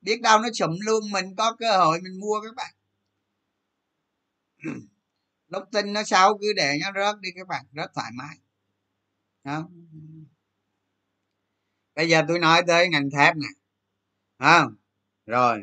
biết 0.00 0.20
đâu 0.22 0.38
nó 0.38 0.48
sụm 0.54 0.70
luôn 0.86 1.10
mình, 1.10 1.36
có 1.36 1.56
cơ 1.58 1.78
hội 1.78 2.00
mình 2.00 2.20
mua 2.20 2.40
các 2.44 2.54
bạn. 2.54 2.74
Lúc 5.48 5.62
tin 5.72 5.92
nó 5.92 6.02
xấu, 6.04 6.38
cứ 6.38 6.52
để 6.56 6.78
nó 6.80 6.92
rớt 6.92 7.20
đi 7.20 7.30
các 7.36 7.48
bạn 7.48 7.64
rất 7.72 7.90
thoải 7.94 8.10
mái. 8.14 8.36
Đó. 9.44 9.68
bây 11.94 12.08
giờ 12.08 12.22
tôi 12.28 12.38
nói 12.38 12.62
tới 12.66 12.88
ngành 12.88 13.10
thép 13.10 13.36
nè. 13.36 13.48
Không? 14.38 14.76
Rồi. 15.26 15.62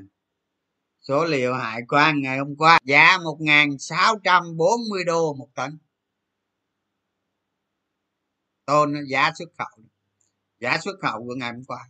Số 1.02 1.26
liệu 1.26 1.54
hải 1.54 1.82
quan 1.88 2.22
ngày 2.22 2.38
hôm 2.38 2.56
qua, 2.56 2.80
giá 2.84 3.18
một 3.24 3.38
sáu 3.80 4.20
trăm 4.24 4.58
bốn 4.58 4.80
mươi 4.90 5.04
đô 5.04 5.34
một 5.34 5.50
tấn. 5.56 5.78
Tôn 8.66 8.94
giá 9.08 9.32
xuất 9.36 9.50
khẩu. 9.58 9.84
Giá 10.60 10.78
xuất 10.78 10.96
khẩu 11.02 11.26
của 11.28 11.36
ngày 11.36 11.54
hôm 11.54 11.64
qua 11.66 11.90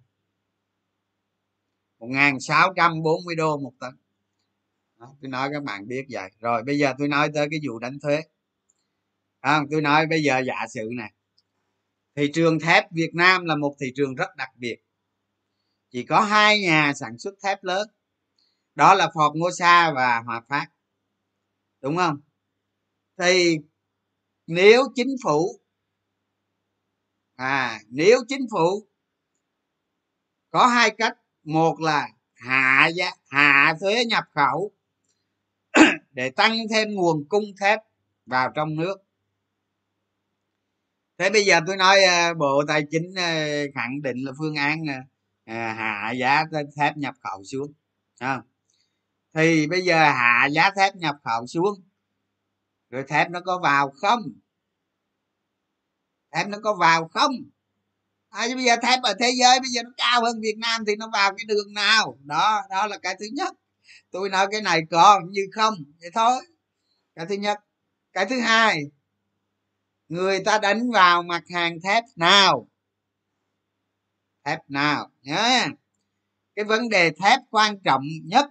một 1.99 2.07
sáu 2.41 2.73
trăm 2.75 3.01
bốn 3.03 3.25
mươi 3.25 3.35
đô 3.35 3.57
một 3.57 3.73
tấn. 3.79 3.97
Đó, 4.99 5.15
tôi 5.21 5.29
nói 5.29 5.49
các 5.53 5.63
bạn 5.63 5.87
biết 5.87 6.05
vậy. 6.09 6.31
Rồi 6.39 6.63
bây 6.63 6.77
giờ 6.79 6.93
tôi 6.97 7.07
nói 7.07 7.29
tới 7.33 7.47
cái 7.51 7.59
vụ 7.67 7.79
đánh 7.79 7.99
thuế. 7.99 8.21
À, 9.39 9.61
tôi 9.71 9.81
nói 9.81 10.05
bây 10.07 10.23
giờ 10.23 10.39
giả 10.39 10.65
sử 10.73 10.89
này 10.97 11.13
thị 12.17 12.31
trường 12.33 12.59
thép 12.59 12.91
việt 12.91 13.09
nam 13.13 13.45
là 13.45 13.55
một 13.55 13.75
thị 13.79 13.87
trường 13.95 14.15
rất 14.15 14.35
đặc 14.35 14.49
biệt. 14.55 14.75
Chỉ 15.89 16.03
có 16.03 16.21
hai 16.21 16.59
nhà 16.59 16.93
sản 16.93 17.17
xuất 17.17 17.33
thép 17.43 17.63
lớn. 17.63 17.87
Đó 18.75 18.93
là 18.93 19.07
Formosa 19.07 19.95
và 19.95 20.19
Hòa 20.25 20.41
Phát. 20.49 20.67
Đúng 21.81 21.97
không? 21.97 22.21
Thì 23.17 23.57
nếu 24.47 24.83
chính 24.95 25.15
phủ 25.23 25.59
à 27.35 27.79
nếu 27.89 28.19
chính 28.27 28.47
phủ 28.51 28.87
có 30.49 30.67
hai 30.67 30.95
cách 30.97 31.17
một 31.47 31.79
là 31.79 32.09
hạ 32.33 32.87
giá, 32.87 33.11
hạ 33.29 33.75
thuế 33.81 34.05
nhập 34.05 34.23
khẩu, 34.35 34.71
để 36.11 36.29
tăng 36.29 36.57
thêm 36.69 36.95
nguồn 36.95 37.25
cung 37.29 37.43
thép 37.61 37.79
vào 38.25 38.51
trong 38.55 38.75
nước. 38.75 38.95
Thế 41.17 41.29
bây 41.29 41.45
giờ 41.45 41.59
tôi 41.67 41.77
nói 41.77 42.03
ờ, 42.03 42.33
bộ 42.33 42.63
tài 42.67 42.83
chính 42.91 43.13
ờ, 43.15 43.23
khẳng 43.75 44.01
định 44.01 44.17
là 44.17 44.31
phương 44.37 44.55
án 44.55 44.79
ờ, 45.45 45.53
hạ 45.53 46.11
giá 46.11 46.45
thép 46.77 46.97
nhập 46.97 47.15
khẩu 47.23 47.43
xuống 47.43 47.73
không? 48.19 48.41
thì 49.33 49.67
bây 49.67 49.81
giờ 49.81 49.95
hạ 49.97 50.47
giá 50.51 50.71
thép 50.75 50.95
nhập 50.95 51.15
khẩu 51.23 51.47
xuống, 51.47 51.83
rồi 52.89 53.03
thép 53.07 53.29
nó 53.29 53.39
có 53.41 53.59
vào 53.59 53.89
không? 53.89 54.21
Thép 56.31 56.47
nó 56.47 56.57
có 56.63 56.73
vào 56.73 57.07
không? 57.07 57.31
À, 58.45 58.47
bây 58.55 58.63
giờ 58.63 58.75
thép 58.83 58.99
ở 59.03 59.13
thế 59.19 59.31
giới 59.39 59.59
bây 59.59 59.69
giờ 59.69 59.83
nó 59.83 59.89
cao 59.97 60.23
hơn 60.23 60.41
việt 60.41 60.55
nam 60.57 60.83
thì 60.87 60.95
nó 60.95 61.09
vào 61.13 61.33
cái 61.37 61.45
đường 61.47 61.73
nào? 61.73 62.17
Đó 62.23 62.61
đó 62.69 62.87
là 62.87 62.97
cái 62.97 63.15
thứ 63.19 63.25
nhất. 63.33 63.53
Tôi 64.11 64.29
nói 64.29 64.47
cái 64.51 64.61
này 64.61 64.81
có 64.91 65.21
như 65.29 65.41
không 65.51 65.73
vậy 66.01 66.09
thôi. 66.13 66.41
Cái 67.15 67.25
thứ 67.29 67.35
nhất. 67.35 67.57
Cái 68.13 68.25
thứ 68.25 68.39
hai 68.39 68.83
người 70.09 70.39
ta 70.45 70.59
đánh 70.59 70.91
vào 70.91 71.23
mặt 71.23 71.43
hàng 71.53 71.77
thép 71.83 72.03
nào? 72.15 72.67
Thép 74.45 74.59
nào? 74.69 75.11
Nhé 75.21 75.67
cái 76.57 76.65
vấn 76.65 76.89
đề 76.89 77.11
thép 77.11 77.39
quan 77.51 77.79
trọng 77.79 78.03
nhất 78.23 78.45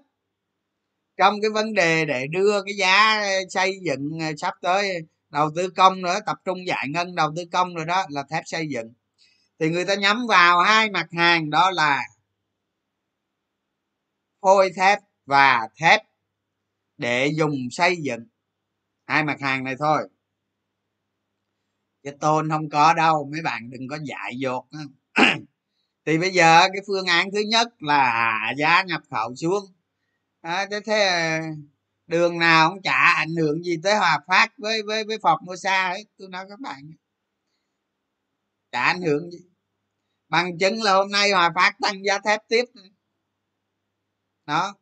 trong 1.17 1.41
cái 1.43 1.51
vấn 1.51 1.75
đề 1.75 2.05
để 2.05 2.27
đưa 2.31 2.63
cái 2.63 2.75
giá 2.77 3.23
xây 3.51 3.79
dựng 3.83 4.19
à, 4.21 4.33
sắp 4.39 4.55
tới 4.63 4.99
đầu 5.31 5.51
tư 5.57 5.71
công 5.77 6.03
nữa 6.03 6.19
tập 6.27 6.37
trung 6.45 6.67
giải 6.67 6.87
ngân 6.89 7.15
đầu 7.15 7.33
tư 7.37 7.43
công 7.53 7.75
rồi 7.75 7.85
đó 7.85 8.07
là 8.09 8.23
thép 8.31 8.43
xây 8.47 8.69
dựng 8.69 8.93
thì 9.59 9.71
người 9.71 9.85
ta 9.85 9.95
nhắm 9.95 10.27
vào 10.29 10.61
hai 10.61 10.91
mặt 10.91 11.07
hàng 11.13 11.51
đó 11.51 11.71
là 11.71 12.03
phôi 14.43 14.71
thép 14.77 14.99
và 15.27 15.69
thép 15.81 16.03
để 16.99 17.27
dùng 17.37 17.55
xây 17.71 17.97
dựng. 17.97 18.27
Hai 19.07 19.25
mặt 19.25 19.41
hàng 19.41 19.65
này 19.65 19.75
thôi. 19.79 20.09
Cái 22.03 22.15
tôn 22.21 22.51
không 22.51 22.69
có 22.69 22.95
đâu 22.95 23.29
mấy 23.33 23.43
bạn 23.43 23.71
đừng 23.71 23.89
có 23.89 23.99
dại 24.05 24.33
dột 24.37 24.67
thì 26.07 26.19
bây 26.19 26.31
giờ 26.31 26.61
cái 26.73 26.83
phương 26.87 27.07
án 27.07 27.29
thứ 27.33 27.41
nhất 27.49 27.69
là 27.83 28.11
hạ 28.11 28.53
giá 28.59 28.83
nhập 28.83 29.03
khẩu 29.11 29.35
xuống. 29.35 29.65
À, 30.41 30.67
thế, 30.71 30.81
thế 30.87 31.41
đường 32.07 32.39
nào 32.39 32.71
cũng 32.71 32.83
chả 32.83 33.15
ảnh 33.17 33.37
hưởng 33.37 33.63
gì 33.65 33.77
tới 33.83 33.97
hòa 33.97 34.21
phát 34.29 34.53
với 34.59 34.83
với 34.83 35.05
với 35.05 35.19
phọc 35.23 35.43
mua 35.43 35.57
xa 35.57 35.89
ấy 35.89 36.07
tôi 36.19 36.29
nói 36.29 36.47
các 36.49 36.61
bạn 36.61 36.93
chả 38.77 38.83
ảnh 38.83 39.03
hưởng 39.03 39.31
gì? 39.31 39.39
Bằng 40.29 40.59
chứng 40.59 40.83
là 40.83 40.93
hôm 40.93 41.11
nay 41.11 41.31
hòa 41.31 41.53
phát 41.55 41.77
tăng 41.83 42.05
giá 42.05 42.19
thép 42.19 42.41
tiếp. 42.49 42.65
Đó. 44.47 44.75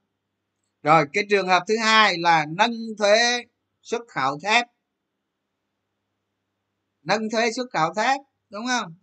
Rồi, 0.82 1.06
cái 1.12 1.24
trường 1.30 1.48
hợp 1.48 1.62
thứ 1.68 1.74
hai 1.76 2.18
là 2.18 2.46
nâng 2.48 2.72
thuế 2.98 3.44
xuất 3.82 4.02
khẩu 4.08 4.38
thép. 4.42 4.66
Nâng 7.02 7.30
thuế 7.30 7.52
xuất 7.52 7.66
khẩu 7.72 7.94
thép, 7.94 8.20
đúng 8.50 8.66
không? 8.66 8.94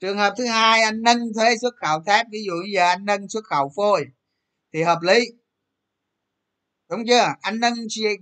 Trường 0.00 0.18
hợp 0.18 0.34
thứ 0.38 0.46
hai, 0.46 0.82
anh 0.82 1.02
nâng 1.02 1.32
thuế 1.34 1.56
xuất 1.56 1.74
khẩu 1.76 2.02
thép. 2.06 2.26
Ví 2.30 2.44
dụ 2.46 2.52
như 2.52 2.70
giờ 2.74 2.86
anh 2.86 3.04
nâng 3.04 3.28
xuất 3.28 3.44
khẩu 3.44 3.72
phôi, 3.76 4.06
thì 4.72 4.82
hợp 4.82 4.98
lý. 5.02 5.20
Đúng 6.88 7.02
chưa? 7.08 7.34
Anh 7.40 7.60
nâng 7.60 7.74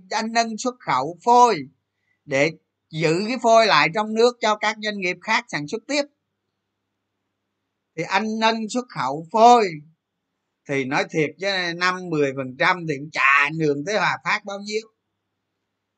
anh 0.09 0.31
nâng 0.31 0.57
xuất 0.57 0.75
khẩu 0.79 1.17
phôi 1.23 1.57
để 2.25 2.51
giữ 2.93 3.23
cái 3.27 3.37
phôi 3.43 3.67
lại 3.67 3.89
trong 3.93 4.13
nước 4.13 4.37
cho 4.41 4.55
các 4.55 4.77
doanh 4.83 4.99
nghiệp 4.99 5.17
khác 5.21 5.45
sản 5.47 5.67
xuất 5.67 5.83
tiếp. 5.87 6.01
Thì 7.97 8.03
anh 8.03 8.39
nâng 8.39 8.69
xuất 8.69 8.85
khẩu 8.89 9.27
phôi 9.31 9.69
thì 10.69 10.85
nói 10.85 11.05
thiệt 11.09 11.29
chứ 11.39 11.47
năm 11.75 12.09
mười 12.09 12.33
phần 12.37 12.55
trăm 12.59 12.85
thì 12.89 12.97
cũng 12.97 13.09
chả 13.11 13.43
ảnh 13.43 13.59
hưởng 13.59 13.85
tới 13.85 13.97
hòa 13.97 14.17
phát 14.23 14.45
bao 14.45 14.59
nhiêu. 14.59 14.81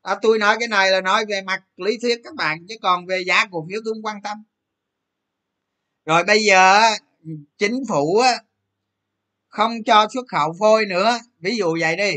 Đó, 0.03 0.15
tôi 0.21 0.39
nói 0.39 0.55
cái 0.59 0.67
này 0.67 0.91
là 0.91 1.01
nói 1.01 1.25
về 1.25 1.41
mặt 1.41 1.63
lý 1.77 1.97
thuyết 2.01 2.21
các 2.23 2.35
bạn 2.35 2.65
chứ 2.69 2.75
còn 2.81 3.05
về 3.05 3.23
giá 3.27 3.45
cổ 3.51 3.67
phiếu 3.69 3.81
tôi 3.85 3.93
không 3.93 4.05
quan 4.05 4.21
tâm. 4.21 4.43
Rồi 6.05 6.23
bây 6.23 6.43
giờ 6.43 6.81
chính 7.57 7.83
phủ 7.89 8.21
không 9.47 9.83
cho 9.83 10.07
xuất 10.13 10.25
khẩu 10.27 10.55
phôi 10.59 10.85
nữa. 10.85 11.19
Ví 11.39 11.55
dụ 11.57 11.77
vậy 11.81 11.95
đi 11.95 12.13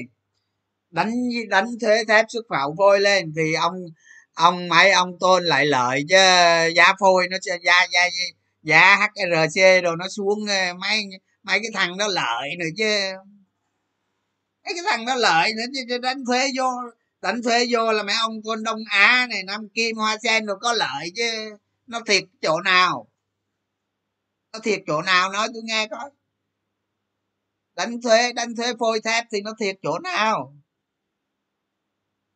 đánh 0.91 1.12
đánh 1.49 1.66
thuế 1.81 2.05
thép 2.05 2.24
xuất 2.29 2.47
khẩu 2.49 2.74
phôi 2.79 3.01
lên 3.01 3.33
thì 3.37 3.55
ông 3.55 3.74
ông 4.39 4.68
mấy 4.68 4.91
ông 4.91 5.18
tôn 5.20 5.45
lại 5.45 5.66
lợi 5.66 6.05
chứ, 6.09 6.16
giá 6.76 6.95
phôi 7.01 7.28
nó 7.30 7.36
giá 7.62 7.86
giá 7.93 8.09
giá 8.62 8.97
hrc 8.97 9.82
rồi 9.84 9.97
nó 9.99 10.09
xuống 10.09 10.47
ờ, 10.49 10.74
mấy 10.74 11.05
mấy 11.43 11.59
cái 11.62 11.70
thằng 11.74 11.99
đó 11.99 12.07
lợi 12.09 12.57
nữa 12.59 12.66
chứ. 12.78 13.12
Mấy 14.64 14.74
cái 14.74 14.84
thằng 14.86 15.07
đó 15.07 15.14
lợi 15.14 15.53
nữa 15.55 15.64
chứ 15.89 15.99
đánh 15.99 16.24
thuế 16.26 16.49
vô, 16.57 16.64
đánh 17.20 17.43
thuế 17.43 17.66
vô 17.70 17.93
là 17.93 18.03
mấy 18.03 18.14
ông 18.20 18.43
con 18.45 18.62
đông 18.62 18.78
á 18.91 19.26
này, 19.30 19.43
nam 19.43 19.68
kim, 19.74 19.97
hoa 19.97 20.16
sen 20.22 20.47
rồi 20.47 20.57
có 20.61 20.72
lợi 20.72 21.12
chứ, 21.16 21.57
nó 21.86 22.01
thiệt 22.07 22.24
chỗ 22.43 22.61
nào? 22.61 23.09
Nó 24.53 24.59
thiệt 24.59 24.80
chỗ 24.86 25.03
nào 25.03 25.32
nói 25.32 25.49
tôi 25.55 25.62
nghe 25.64 25.86
coi. 25.91 26.11
Đánh 27.76 28.03
thuế 28.03 28.32
đánh 28.32 28.57
thuế 28.57 28.72
phôi 28.78 29.01
thép 29.01 29.24
thì 29.32 29.41
nó 29.41 29.53
thiệt 29.61 29.76
chỗ 29.82 29.99
nào? 29.99 30.58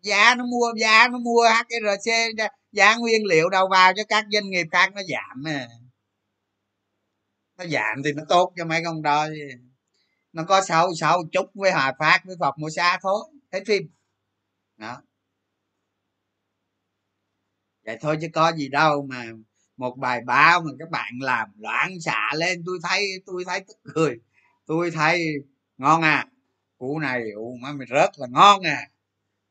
Giá 0.03 0.35
nó 0.35 0.47
mua, 0.47 0.73
giá 0.81 1.09
nó 1.09 1.19
mua 1.19 1.45
hrc 1.45 2.11
giá 2.73 2.97
nguyên 2.97 3.25
liệu 3.27 3.49
đầu 3.49 3.69
vào 3.69 3.93
cho 3.97 4.03
các 4.09 4.25
doanh 4.33 4.51
nghiệp 4.51 4.67
khác 4.73 4.93
nó 4.95 5.01
giảm 5.03 5.45
nè 5.45 5.69
nó 7.59 7.65
giảm 7.67 8.03
thì 8.05 8.13
nó 8.13 8.23
tốt 8.29 8.53
cho 8.57 8.65
mấy 8.65 8.83
con 8.85 9.03
đó 9.03 9.29
nó 10.33 10.45
có 10.45 10.63
sáu 10.63 10.95
sáu 11.01 11.23
chút 11.33 11.47
với 11.55 11.73
hòa 11.73 11.95
phát, 11.99 12.21
với 12.25 12.37
phật 12.41 12.59
mua 12.59 12.71
xa 12.71 12.99
thôi 13.03 13.25
thấy 13.51 13.65
phim. 13.67 13.83
Đó. 14.77 15.03
Vậy 17.85 17.99
thôi 18.01 18.19
chứ 18.21 18.29
có 18.33 18.53
gì 18.53 18.69
đâu 18.69 19.07
mà 19.11 19.25
một 19.77 19.97
bài 19.99 20.21
báo 20.27 20.61
mà 20.61 20.71
các 20.79 20.91
bạn 20.91 21.13
làm 21.21 21.49
loạn 21.59 22.01
xạ 22.01 22.31
lên, 22.35 22.63
tôi 22.67 22.79
thấy 22.83 23.07
tôi 23.27 23.45
thấy 23.47 23.61
tức 23.69 23.77
cười. 23.95 24.21
Tôi 24.67 24.91
thấy 24.91 25.25
ngon 25.79 26.03
à. 26.03 26.27
Củ 26.79 26.99
này, 26.99 27.31
ủ 27.31 27.57
mà 27.61 27.73
mày 27.73 27.87
rớt 27.91 28.11
là 28.17 28.27
ngon 28.31 28.63
à 28.67 28.89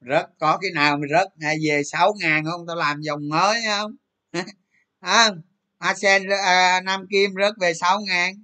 rớt 0.10 0.26
có 0.40 0.58
cái 0.62 0.72
nào 0.72 0.98
mà 0.98 1.08
rớt 1.10 1.28
ngày 1.38 1.58
về 1.68 1.84
sáu 1.84 2.14
ngàn 2.20 2.46
không? 2.46 2.68
Tao 2.68 2.76
làm 2.76 3.02
dòng 3.02 3.30
mới 3.30 3.62
không? 3.68 3.96
À, 5.00 5.30
Arsen 5.78 6.30
à, 6.30 6.82
Nam 6.82 7.06
Kim 7.10 7.32
rớt 7.42 7.54
về 7.62 7.74
sáu 7.74 8.02
ngàn. 8.02 8.44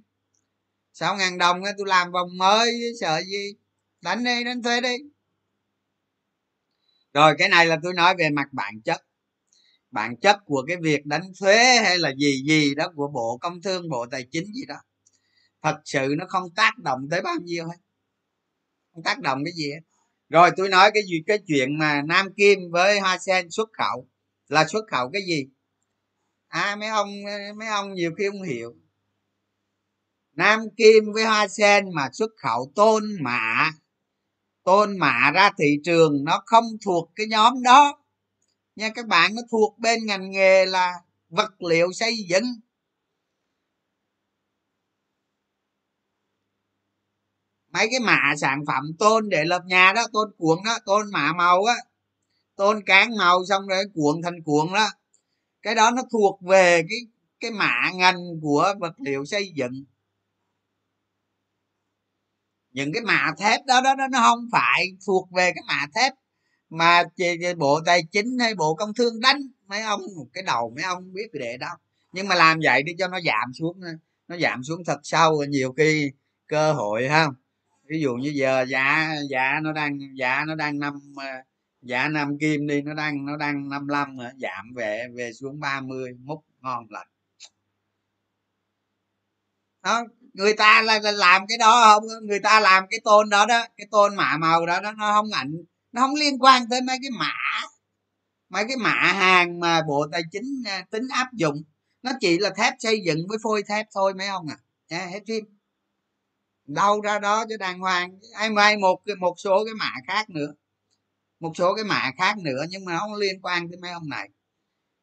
Sáu 0.92 1.16
ngàn 1.16 1.38
đồng 1.38 1.62
tôi 1.78 1.86
làm 1.88 2.12
vòng 2.12 2.28
mới 2.38 2.72
sợ 3.00 3.22
gì? 3.26 3.52
Đánh 4.00 4.24
đi 4.24 4.44
đánh 4.44 4.62
thuê 4.62 4.80
đi. 4.80 4.96
Rồi 7.14 7.34
cái 7.38 7.48
này 7.48 7.66
là 7.66 7.78
tôi 7.82 7.94
nói 7.94 8.14
về 8.18 8.30
mặt 8.30 8.48
bản 8.52 8.80
chất. 8.84 9.04
Bản 9.90 10.16
chất 10.16 10.36
của 10.44 10.64
cái 10.68 10.76
việc 10.82 11.06
đánh 11.06 11.32
thuế 11.40 11.78
hay 11.78 11.98
là 11.98 12.12
gì 12.18 12.42
gì 12.48 12.74
đó 12.74 12.92
của 12.94 13.08
bộ 13.08 13.38
công 13.40 13.62
thương 13.62 13.88
bộ 13.88 14.06
tài 14.10 14.24
chính 14.30 14.44
gì 14.54 14.66
đó 14.68 14.76
thật 15.62 15.80
sự 15.84 16.14
nó 16.18 16.24
không 16.28 16.50
tác 16.56 16.78
động 16.78 17.08
tới 17.10 17.22
bao 17.22 17.34
nhiêu 17.42 17.68
hết. 17.68 17.76
Không 18.92 19.02
tác 19.02 19.20
động 19.20 19.44
cái 19.44 19.52
gì 19.52 19.70
hết 19.72 19.80
rồi 20.28 20.50
tôi 20.56 20.68
nói 20.68 20.90
cái 20.94 21.02
gì, 21.06 21.22
cái 21.26 21.38
chuyện 21.46 21.78
mà 21.78 22.02
nam 22.02 22.32
kim 22.36 22.58
với 22.70 23.00
hoa 23.00 23.18
sen 23.18 23.50
xuất 23.50 23.68
khẩu 23.72 24.08
là 24.48 24.66
xuất 24.68 24.84
khẩu 24.90 25.10
cái 25.12 25.22
gì? 25.22 25.46
À 26.48 26.76
mấy 26.76 26.88
ông 26.88 27.08
mấy 27.56 27.68
ông 27.68 27.94
nhiều 27.94 28.10
khi 28.18 28.24
không 28.30 28.42
hiểu. 28.42 28.74
Nam 30.32 30.60
kim 30.76 31.12
với 31.14 31.24
hoa 31.24 31.48
sen 31.48 31.94
mà 31.94 32.08
xuất 32.12 32.30
khẩu 32.36 32.72
tôn 32.74 33.04
mạ 33.20 33.70
tôn 34.64 34.98
mạ 34.98 35.30
ra 35.30 35.50
thị 35.58 35.76
trường 35.84 36.24
nó 36.24 36.42
không 36.46 36.64
thuộc 36.84 37.10
cái 37.14 37.26
nhóm 37.26 37.62
đó. 37.62 37.98
Nha, 38.76 38.88
các 38.88 39.06
bạn, 39.06 39.34
nó 39.34 39.42
thuộc 39.50 39.78
bên 39.78 40.06
ngành 40.06 40.30
nghề 40.30 40.66
là 40.66 40.94
vật 41.28 41.62
liệu 41.62 41.92
xây 41.92 42.16
dựng. 42.28 42.44
Mấy 47.72 47.88
cái 47.90 48.00
mạ 48.00 48.34
sản 48.40 48.64
phẩm 48.66 48.84
tôn 48.98 49.28
để 49.28 49.44
lập 49.44 49.62
nhà 49.66 49.92
đó, 49.92 50.06
tôn 50.12 50.32
cuộn 50.38 50.58
đó, 50.64 50.78
tôn 50.86 51.10
mạ 51.12 51.32
màu 51.32 51.64
á, 51.64 51.74
tôn 52.56 52.82
cán 52.86 53.16
màu 53.18 53.44
xong 53.48 53.66
rồi 53.66 53.84
cuộn 53.94 54.22
thành 54.22 54.42
cuộn 54.42 54.72
đó. 54.72 54.88
Cái 55.62 55.74
đó 55.74 55.90
nó 55.90 56.02
thuộc 56.12 56.42
về 56.42 56.82
cái 56.88 56.98
cái 57.40 57.50
mạ 57.50 57.90
ngành 57.94 58.16
của 58.42 58.74
vật 58.78 59.00
liệu 59.00 59.24
xây 59.24 59.52
dựng. 59.54 59.84
Những 62.70 62.92
cái 62.92 63.02
mạ 63.02 63.32
thép 63.38 63.60
đó 63.66 63.80
đó 63.80 63.94
nó 64.10 64.20
không 64.20 64.48
phải 64.52 64.86
thuộc 65.06 65.28
về 65.32 65.52
cái 65.54 65.62
mạ 65.66 65.86
thép 65.94 66.12
mà 66.70 67.02
bộ 67.58 67.80
tài 67.86 68.02
chính 68.12 68.38
hay 68.38 68.54
bộ 68.54 68.74
công 68.74 68.94
thương 68.94 69.20
đánh. 69.20 69.40
Mấy 69.66 69.82
ông 69.82 70.00
một 70.16 70.26
cái 70.32 70.42
đầu 70.42 70.72
mấy 70.76 70.84
ông 70.84 71.12
biết 71.12 71.28
để 71.32 71.56
đâu. 71.56 71.76
Nhưng 72.12 72.28
mà 72.28 72.34
làm 72.34 72.58
vậy 72.64 72.82
để 72.82 72.94
cho 72.98 73.08
nó 73.08 73.20
giảm 73.20 73.52
xuống, 73.58 73.80
nó 74.28 74.36
giảm 74.36 74.64
xuống 74.64 74.84
thật 74.84 75.00
sâu, 75.02 75.44
nhiều 75.48 75.72
khi 75.72 76.10
cơ 76.46 76.72
hội 76.72 77.08
ha 77.08 77.26
ví 77.88 78.00
dụ 78.00 78.14
như 78.14 78.32
giờ 78.34 78.64
giá 78.68 79.14
giá 79.30 79.60
nó 79.62 79.72
đang 79.72 79.98
giá 80.18 80.44
nó 80.46 80.54
đang 80.54 80.78
năm 80.78 81.00
ờ, 81.16 81.24
giá 81.82 82.08
năm 82.08 82.38
kim 82.40 82.66
đi 82.66 82.82
nó 82.82 82.94
đang 82.94 83.26
nó 83.26 83.36
đang 83.36 83.68
55 83.68 84.16
nữa 84.16 84.30
giảm 84.38 84.74
về 84.76 85.06
về 85.16 85.32
xuống 85.32 85.60
30 85.60 86.12
múc 86.24 86.44
ngon 86.60 86.86
lành. 86.90 87.08
Đó 89.82 90.04
người 90.32 90.54
ta 90.54 90.82
là, 90.82 90.98
là 90.98 91.10
làm 91.12 91.46
cái 91.48 91.58
đó 91.58 91.84
không? 91.84 92.26
Người 92.26 92.40
ta 92.40 92.60
làm 92.60 92.84
cái 92.90 93.00
tôn 93.04 93.30
đó 93.30 93.46
đó 93.46 93.66
cái 93.76 93.86
tôn 93.90 94.16
mạ 94.16 94.36
màu 94.36 94.66
đó, 94.66 94.80
đó 94.80 94.92
nó 94.92 95.12
không 95.12 95.30
ảnh 95.32 95.52
nó 95.92 96.00
không 96.02 96.14
liên 96.14 96.38
quan 96.38 96.68
tới 96.70 96.80
mấy 96.82 96.98
cái 97.02 97.10
mã 97.18 97.32
mấy 98.48 98.64
cái 98.68 98.76
mã 98.76 98.90
hàng 98.94 99.60
mà 99.60 99.82
bộ 99.88 100.06
tài 100.12 100.22
chính 100.32 100.62
à, 100.66 100.84
tính 100.90 101.08
áp 101.12 101.28
dụng. 101.32 101.62
Nó 102.02 102.12
chỉ 102.20 102.38
là 102.38 102.50
thép 102.56 102.74
xây 102.78 103.00
dựng 103.06 103.18
với 103.28 103.38
phôi 103.42 103.62
thép 103.68 103.86
thôi 103.94 104.14
mấy 104.14 104.26
ông 104.26 104.46
à. 104.48 104.56
Yeah, 104.88 105.10
hết 105.10 105.20
phim 105.28 105.57
đâu 106.68 107.00
ra 107.00 107.18
đó 107.18 107.44
cho 107.48 107.56
đàng 107.56 107.78
hoàng. 107.80 108.18
Ai 108.34 108.50
mai 108.50 108.76
một 108.76 109.02
một 109.18 109.34
số 109.38 109.64
cái 109.64 109.74
mã 109.74 109.90
khác 110.06 110.30
nữa. 110.30 110.54
Một 111.40 111.52
số 111.56 111.74
cái 111.74 111.84
mã 111.84 112.10
khác 112.18 112.38
nữa 112.38 112.64
nhưng 112.70 112.84
mà 112.84 112.98
không 112.98 113.14
liên 113.14 113.40
quan 113.42 113.68
tới 113.70 113.78
mấy 113.78 113.90
ông 113.90 114.08
này. 114.08 114.28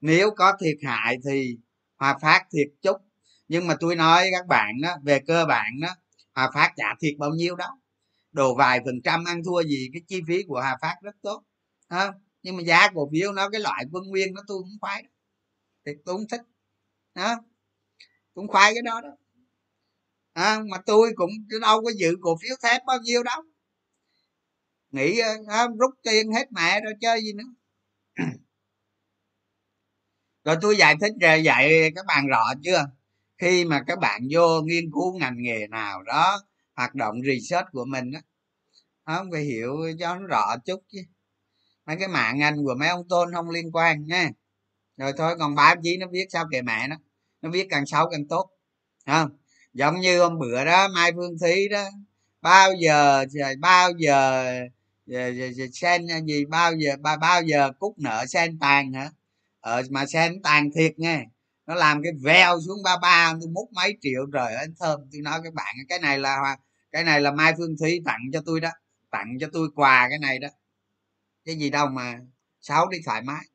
Nếu 0.01 0.31
có 0.37 0.53
thiệt 0.59 0.77
hại 0.83 1.17
thì 1.25 1.57
hòa 1.97 2.17
phát 2.21 2.45
thiệt 2.51 2.67
chút. 2.81 2.97
Nhưng 3.47 3.67
mà 3.67 3.75
tôi 3.79 3.95
nói 3.95 4.29
các 4.31 4.47
bạn 4.47 4.81
đó 4.81 4.97
về 5.03 5.19
cơ 5.27 5.45
bản 5.45 5.79
đó 5.81 5.89
hòa 6.33 6.51
phát 6.53 6.73
trả 6.77 6.95
thiệt 7.01 7.13
bao 7.19 7.29
nhiêu 7.29 7.55
đó. 7.55 7.77
Đồ 8.31 8.55
vài 8.55 8.79
phần 8.85 9.01
trăm 9.03 9.25
ăn 9.25 9.43
thua 9.43 9.63
gì 9.63 9.89
cái 9.93 10.01
chi 10.07 10.21
phí 10.27 10.43
của 10.47 10.55
hòa 10.61 10.77
phát 10.81 10.95
rất 11.01 11.15
tốt. 11.21 11.43
À, 11.87 12.13
nhưng 12.43 12.57
mà 12.57 12.63
giá 12.63 12.89
cổ 12.95 13.09
phiếu 13.11 13.31
nó 13.33 13.49
cái 13.49 13.61
loại 13.61 13.85
quân 13.91 14.03
nguyên 14.07 14.33
nó 14.33 14.41
tôi 14.47 14.57
cũng 14.59 14.77
khoái 14.81 15.03
đó. 15.03 15.09
thì 15.85 15.91
tôi 16.05 16.15
cũng 16.15 16.27
thích. 16.27 16.41
Đó 17.15 17.35
cũng 18.33 18.47
khoái 18.47 18.73
cái 18.73 18.81
đó 18.81 19.01
đó 19.01 19.09
à, 20.35 20.59
mà 20.71 20.77
tôi 20.85 21.11
cũng 21.15 21.29
đâu 21.61 21.83
có 21.83 21.91
dự 21.97 22.15
cổ 22.21 22.37
phiếu 22.41 22.55
thép 22.63 22.81
bao 22.85 22.97
nhiêu 23.03 23.23
đâu. 23.23 23.41
Nghĩ 24.91 25.19
à, 25.19 25.35
à 25.47 25.67
rút 25.79 25.91
tiền 26.03 26.31
hết 26.31 26.51
mẹ 26.51 26.81
rồi 26.81 26.93
chơi 27.01 27.21
gì 27.21 27.33
nữa. 27.33 27.43
Rồi 30.45 30.57
tôi 30.61 30.77
giải 30.77 30.95
thích 31.01 31.13
rồi 31.21 31.43
dạy 31.43 31.91
các 31.95 32.05
bạn 32.05 32.27
rõ 32.27 32.53
chưa? 32.63 32.85
Khi 33.37 33.65
mà 33.65 33.83
các 33.87 33.99
bạn 33.99 34.21
vô 34.31 34.61
nghiên 34.61 34.91
cứu 34.91 35.19
ngành 35.19 35.35
nghề 35.37 35.67
nào 35.67 36.03
đó 36.03 36.41
hoạt 36.75 36.95
động 36.95 37.15
research 37.25 37.67
của 37.71 37.85
mình 37.85 38.11
đó 38.11 38.19
không 39.05 39.31
phải 39.31 39.41
hiểu 39.41 39.77
cho 39.99 40.15
nó 40.15 40.27
rõ 40.27 40.55
chút 40.65 40.79
chứ. 40.87 40.99
Mấy 41.85 41.95
cái 41.99 42.07
mạng 42.07 42.39
ngành 42.39 42.55
của 42.65 42.75
mấy 42.79 42.89
ông 42.89 43.07
tôn 43.09 43.33
không 43.33 43.49
liên 43.49 43.71
quan 43.71 44.05
nha 44.05 44.29
rồi 44.97 45.13
thôi 45.17 45.35
còn 45.39 45.55
báo 45.55 45.75
chí 45.83 45.97
nó 45.97 46.07
viết 46.11 46.25
sao 46.29 46.45
kệ 46.51 46.61
mẹ 46.61 46.87
nó. 46.87 46.95
Nó 47.41 47.49
viết 47.49 47.67
càng 47.69 47.85
xấu 47.85 48.09
càng 48.11 48.27
tốt 48.27 48.49
không 49.05 49.29
giống 49.75 49.99
như 50.01 50.19
hôm 50.21 50.39
bữa 50.39 50.65
đó 50.65 50.87
mai 50.95 51.11
phương 51.15 51.37
thí 51.45 51.67
đó 51.69 51.83
bao 52.41 52.73
giờ 52.79 53.25
bao 53.61 53.91
giờ 53.99 54.43
ờ, 55.11 55.15
ờ, 55.15 55.49
ờ, 55.59 55.67
sen 55.73 56.07
gì 56.27 56.45
bao 56.45 56.73
giờ 56.75 56.91
bao, 57.01 57.17
bao 57.17 57.41
giờ 57.43 57.71
cúc 57.79 57.99
nợ 57.99 58.25
sen 58.29 58.59
tàn 58.59 58.93
hả? 58.93 59.11
Ờ 59.61 59.83
mà 59.91 60.05
sen 60.05 60.41
tàn 60.43 60.69
thiệt 60.75 60.99
nghe 60.99 61.25
nó 61.67 61.75
làm 61.75 62.03
cái 62.03 62.11
veo 62.23 62.59
xuống 62.67 62.77
ba 62.83 62.97
ba 63.01 63.33
tôi 63.41 63.49
múc 63.49 63.73
mấy 63.73 63.97
triệu 64.01 64.25
rồi 64.25 64.53
anh 64.55 64.73
thơm. 64.79 64.99
Tôi 65.11 65.21
nói 65.21 65.39
các 65.43 65.53
bạn 65.53 65.75
cái 65.89 65.99
này 65.99 66.19
là 66.19 66.57
cái 66.91 67.03
này 67.03 67.21
là 67.21 67.31
mai 67.31 67.53
phương 67.57 67.75
thúy 67.79 68.01
tặng 68.05 68.21
cho 68.33 68.41
tôi 68.45 68.59
đó 68.61 68.69
tặng 69.11 69.37
cho 69.41 69.47
tôi 69.53 69.69
quà 69.75 70.07
cái 70.09 70.19
này 70.19 70.39
đó. 70.39 70.47
Cái 71.45 71.55
gì 71.55 71.69
đâu 71.69 71.87
mà 71.87 72.19
sáu 72.61 72.89
đi 72.89 72.97
thoải 73.05 73.21
mái 73.21 73.45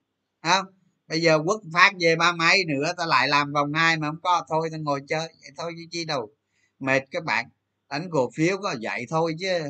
không 0.43 0.67
bây 1.11 1.23
giờ 1.23 1.39
quốc 1.47 1.63
phát 1.75 1.93
về 2.01 2.17
ba 2.17 2.33
mấy 2.33 2.65
nữa, 2.69 2.93
ta 2.99 3.07
lại 3.07 3.29
làm 3.29 3.53
vòng 3.53 3.73
hai 3.75 3.97
mà 3.99 4.09
không 4.09 4.21
có, 4.23 4.45
thôi 4.49 4.69
ta 4.73 4.79
ngồi 4.79 5.01
chơi, 5.09 5.29
vậy 5.41 5.51
thôi 5.57 5.73
chứ 5.77 5.83
chi 5.91 6.05
đâu. 6.05 6.31
Mệt 6.79 7.03
các 7.11 7.25
bạn, 7.25 7.47
đánh 7.91 8.09
cổ 8.11 8.31
phiếu 8.37 8.59
có 8.63 8.75
vậy 8.83 9.07
thôi 9.11 9.35
chứ. 9.41 9.61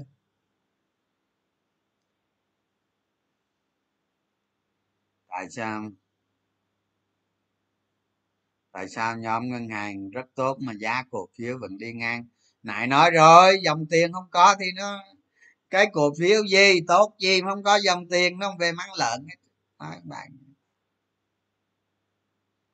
Tại 5.29 5.47
sao? 5.51 5.91
Tại 8.73 8.89
sao 8.89 9.17
nhóm 9.19 9.49
ngân 9.51 9.69
hàng 9.69 10.11
rất 10.11 10.27
tốt 10.35 10.59
mà 10.61 10.73
giá 10.81 11.03
cổ 11.11 11.29
phiếu 11.39 11.59
vẫn 11.61 11.79
đi 11.79 11.93
ngang? 11.93 12.25
Nãy 12.63 12.87
nói 12.87 13.11
rồi, 13.11 13.59
dòng 13.65 13.87
tiền 13.91 14.13
không 14.13 14.29
có 14.31 14.57
thì 14.61 14.67
nó, 14.77 15.03
cái 15.71 15.87
cổ 15.93 16.11
phiếu 16.19 16.45
gì, 16.47 16.81
tốt 16.89 17.15
gì 17.21 17.41
không 17.41 17.63
có 17.63 17.77
dòng 17.77 18.09
tiền, 18.11 18.39
nó 18.39 18.49
không 18.49 18.59
về 18.59 18.73
mắng 18.73 18.91
lợn 18.99 19.27
hết. 19.29 19.37
Các 19.79 20.05
bạn 20.05 20.50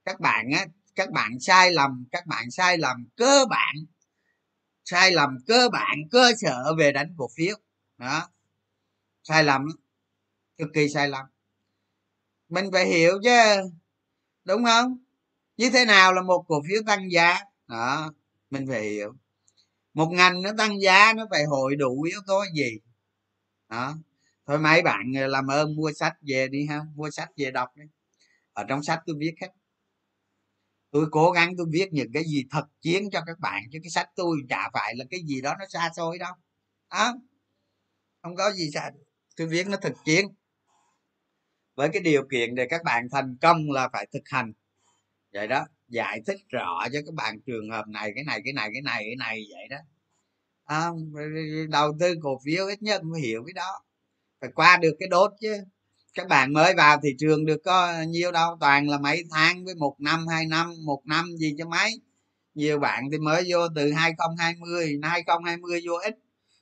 các 0.07 0.21
bạn 0.21 0.51
á, 0.53 0.67
các 0.95 1.11
bạn 1.11 1.41
sai 1.41 1.71
lầm, 1.73 2.07
các 2.13 2.27
bạn 2.27 2.51
sai 2.51 2.79
lầm 2.79 3.09
cơ 3.17 3.45
bản. 3.51 3.75
Sai 4.85 5.13
lầm 5.13 5.31
cơ 5.47 5.69
bản, 5.73 5.99
cơ 6.11 6.33
sở 6.41 6.75
về 6.79 6.93
đánh 6.93 7.15
cổ 7.19 7.29
phiếu. 7.37 7.57
Đó. 7.99 8.29
Sai 9.23 9.45
lầm, 9.45 9.67
cực 10.59 10.69
kỳ 10.75 10.89
sai 10.89 11.09
lầm. 11.09 11.27
Mình 12.49 12.71
phải 12.73 12.87
hiểu 12.87 13.19
chứ, 13.25 13.31
đúng 14.45 14.65
không? 14.65 14.99
Như 15.57 15.71
thế 15.71 15.85
nào 15.85 16.13
là 16.13 16.23
một 16.23 16.45
cổ 16.49 16.63
phiếu 16.69 16.83
tăng 16.87 17.13
giá? 17.13 17.39
Đó, 17.67 18.13
mình 18.51 18.67
phải 18.69 18.83
hiểu. 18.83 19.15
Một 19.95 20.09
ngành 20.13 20.43
nó 20.43 20.51
tăng 20.59 20.81
giá, 20.81 21.13
nó 21.13 21.27
phải 21.31 21.45
hội 21.45 21.77
đủ 21.77 22.03
yếu 22.03 22.21
tố 22.27 22.45
gì? 22.55 22.79
Đó. 23.69 23.95
Thôi 24.47 24.59
mấy 24.59 24.83
bạn 24.83 25.13
làm 25.13 25.47
ơn 25.47 25.77
mua 25.77 25.93
sách 25.93 26.15
về 26.23 26.49
đi 26.49 26.67
ha, 26.67 26.81
mua 26.95 27.11
sách 27.11 27.29
về 27.37 27.51
đọc 27.51 27.69
đi. 27.77 27.85
Ở 28.53 28.65
trong 28.69 28.83
sách 28.83 29.03
tôi 29.07 29.17
viết 29.19 29.35
hết 29.41 29.49
tôi 30.97 31.07
cố 31.11 31.31
gắng 31.31 31.55
tôi 31.57 31.67
viết 31.71 31.89
những 31.93 32.13
cái 32.13 32.25
gì 32.25 32.45
thật 32.51 32.65
chiến 32.81 33.11
cho 33.13 33.21
các 33.27 33.39
bạn 33.39 33.63
chứ 33.73 33.79
cái 33.83 33.91
sách 33.91 34.09
tôi 34.17 34.37
chả 34.49 34.71
phải 34.73 34.95
là 34.97 35.05
cái 35.11 35.21
gì 35.27 35.41
đó 35.41 35.55
nó 35.59 35.65
xa 35.69 35.91
xôi 35.97 36.19
đâu. 36.19 36.35
À, 36.89 37.13
không 38.23 38.37
có 38.37 38.53
gì 38.53 38.71
xa 38.75 38.91
tôi 39.37 39.47
viết 39.47 39.67
nó 39.69 39.77
thực 39.77 39.93
chiến. 40.05 40.27
Với 41.75 41.89
cái 41.93 42.03
điều 42.03 42.29
kiện 42.31 42.55
để 42.55 42.67
các 42.71 42.83
bạn 42.85 43.09
thành 43.13 43.37
công 43.41 43.71
là 43.71 43.89
phải 43.93 44.07
thực 44.13 44.23
hành. 44.25 44.53
Vậy 45.33 45.49
đó 45.49 45.67
giải 45.89 46.21
thích 46.27 46.39
rõ 46.49 46.89
cho 46.93 47.01
các 47.07 47.15
bạn 47.15 47.41
trường 47.47 47.71
hợp 47.71 47.89
này 47.89 48.13
cái 48.15 48.25
này 48.25 48.41
cái 48.45 48.53
này 48.53 48.71
cái 48.73 48.83
này 48.83 49.03
cái 49.05 49.17
này 49.17 49.45
vậy 49.51 49.69
đó. 49.71 49.77
À, 50.65 50.91
đầu 51.69 51.97
tư 52.01 52.15
cổ 52.23 52.41
phiếu 52.45 52.67
ít 52.67 52.83
nhất 52.83 53.03
phải 53.13 53.21
hiểu 53.23 53.45
cái 53.47 53.53
đó. 53.53 53.83
Phải 54.41 54.51
qua 54.55 54.77
được 54.83 54.97
cái 54.99 55.09
đốt 55.09 55.33
chứ 55.41 55.57
các 56.17 56.29
bạn 56.29 56.53
mới 56.53 56.75
vào 56.75 57.01
thị 57.03 57.15
trường 57.19 57.47
được 57.47 57.61
có 57.65 58.03
nhiêu 58.09 58.33
đâu 58.33 58.57
toàn 58.61 58.89
là 58.89 58.99
mấy 58.99 59.25
tháng 59.31 59.65
với 59.65 59.75
một 59.75 59.97
năm 59.99 60.27
hai 60.27 60.47
năm 60.47 60.75
một 60.85 61.03
năm 61.05 61.37
gì 61.37 61.55
cho 61.59 61.67
mấy. 61.69 62.01
Nhiều 62.55 62.79
bạn 62.79 63.05
thì 63.13 63.19
mới 63.19 63.45
vô 63.49 63.69
từ 63.75 63.93
2020 63.93 65.01
2020 65.03 65.81
vô 65.87 65.95
ít 65.95 66.19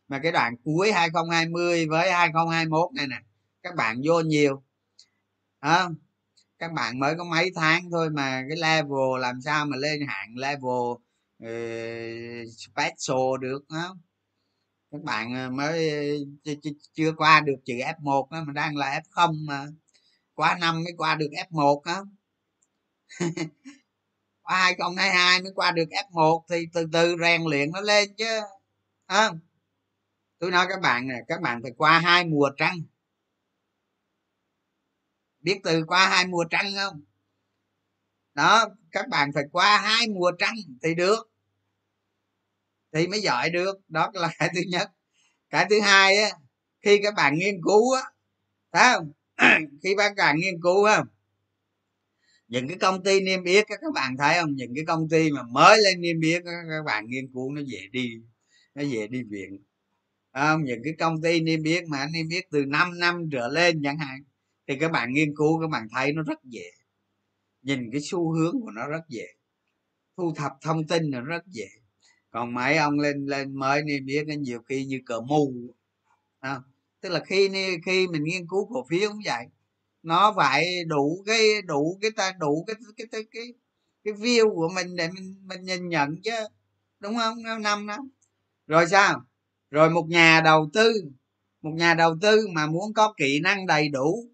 mà 0.09 0.21
cái 0.23 0.33
đoạn 0.33 0.57
cuối 0.65 0.93
2020 0.93 1.87
với 1.87 2.13
2021 2.13 2.95
này 2.95 3.07
nè 3.07 3.17
các 3.63 3.75
bạn 3.75 4.01
vô 4.05 4.21
nhiều. 4.21 4.63
À, 5.61 5.89
các 6.59 6.73
bạn 6.73 6.99
mới 6.99 7.15
có 7.19 7.25
mấy 7.25 7.51
tháng 7.55 7.91
thôi 7.91 8.11
mà 8.11 8.45
cái 8.49 8.57
level 8.57 9.21
làm 9.21 9.41
sao 9.41 9.67
mà 9.67 9.77
lên 9.77 10.01
hạng 10.09 10.37
level 10.37 10.91
uh, 11.45 12.49
special 12.59 13.41
được 13.41 13.65
không 13.69 13.99
các 14.95 15.03
bạn 15.05 15.35
ờ, 15.35 15.51
mới 15.51 15.91
ờ, 16.45 16.53
chưa 16.95 17.13
qua 17.17 17.41
được 17.41 17.57
chữ 17.65 17.75
F1 17.75 18.31
đó 18.31 18.45
mà 18.47 18.53
đang 18.53 18.77
là 18.77 19.01
F0 19.01 19.47
mà. 19.47 19.67
Qua 20.35 20.59
năm 20.61 20.85
mới 20.85 20.93
qua 20.97 21.15
được 21.15 21.31
F1 21.51 21.81
á. 21.85 22.01
Qua 24.43 24.57
2022 24.59 25.43
mới 25.43 25.53
qua 25.55 25.71
được 25.73 25.89
F1 25.91 26.45
thì 26.51 26.67
từ 26.73 26.87
từ 26.93 27.17
rèn 27.21 27.43
luyện 27.45 27.73
nó 27.73 27.81
lên 27.81 28.15
chứ 28.17 28.41
à, 29.07 29.31
tôi 30.39 30.51
nói 30.51 30.67
các 30.69 30.81
bạn 30.81 31.09
nè 31.09 31.15
các 31.29 31.41
bạn 31.41 31.63
phải 31.63 31.73
qua 31.77 31.99
hai 31.99 32.25
mùa 32.25 32.51
trăng. 32.57 32.77
Biết 35.41 35.61
từ 35.65 35.85
qua 35.87 36.09
hai 36.09 36.27
mùa 36.27 36.45
trăng 36.51 36.67
không? 36.77 37.03
Đó 38.35 38.69
các 38.93 39.09
bạn 39.09 39.31
phải 39.35 39.45
qua 39.53 39.79
hai 39.79 40.09
mùa 40.09 40.33
trăng 40.39 40.55
thì 40.83 40.95
được 40.95 41.34
thì 42.95 43.07
mới 43.07 43.21
giỏi 43.21 43.51
được. 43.51 43.79
Đó 43.89 44.11
là 44.15 44.31
cái 44.39 44.51
thứ 44.55 44.61
nhất. 44.69 44.91
Cái 45.51 45.67
thứ 45.71 45.81
hai 45.81 46.17
á, 46.17 46.31
khi 46.83 47.01
các 47.03 47.15
bạn 47.17 47.39
nghiên 47.39 47.55
cứu 47.65 47.93
á, 47.95 48.03
thấy 48.73 48.95
không? 48.95 49.13
Khi 49.83 49.95
các 49.99 50.13
bạn 50.17 50.37
nghiên 50.37 50.55
cứu 50.63 50.87
không? 50.87 51.07
Những 52.49 52.69
cái 52.69 52.79
công 52.79 53.05
ty 53.05 53.21
niêm 53.21 53.45
yết 53.45 53.65
các 53.69 53.81
bạn 53.95 54.17
thấy 54.17 54.35
không? 54.41 54.55
Những 54.55 54.73
cái 54.75 54.85
công 54.87 55.09
ty 55.09 55.31
mà 55.31 55.43
mới 55.43 55.79
lên 55.83 56.01
niêm 56.01 56.21
yết 56.21 56.43
các 56.45 56.83
bạn 56.87 57.07
nghiên 57.09 57.33
cứu 57.35 57.53
nó 57.53 57.61
dễ 57.67 57.81
đi, 57.93 58.11
nó 58.75 58.83
dễ 58.83 59.07
đi 59.07 59.23
viện. 59.23 59.59
Không? 60.33 60.65
Những 60.65 60.81
cái 60.85 60.93
công 60.99 61.23
ty 61.23 61.41
niêm 61.41 61.63
yết 61.63 61.85
mà 61.89 62.07
niêm 62.13 62.29
yết 62.29 62.45
từ 62.51 62.65
5 62.65 62.99
năm 62.99 63.29
trở 63.33 63.49
lên 63.49 63.83
chẳng 63.85 63.99
hạn, 63.99 64.21
thì 64.69 64.77
các 64.81 64.93
bạn 64.93 65.13
nghiên 65.13 65.37
cứu, 65.37 65.61
các 65.61 65.71
bạn 65.71 65.87
thấy 65.95 66.13
nó 66.13 66.23
rất 66.23 66.45
dễ. 66.45 66.71
Nhìn 67.63 67.91
cái 67.93 68.01
xu 68.01 68.33
hướng 68.33 68.61
của 68.61 68.71
nó 68.71 68.87
rất 68.87 69.03
dễ. 69.09 69.27
Thu 70.17 70.35
thập 70.35 70.53
thông 70.61 70.87
tin 70.87 71.11
nó 71.11 71.21
rất 71.21 71.47
dễ 71.47 71.69
còn 72.35 72.55
mấy 72.55 72.77
ông 72.77 73.01
lên 73.01 73.27
lên 73.27 73.59
mới 73.59 73.83
biết 74.05 74.25
nên 74.27 74.43
nhiều 74.43 74.63
khi 74.69 74.85
như 74.85 75.01
cờ 75.07 75.21
mù 75.21 75.53
à, 76.41 76.61
tức 77.01 77.09
là 77.09 77.21
khi 77.27 77.51
khi 77.87 78.07
mình 78.07 78.25
nghiên 78.25 78.47
cứu 78.49 78.69
cổ 78.75 78.87
phiếu 78.89 79.11
cũng 79.11 79.21
vậy. 79.25 79.47
Nó 80.03 80.35
phải 80.37 80.85
đủ 80.87 81.23
cái 81.27 81.63
đủ 81.63 81.99
cái 82.03 82.11
ta 82.17 82.33
đủ 82.39 82.65
cái 82.67 82.77
cái 82.97 83.07
cái 83.13 83.23
cái 83.31 83.55
cái 84.05 84.15
view 84.15 84.55
của 84.55 84.69
mình 84.75 84.97
để 84.97 85.09
mình 85.15 85.37
mình 85.47 85.63
nhìn 85.63 85.89
nhận 85.89 86.23
chứ 86.25 86.33
đúng 87.01 87.17
không? 87.17 87.43
Năm 87.43 87.87
năm 87.87 88.11
rồi 88.67 88.87
sao? 88.91 89.25
Rồi 89.71 89.91
một 89.91 90.07
nhà 90.09 90.41
đầu 90.45 90.71
tư 90.73 90.93
một 91.63 91.73
nhà 91.75 91.95
đầu 91.95 92.17
tư 92.23 92.49
mà 92.55 92.67
muốn 92.67 92.95
có 92.95 93.15
kỹ 93.17 93.41
năng 93.43 93.67
đầy 93.67 93.89
đủ 93.89 94.29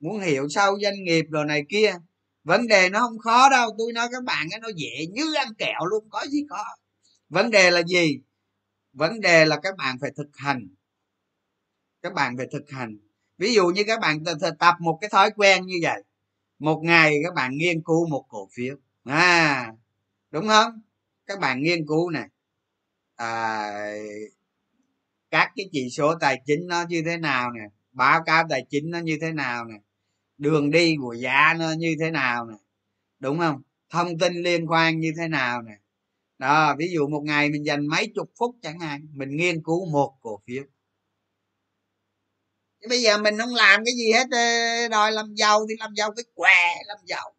muốn 0.00 0.20
hiểu 0.20 0.48
sâu 0.48 0.78
doanh 0.82 1.04
nghiệp 1.04 1.24
rồi 1.30 1.44
này 1.44 1.62
kia 1.68 1.94
vấn 2.44 2.66
đề 2.66 2.88
nó 2.90 3.00
không 3.00 3.18
khó 3.18 3.48
đâu. 3.50 3.70
Tôi 3.78 3.92
nói 3.92 4.08
các 4.12 4.24
bạn 4.24 4.48
nó 4.62 4.68
dễ 4.76 5.06
như 5.12 5.34
ăn 5.34 5.54
kẹo 5.54 5.86
luôn 5.90 6.08
có 6.10 6.26
gì 6.30 6.46
khó 6.48 6.64
vấn 7.34 7.50
đề 7.50 7.70
là 7.70 7.82
gì? 7.82 8.20
Vấn 8.92 9.20
đề 9.20 9.44
là 9.44 9.60
các 9.62 9.76
bạn 9.76 9.98
phải 10.00 10.10
thực 10.16 10.36
hành. 10.36 10.68
Các 12.02 12.14
bạn 12.14 12.36
phải 12.36 12.46
thực 12.52 12.70
hành. 12.70 12.98
Ví 13.38 13.54
dụ 13.54 13.66
như 13.66 13.84
các 13.86 14.00
bạn 14.00 14.24
tập 14.58 14.74
một 14.80 14.98
cái 15.00 15.10
thói 15.10 15.30
quen 15.36 15.66
như 15.66 15.74
vậy 15.82 16.02
một 16.58 16.80
ngày 16.84 17.14
các 17.24 17.34
bạn 17.34 17.56
nghiên 17.56 17.82
cứu 17.82 18.08
một 18.08 18.24
cổ 18.28 18.48
phiếu. 18.52 18.76
À 19.04 19.72
đúng 20.30 20.48
không? 20.48 20.80
Các 21.26 21.40
bạn 21.40 21.62
nghiên 21.62 21.86
cứu 21.86 22.10
này 22.10 22.28
à, 23.16 23.70
các 25.30 25.52
cái 25.56 25.68
chỉ 25.72 25.90
số 25.90 26.14
tài 26.20 26.42
chính 26.46 26.66
nó 26.66 26.84
như 26.88 27.02
thế 27.06 27.16
nào 27.16 27.50
nè 27.50 27.64
báo 27.92 28.22
cáo 28.26 28.44
tài 28.50 28.66
chính 28.70 28.90
nó 28.90 28.98
như 28.98 29.18
thế 29.20 29.32
nào 29.32 29.64
nè 29.64 29.74
đường 30.38 30.70
đi 30.70 30.96
của 31.00 31.12
giá 31.12 31.54
nó 31.58 31.72
như 31.72 31.96
thế 32.00 32.10
nào 32.10 32.46
nè 32.46 32.54
đúng 33.18 33.38
không? 33.38 33.62
Thông 33.90 34.18
tin 34.18 34.42
liên 34.42 34.66
quan 34.66 35.00
như 35.00 35.12
thế 35.18 35.28
nào 35.28 35.62
nè 35.62 35.78
đó, 36.38 36.74
ví 36.78 36.88
dụ 36.94 37.06
một 37.08 37.20
ngày 37.24 37.48
mình 37.50 37.66
dành 37.66 37.86
mấy 37.86 38.12
chục 38.14 38.30
phút 38.38 38.56
chẳng 38.62 38.80
hạn, 38.80 39.06
mình 39.12 39.36
nghiên 39.36 39.62
cứu 39.62 39.86
một 39.92 40.14
cổ 40.20 40.40
phiếu. 40.46 40.62
Chứ 42.80 42.86
bây 42.90 43.02
giờ 43.02 43.18
mình 43.18 43.38
không 43.38 43.54
làm 43.54 43.84
cái 43.84 43.94
gì 43.94 44.12
hết 44.12 44.26
ờ, 44.30 44.88
đòi 44.88 45.12
làm 45.12 45.34
giàu 45.34 45.60
thì 45.68 45.74
làm 45.78 45.94
giàu 45.96 46.10
cái 46.16 46.24
què, 46.34 46.50
làm 46.86 46.98
giàu. 47.06 47.34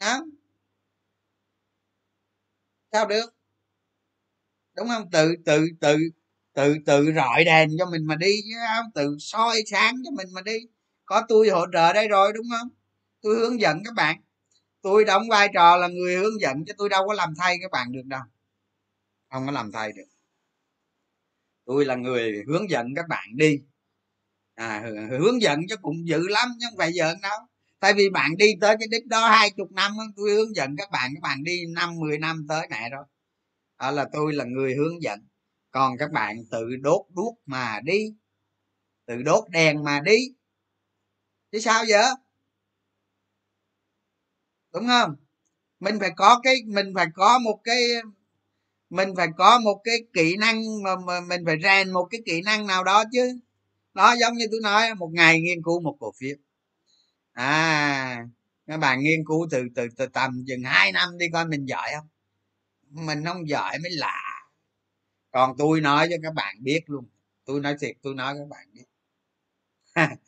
Đó. 0.00 0.24
Sao 2.92 3.06
được? 3.06 3.34
Đúng 4.76 4.88
không? 4.88 5.10
Tự 5.10 5.34
tự 5.44 5.66
tự 5.80 5.96
tự 6.54 6.74
tự 6.86 7.12
rọi 7.16 7.44
đèn 7.44 7.70
cho 7.78 7.86
mình 7.90 8.06
mà 8.06 8.16
đi 8.16 8.32
chứ 8.44 8.56
không? 8.68 8.86
Tự 8.94 9.16
soi 9.20 9.62
sáng 9.70 9.94
cho 10.04 10.10
mình 10.10 10.26
mà 10.34 10.40
đi. 10.42 10.58
Có 11.04 11.22
tôi 11.28 11.48
hỗ 11.48 11.64
trợ 11.72 11.92
đây 11.92 12.08
rồi, 12.08 12.32
đúng 12.32 12.46
không? 12.50 12.68
Tôi 13.22 13.36
hướng 13.36 13.60
dẫn 13.60 13.82
các 13.84 13.94
bạn 13.94 14.20
tôi 14.82 15.04
đóng 15.04 15.22
vai 15.30 15.48
trò 15.54 15.76
là 15.76 15.88
người 15.88 16.16
hướng 16.16 16.40
dẫn 16.40 16.64
chứ 16.66 16.72
tôi 16.78 16.88
đâu 16.88 17.06
có 17.06 17.14
làm 17.14 17.34
thay 17.38 17.56
các 17.62 17.70
bạn 17.70 17.92
được 17.92 18.04
đâu. 18.04 18.22
Không 19.30 19.46
có 19.46 19.52
làm 19.52 19.72
thay 19.72 19.92
được. 19.92 20.08
Tôi 21.64 21.84
là 21.84 21.94
người 21.94 22.44
hướng 22.46 22.70
dẫn 22.70 22.86
các 22.96 23.08
bạn 23.08 23.28
đi. 23.36 23.58
À, 24.54 24.84
hướng 25.10 25.42
dẫn 25.42 25.60
chứ 25.68 25.76
cũng 25.82 26.08
dữ 26.08 26.28
lắm 26.28 26.48
chứ 26.60 26.66
không 26.70 26.78
phải 26.78 26.92
giỡn 26.92 27.20
đâu. 27.22 27.38
Tại 27.80 27.94
vì 27.94 28.10
bạn 28.10 28.36
đi 28.36 28.46
tới 28.60 28.76
cái 28.78 28.88
đích 28.88 29.06
đó 29.06 29.28
hai 29.28 29.50
chục 29.50 29.72
năm 29.72 29.92
tôi 30.16 30.30
hướng 30.30 30.54
dẫn 30.56 30.76
các 30.76 30.90
bạn 30.90 31.10
các 31.14 31.20
bạn 31.22 31.44
đi 31.44 31.62
năm 31.74 31.96
mười 32.00 32.18
năm 32.18 32.46
tới 32.48 32.66
này 32.70 32.90
rồi. 32.90 33.04
Đó 33.80 33.90
là 33.90 34.06
tôi 34.12 34.32
là 34.32 34.44
người 34.44 34.74
hướng 34.74 35.02
dẫn. 35.02 35.20
Còn 35.70 35.98
các 35.98 36.10
bạn 36.12 36.36
tự 36.50 36.76
đốt 36.80 37.06
đuốc 37.14 37.38
mà 37.46 37.80
đi 37.84 38.14
tự 39.06 39.22
đốt 39.22 39.44
đèn 39.50 39.84
mà 39.84 40.00
đi. 40.00 40.18
Chứ 41.52 41.60
sao 41.60 41.84
vậy 41.88 42.04
đúng 44.72 44.86
không? 44.86 45.16
Mình 45.80 46.00
phải 46.00 46.10
có 46.16 46.40
cái 46.44 46.62
mình 46.66 46.92
phải 46.94 47.06
có 47.14 47.38
một 47.38 47.60
cái 47.64 47.80
mình 48.90 49.14
phải 49.16 49.28
có 49.38 49.58
một 49.58 49.80
cái 49.84 49.96
kỹ 50.12 50.36
năng 50.36 50.82
mà, 50.82 50.96
mà 51.06 51.20
mình 51.20 51.42
phải 51.46 51.56
rèn 51.62 51.92
một 51.92 52.08
cái 52.10 52.20
kỹ 52.26 52.42
năng 52.42 52.66
nào 52.66 52.84
đó 52.84 53.04
chứ. 53.12 53.38
Đó 53.94 54.14
giống 54.20 54.34
như 54.34 54.46
tôi 54.50 54.60
nói 54.62 54.94
một 54.94 55.10
ngày 55.12 55.40
nghiên 55.40 55.62
cứu 55.62 55.80
một 55.80 55.96
cổ 56.00 56.12
phiếu. 56.18 56.36
À 57.32 58.26
các 58.66 58.76
bạn 58.76 59.00
nghiên 59.00 59.24
cứu 59.28 59.48
từ 59.50 59.64
từ 59.74 59.88
từ 59.96 60.06
tầm 60.06 60.44
chừng 60.46 60.62
hai 60.64 60.92
năm 60.92 61.18
đi 61.18 61.26
coi 61.32 61.46
mình 61.46 61.66
giỏi 61.66 61.90
không? 61.96 62.06
Mình 63.06 63.24
không 63.24 63.48
giỏi 63.48 63.78
mới 63.78 63.90
lạ. 63.90 64.22
Còn 65.30 65.56
tôi 65.58 65.80
nói 65.80 66.08
cho 66.10 66.16
các 66.22 66.34
bạn 66.34 66.56
biết 66.60 66.80
luôn. 66.86 67.04
Tôi 67.44 67.60
nói 67.60 67.76
thiệt 67.80 67.96
tôi 68.02 68.14
nói 68.14 68.34
các 68.38 68.48
bạn 68.48 68.68
biết. 68.72 68.84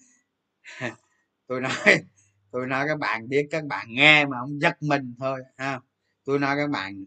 Tôi 1.47 1.61
nói 1.61 2.05
tôi 2.51 2.67
nói 2.67 2.85
các 2.89 2.99
bạn 2.99 3.29
biết 3.29 3.49
các 3.51 3.65
bạn 3.65 3.87
nghe 3.91 4.27
mà 4.27 4.37
không 4.41 4.61
giật 4.61 4.83
mình 4.83 5.15
thôi 5.19 5.41
ha 5.57 5.81
tôi 6.25 6.39
nói 6.39 6.57
các 6.57 6.71
bạn 6.71 7.05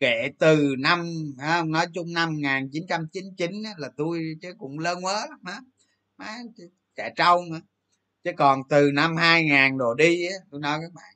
kể 0.00 0.30
từ 0.38 0.74
năm 0.78 1.06
ha, 1.38 1.62
nói 1.66 1.86
chung 1.94 2.12
năm 2.12 2.34
1999 2.34 3.62
là 3.78 3.90
tôi 3.96 4.36
chứ 4.42 4.54
cũng 4.58 4.78
lơ 4.78 4.94
mớ 4.94 5.12
lắm 5.30 5.40
á. 5.44 5.60
Má 6.16 6.38
trẻ 6.96 7.12
trâu 7.16 7.42
mà. 7.50 7.60
Chứ 8.24 8.30
còn 8.38 8.62
từ 8.68 8.90
năm 8.94 9.16
2000 9.16 9.78
đồ 9.78 9.94
đi 9.94 10.26
á 10.26 10.34
tôi 10.50 10.60
nói 10.60 10.78
các 10.82 10.92
bạn 10.94 11.14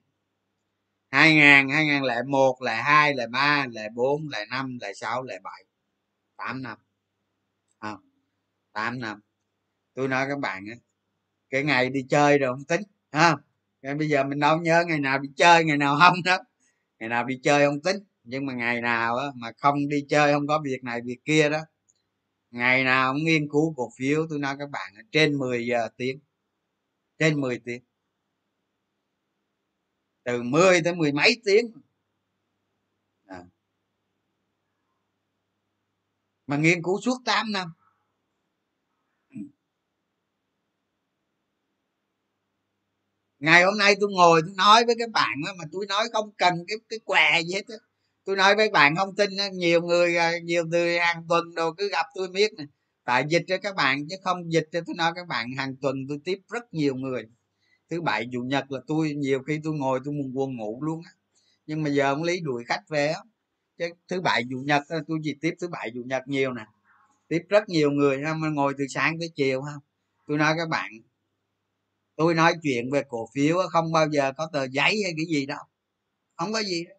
2000 1.10 1.68
2001 1.68 2.62
là 2.62 2.82
2 2.82 3.14
là 3.14 3.26
3 3.26 3.66
là 3.72 3.88
4 3.94 4.28
là 4.28 4.44
5 4.50 4.78
là 4.80 4.92
6 4.94 5.22
là 5.22 5.34
7 5.42 5.64
8 6.36 6.62
năm. 6.62 6.78
À, 7.78 7.96
8 8.72 9.00
năm. 9.00 9.20
Tôi 9.94 10.08
nói 10.08 10.26
các 10.28 10.38
bạn 10.38 10.64
á 10.70 10.76
cái 11.54 11.64
ngày 11.64 11.90
đi 11.90 12.06
chơi 12.10 12.38
rồi 12.38 12.52
không 12.54 12.64
tính 12.64 12.82
ha 13.12 13.36
à, 13.82 13.94
bây 13.94 14.08
giờ 14.08 14.24
mình 14.24 14.40
đâu 14.40 14.58
nhớ 14.58 14.84
ngày 14.88 15.00
nào 15.00 15.18
đi 15.18 15.28
chơi 15.36 15.64
ngày 15.64 15.76
nào 15.76 15.96
không 16.00 16.22
đó. 16.24 16.38
Ngày 16.98 17.08
nào 17.08 17.24
đi 17.24 17.40
chơi 17.42 17.66
không 17.66 17.80
tính 17.82 17.96
nhưng 18.24 18.46
mà 18.46 18.52
ngày 18.54 18.80
nào 18.80 19.16
á, 19.16 19.26
mà 19.34 19.52
không 19.58 19.88
đi 19.88 20.06
chơi 20.08 20.32
không 20.32 20.46
có 20.46 20.60
việc 20.64 20.84
này 20.84 21.00
việc 21.04 21.18
kia 21.24 21.48
đó 21.50 21.58
ngày 22.50 22.84
nào 22.84 23.12
cũng 23.12 23.24
nghiên 23.24 23.48
cứu 23.48 23.74
cổ 23.76 23.90
phiếu. 23.98 24.26
Tôi 24.30 24.38
nói 24.38 24.56
các 24.58 24.70
bạn 24.70 24.92
trên 25.12 25.38
10 25.38 25.66
giờ 25.66 25.88
tiếng 25.96 26.20
trên 27.18 27.40
10 27.40 27.58
tiếng 27.64 27.82
từ 30.24 30.42
10 30.42 30.82
tới 30.84 30.94
mười 30.94 31.12
mấy 31.12 31.36
tiếng. 31.44 31.72
À. 33.26 33.44
mà 36.46 36.56
nghiên 36.56 36.82
cứu 36.82 37.00
suốt 37.00 37.18
8 37.24 37.52
năm. 37.52 37.72
Ngày 43.44 43.64
hôm 43.64 43.78
nay 43.78 43.96
tôi 44.00 44.10
ngồi 44.12 44.40
tôi 44.42 44.54
nói 44.56 44.84
với 44.84 44.94
các 44.98 45.10
bạn 45.10 45.42
đó, 45.46 45.52
mà 45.58 45.64
tôi 45.72 45.86
nói 45.88 46.04
không 46.12 46.30
cần 46.38 46.54
cái 46.68 46.78
cái 46.88 46.98
què 47.04 47.42
gì 47.42 47.54
hết 47.54 47.62
đó. 47.68 47.74
tôi 48.24 48.36
nói 48.36 48.54
với 48.56 48.70
bạn 48.70 48.96
không 48.96 49.16
tin 49.16 49.36
đó, 49.36 49.44
nhiều 49.52 49.82
người 49.82 50.16
à, 50.16 50.32
nhiều 50.44 50.64
người 50.66 50.98
hàng 50.98 51.24
tuần 51.28 51.54
đồ 51.54 51.72
cứ 51.72 51.88
gặp 51.88 52.06
tôi 52.14 52.28
biết 52.28 52.52
này 52.54 52.66
tại 53.04 53.24
dịch 53.28 53.44
cho 53.48 53.58
các 53.58 53.76
bạn 53.76 54.08
chứ 54.08 54.16
không 54.24 54.52
dịch 54.52 54.68
cho 54.72 54.80
tôi 54.86 54.94
nói 54.98 55.12
các 55.14 55.26
bạn 55.28 55.52
hàng 55.52 55.76
tuần 55.76 55.96
tôi 56.08 56.18
tiếp 56.24 56.38
rất 56.52 56.74
nhiều 56.74 56.94
người. 56.94 57.24
Thứ 57.90 58.00
bảy 58.00 58.28
chủ 58.32 58.42
nhật 58.42 58.72
là 58.72 58.80
tôi 58.86 59.14
nhiều 59.14 59.42
khi 59.42 59.60
tôi 59.64 59.74
ngồi 59.74 60.00
tôi 60.04 60.14
muốn 60.14 60.34
buồn 60.34 60.56
ngủ 60.56 60.82
luôn 60.82 61.02
á. 61.04 61.10
Nhưng 61.66 61.82
mà 61.82 61.90
giờ 61.90 62.04
ông 62.04 62.22
lý 62.22 62.40
đuổi 62.40 62.64
khách 62.66 62.88
về 62.88 63.06
á. 63.08 63.20
Chứ 63.78 63.88
thứ 64.08 64.20
bảy 64.20 64.44
chủ 64.50 64.58
nhật 64.66 64.82
tôi 64.88 65.18
chỉ 65.22 65.36
tiếp 65.40 65.54
thứ 65.60 65.68
bảy 65.68 65.90
chủ 65.94 66.02
nhật 66.06 66.22
nhiều 66.28 66.52
nè. 66.52 66.66
Tiếp 67.28 67.42
rất 67.48 67.68
nhiều 67.68 67.90
người 67.90 68.22
ha 68.22 68.34
mà 68.34 68.48
ngồi 68.48 68.74
từ 68.78 68.84
sáng 68.88 69.18
tới 69.20 69.30
chiều 69.34 69.62
ha 69.62 69.72
tôi 70.28 70.38
nói 70.38 70.54
các 70.58 70.68
bạn 70.68 70.90
tôi 72.16 72.34
nói 72.34 72.54
chuyện 72.62 72.90
về 72.92 73.02
cổ 73.08 73.28
phiếu 73.34 73.58
không 73.72 73.92
bao 73.92 74.06
giờ 74.10 74.32
có 74.36 74.50
tờ 74.52 74.64
giấy 74.64 75.00
hay 75.04 75.12
cái 75.16 75.26
gì 75.28 75.46
đâu. 75.46 75.64
Không 76.36 76.52
có 76.52 76.62
gì 76.62 76.84
đâu. 76.84 76.98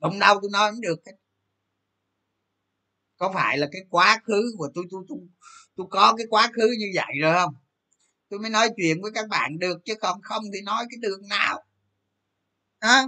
Đụng 0.00 0.18
đâu 0.18 0.38
tôi 0.42 0.50
nói 0.52 0.70
không 0.70 0.80
được 0.80 0.96
hết. 1.06 1.12
Có 3.16 3.32
phải 3.34 3.58
là 3.58 3.68
cái 3.72 3.82
quá 3.90 4.20
khứ 4.24 4.54
của 4.58 4.68
tôi 4.74 4.84
tôi 4.90 5.04
tôi 5.08 5.18
tôi 5.76 5.86
có 5.90 6.14
cái 6.18 6.26
quá 6.30 6.50
khứ 6.56 6.74
như 6.78 6.86
vậy 6.94 7.14
rồi 7.22 7.34
không? 7.34 7.54
Tôi 8.28 8.40
mới 8.40 8.50
nói 8.50 8.68
chuyện 8.76 9.02
với 9.02 9.10
các 9.14 9.28
bạn 9.28 9.58
được 9.58 9.78
chứ 9.84 9.94
còn 10.00 10.22
không 10.22 10.44
thì 10.54 10.60
nói 10.60 10.84
cái 10.90 10.98
đường 11.00 11.28
nào. 11.28 11.62
À, 12.78 13.06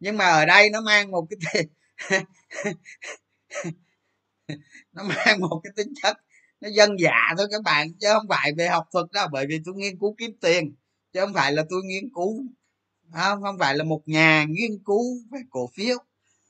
nhưng 0.00 0.16
mà 0.16 0.24
ở 0.24 0.44
đây 0.46 0.70
nó 0.70 0.80
mang 0.80 1.10
một 1.10 1.26
cái 1.30 1.66
nó 4.92 5.02
mang 5.02 5.40
một 5.40 5.60
cái 5.64 5.72
tính 5.76 5.92
chất 6.02 6.16
nó 6.60 6.68
dân 6.68 6.96
dạ 7.00 7.34
thôi 7.38 7.46
các 7.50 7.62
bạn 7.62 7.88
chứ 8.00 8.08
không 8.12 8.26
phải 8.28 8.52
về 8.52 8.68
học 8.68 8.88
thuật 8.92 9.06
đâu 9.12 9.28
bởi 9.32 9.46
vì 9.48 9.60
tôi 9.64 9.74
nghiên 9.74 9.98
cứu 9.98 10.14
kiếm 10.18 10.30
tiền 10.40 10.74
chứ 11.12 11.20
không 11.20 11.34
phải 11.34 11.52
là 11.52 11.64
tôi 11.70 11.82
nghiên 11.84 12.04
cứu 12.14 12.44
không 13.12 13.42
không 13.42 13.58
phải 13.58 13.76
là 13.76 13.84
một 13.84 14.02
nhà 14.06 14.44
nghiên 14.48 14.78
cứu 14.84 15.02
về 15.30 15.40
cổ 15.50 15.70
phiếu 15.74 15.96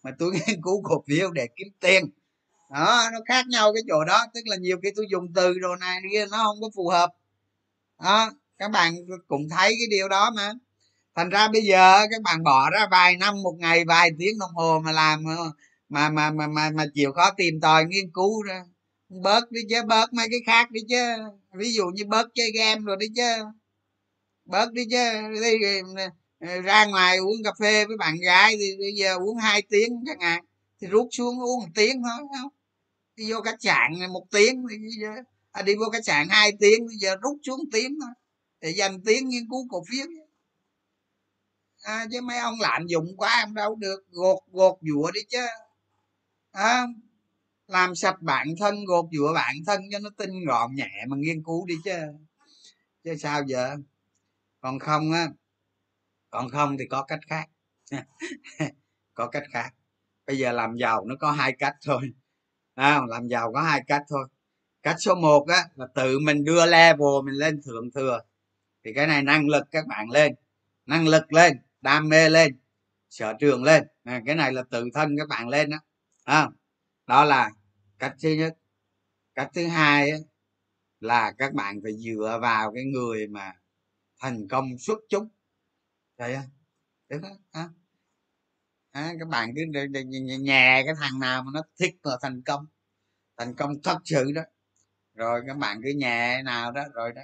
mà 0.03 0.11
tôi 0.19 0.33
nghiên 0.47 0.63
cứu 0.63 0.83
cổ 0.83 1.05
phiếu 1.07 1.31
để 1.31 1.49
kiếm 1.57 1.69
tiền. 1.81 2.05
Đó 2.71 3.11
nó 3.13 3.19
khác 3.29 3.47
nhau 3.49 3.73
cái 3.75 3.83
chỗ 3.89 4.05
đó 4.05 4.27
tức 4.35 4.41
là 4.47 4.57
nhiều 4.57 4.79
khi 4.83 4.89
tôi 4.97 5.07
dùng 5.11 5.33
từ 5.35 5.59
đồ 5.59 5.77
này 5.77 6.01
kia 6.13 6.27
nó 6.31 6.37
không 6.45 6.61
có 6.61 6.71
phù 6.77 6.89
hợp. 6.89 7.11
Đó 8.03 8.31
các 8.59 8.71
bạn 8.71 8.95
cũng 9.29 9.49
thấy 9.51 9.69
cái 9.69 9.87
điều 9.91 10.09
đó 10.09 10.31
mà. 10.37 10.53
Thành 11.17 11.29
ra 11.31 11.49
bây 11.49 11.63
giờ 11.63 12.07
các 12.11 12.23
bạn 12.23 12.45
bỏ 12.45 12.71
ra 12.71 12.89
vài 12.91 13.17
năm 13.17 13.43
một 13.43 13.55
ngày 13.59 13.85
vài 13.85 14.11
tiếng 14.19 14.39
đồng 14.39 14.51
hồ 14.55 14.81
mà 14.85 14.93
làm 14.93 15.25
mà 15.89 16.09
mà 16.11 16.31
mà 16.31 16.47
mà, 16.47 16.71
mà 16.71 16.87
chịu 16.95 17.13
khó 17.13 17.31
tìm 17.37 17.61
tòi 17.61 17.85
nghiên 17.85 18.11
cứu 18.15 18.43
ra 18.43 18.65
bớt 19.09 19.51
đi 19.51 19.61
chứ 19.71 19.77
bớt 19.87 20.13
mấy 20.13 20.27
cái 20.31 20.41
khác 20.47 20.71
đi 20.71 20.81
chứ. 20.89 21.17
Ví 21.53 21.73
dụ 21.73 21.87
như 21.87 22.05
bớt 22.07 22.29
chơi 22.35 22.51
game 22.53 22.81
rồi 22.85 22.97
đi 23.01 23.07
chứ. 23.17 23.45
Bớt 24.45 24.73
đi 24.73 24.85
chứ. 24.91 25.11
Đi 25.43 25.59
ra 26.65 26.85
ngoài 26.87 27.17
uống 27.17 27.43
cà 27.45 27.53
phê 27.61 27.87
với 27.87 27.97
bạn 27.97 28.17
gái 28.21 28.57
thì 28.59 28.77
bây 28.79 28.93
giờ 28.93 29.17
uống 29.17 29.37
hai 29.37 29.63
tiếng 29.63 30.05
chẳng 30.07 30.21
hạn 30.21 30.45
thì 30.81 30.87
rút 30.87 31.09
xuống 31.11 31.41
uống 31.41 31.61
một 31.61 31.69
tiếng 31.75 32.03
thôi 32.03 32.27
không? 32.41 32.51
Đi 33.17 33.33
vô 33.33 33.41
khách 33.41 33.63
sạn 33.63 33.93
một 34.13 34.27
tiếng 34.31 34.65
thì 34.71 34.79
bây 34.79 34.91
giờ 35.01 35.09
à, 35.53 35.63
đi 35.63 35.75
vô 35.75 35.91
khách 35.93 36.05
sạn 36.05 36.29
hai 36.31 36.53
tiếng 36.61 36.87
bây 36.87 36.97
giờ 36.97 37.17
rút 37.23 37.39
xuống 37.43 37.61
tiếng 37.73 37.99
thôi 38.01 38.11
để 38.61 38.71
dành 38.71 39.01
tiếng 39.07 39.29
nghiên 39.29 39.49
cứu 39.51 39.67
cổ 39.71 39.85
phiếu 39.91 40.07
à, 41.83 42.07
chứ 42.13 42.21
mấy 42.21 42.39
ông 42.39 42.61
lạm 42.61 42.87
dụng 42.87 43.17
quá 43.17 43.37
em 43.39 43.55
đâu 43.55 43.75
được 43.75 44.05
gột 44.11 44.39
gột 44.53 44.79
dụa 44.81 45.11
đi 45.11 45.21
chứ. 45.29 45.47
À, 46.53 46.87
làm 47.69 47.95
sạch 47.95 48.23
bản 48.23 48.47
thân 48.59 48.85
gột 48.85 49.05
rửa 49.13 49.33
bản 49.35 49.55
thân 49.67 49.83
cho 49.93 49.99
nó 49.99 50.11
tinh 50.17 50.45
gọn 50.47 50.75
nhẹ 50.75 51.05
mà 51.09 51.17
nghiên 51.17 51.43
cứu 51.43 51.67
đi 51.67 51.75
chứ. 51.85 51.97
Chứ 53.05 53.17
sao 53.17 53.43
giờ? 53.47 53.77
Còn 54.61 54.79
không 54.79 55.13
á 55.13 55.29
còn 56.31 56.51
không 56.51 56.79
thì 56.79 56.87
có 56.87 57.03
cách 57.03 57.21
khác. 57.29 57.49
Có 59.15 59.29
cách 59.29 59.45
khác. 59.53 59.75
Bây 60.27 60.39
giờ 60.39 60.53
làm 60.53 60.77
giàu 60.77 61.05
nó 61.05 61.15
có 61.21 61.33
hai 61.33 61.53
cách 61.59 61.77
thôi. 61.85 62.01
À, 62.75 63.01
làm 63.09 63.29
giàu 63.29 63.53
có 63.53 63.63
hai 63.63 63.83
cách 63.87 64.03
thôi. 64.09 64.29
Cách 64.83 64.97
số 64.99 65.15
1 65.15 65.49
á 65.49 65.65
là 65.75 65.87
tự 65.95 66.19
mình 66.19 66.45
đưa 66.45 66.67
level 66.67 67.25
mình 67.25 67.35
lên 67.35 67.63
thượng 67.63 67.91
thừa. 67.91 68.21
Thì 68.85 68.93
cái 68.95 69.07
này 69.07 69.23
năng 69.23 69.49
lực 69.49 69.65
các 69.71 69.87
bạn 69.87 70.11
lên. 70.11 70.35
Năng 70.87 71.09
lực 71.09 71.33
lên 71.33 71.59
đam 71.81 72.09
mê 72.09 72.29
lên 72.29 72.59
sở 73.11 73.35
trường 73.41 73.65
lên. 73.65 73.85
À, 74.05 74.23
cái 74.27 74.35
này 74.35 74.53
là 74.53 74.63
tự 74.71 74.89
thân 74.95 75.17
các 75.19 75.29
bạn 75.29 75.49
lên 75.49 75.71
đó 75.71 75.79
à, 76.25 76.49
đó 77.07 77.25
là 77.25 77.51
cách 77.99 78.15
thứ 78.23 78.31
nhất 78.31 78.59
cách 79.35 79.51
thứ 79.55 79.67
hai 79.69 80.11
ấy, 80.11 80.21
là 81.01 81.33
các 81.39 81.55
bạn 81.55 81.81
phải 81.83 81.93
dựa 81.99 82.39
vào 82.43 82.73
cái 82.75 82.85
người 82.85 83.27
mà 83.29 83.53
thành 84.21 84.49
công 84.49 84.79
xuất 84.79 84.99
chúng. 85.11 85.29
Thấy 86.19 86.35
không? 86.37 86.51
Đúng 87.11 87.23
không? 87.23 87.39
à. 87.53 87.69
À, 88.93 89.15
các 89.19 89.29
bạn 89.29 89.51
cứ 89.57 89.63
nhà 90.41 90.83
cái 90.87 90.95
thằng 91.01 91.19
nào 91.21 91.43
mà 91.43 91.51
nó 91.55 91.63
thích 91.81 91.95
mà 92.05 92.13
thành 92.23 92.43
công. 92.43 92.67
Thành 93.37 93.55
công 93.55 93.83
thật 93.85 93.99
sự 94.05 94.33
đó. 94.35 94.43
Rồi 95.15 95.43
các 95.47 95.59
bạn 95.59 95.81
cứ 95.85 95.91
nhà 95.97 96.43
nào 96.45 96.73
đó 96.73 96.85
rồi 96.95 97.13
đó. 97.13 97.23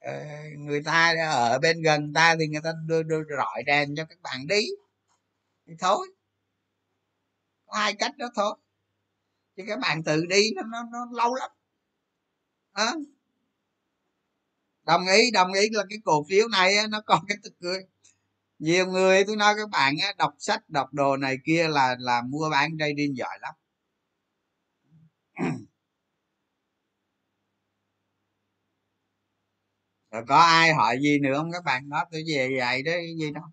Ờ, 0.00 0.12
người 0.58 0.82
ta 0.84 1.14
ở 1.30 1.58
bên 1.58 1.82
gần 1.82 2.12
ta 2.14 2.36
thì 2.40 2.46
người 2.48 2.60
ta 2.64 2.72
đưa, 2.86 3.02
đưa 3.02 3.22
rọi 3.38 3.62
đèn 3.66 3.96
cho 3.96 4.04
các 4.04 4.18
bạn 4.22 4.46
đi. 4.46 4.62
Thì 5.66 5.74
thôi. 5.78 6.08
Có 7.66 7.78
hai 7.78 7.94
cách 7.94 8.18
đó 8.18 8.28
thôi 8.36 8.54
chứ 9.58 9.64
các 9.68 9.78
bạn 9.80 10.02
tự 10.04 10.26
đi 10.26 10.50
nó 10.56 10.62
nó, 10.62 10.82
nó 10.92 11.06
lâu 11.12 11.34
lắm. 11.34 11.50
À. 12.72 12.92
đồng 14.86 15.06
ý 15.06 15.30
đồng 15.30 15.52
ý 15.52 15.68
là 15.72 15.84
cái 15.90 15.98
cổ 16.04 16.24
phiếu 16.30 16.48
này 16.48 16.74
nó 16.90 17.00
còn 17.06 17.24
cái 17.28 17.36
tức 17.42 17.52
cười. 17.60 17.78
Nhiều 18.58 18.86
người 18.86 19.24
tôi 19.26 19.36
nói 19.36 19.54
các 19.58 19.70
bạn 19.70 19.94
á, 20.02 20.12
đọc 20.18 20.34
sách 20.38 20.70
đọc 20.70 20.94
đồ 20.94 21.16
này 21.16 21.38
kia 21.44 21.68
là 21.68 21.96
là 22.00 22.22
mua 22.22 22.50
bán 22.50 22.70
trading 22.78 23.16
giỏi 23.16 23.38
lắm. 23.42 23.54
Rồi 30.10 30.22
có 30.28 30.36
ai 30.36 30.74
hỏi 30.74 30.98
gì 31.02 31.18
nữa 31.18 31.34
không 31.36 31.52
các 31.52 31.64
bạn? 31.64 31.88
Đó 31.88 32.04
tôi 32.12 32.22
về 32.28 32.48
vậy 32.58 32.82
đó 32.82 32.92
gì 33.18 33.30
đâu 33.32 33.44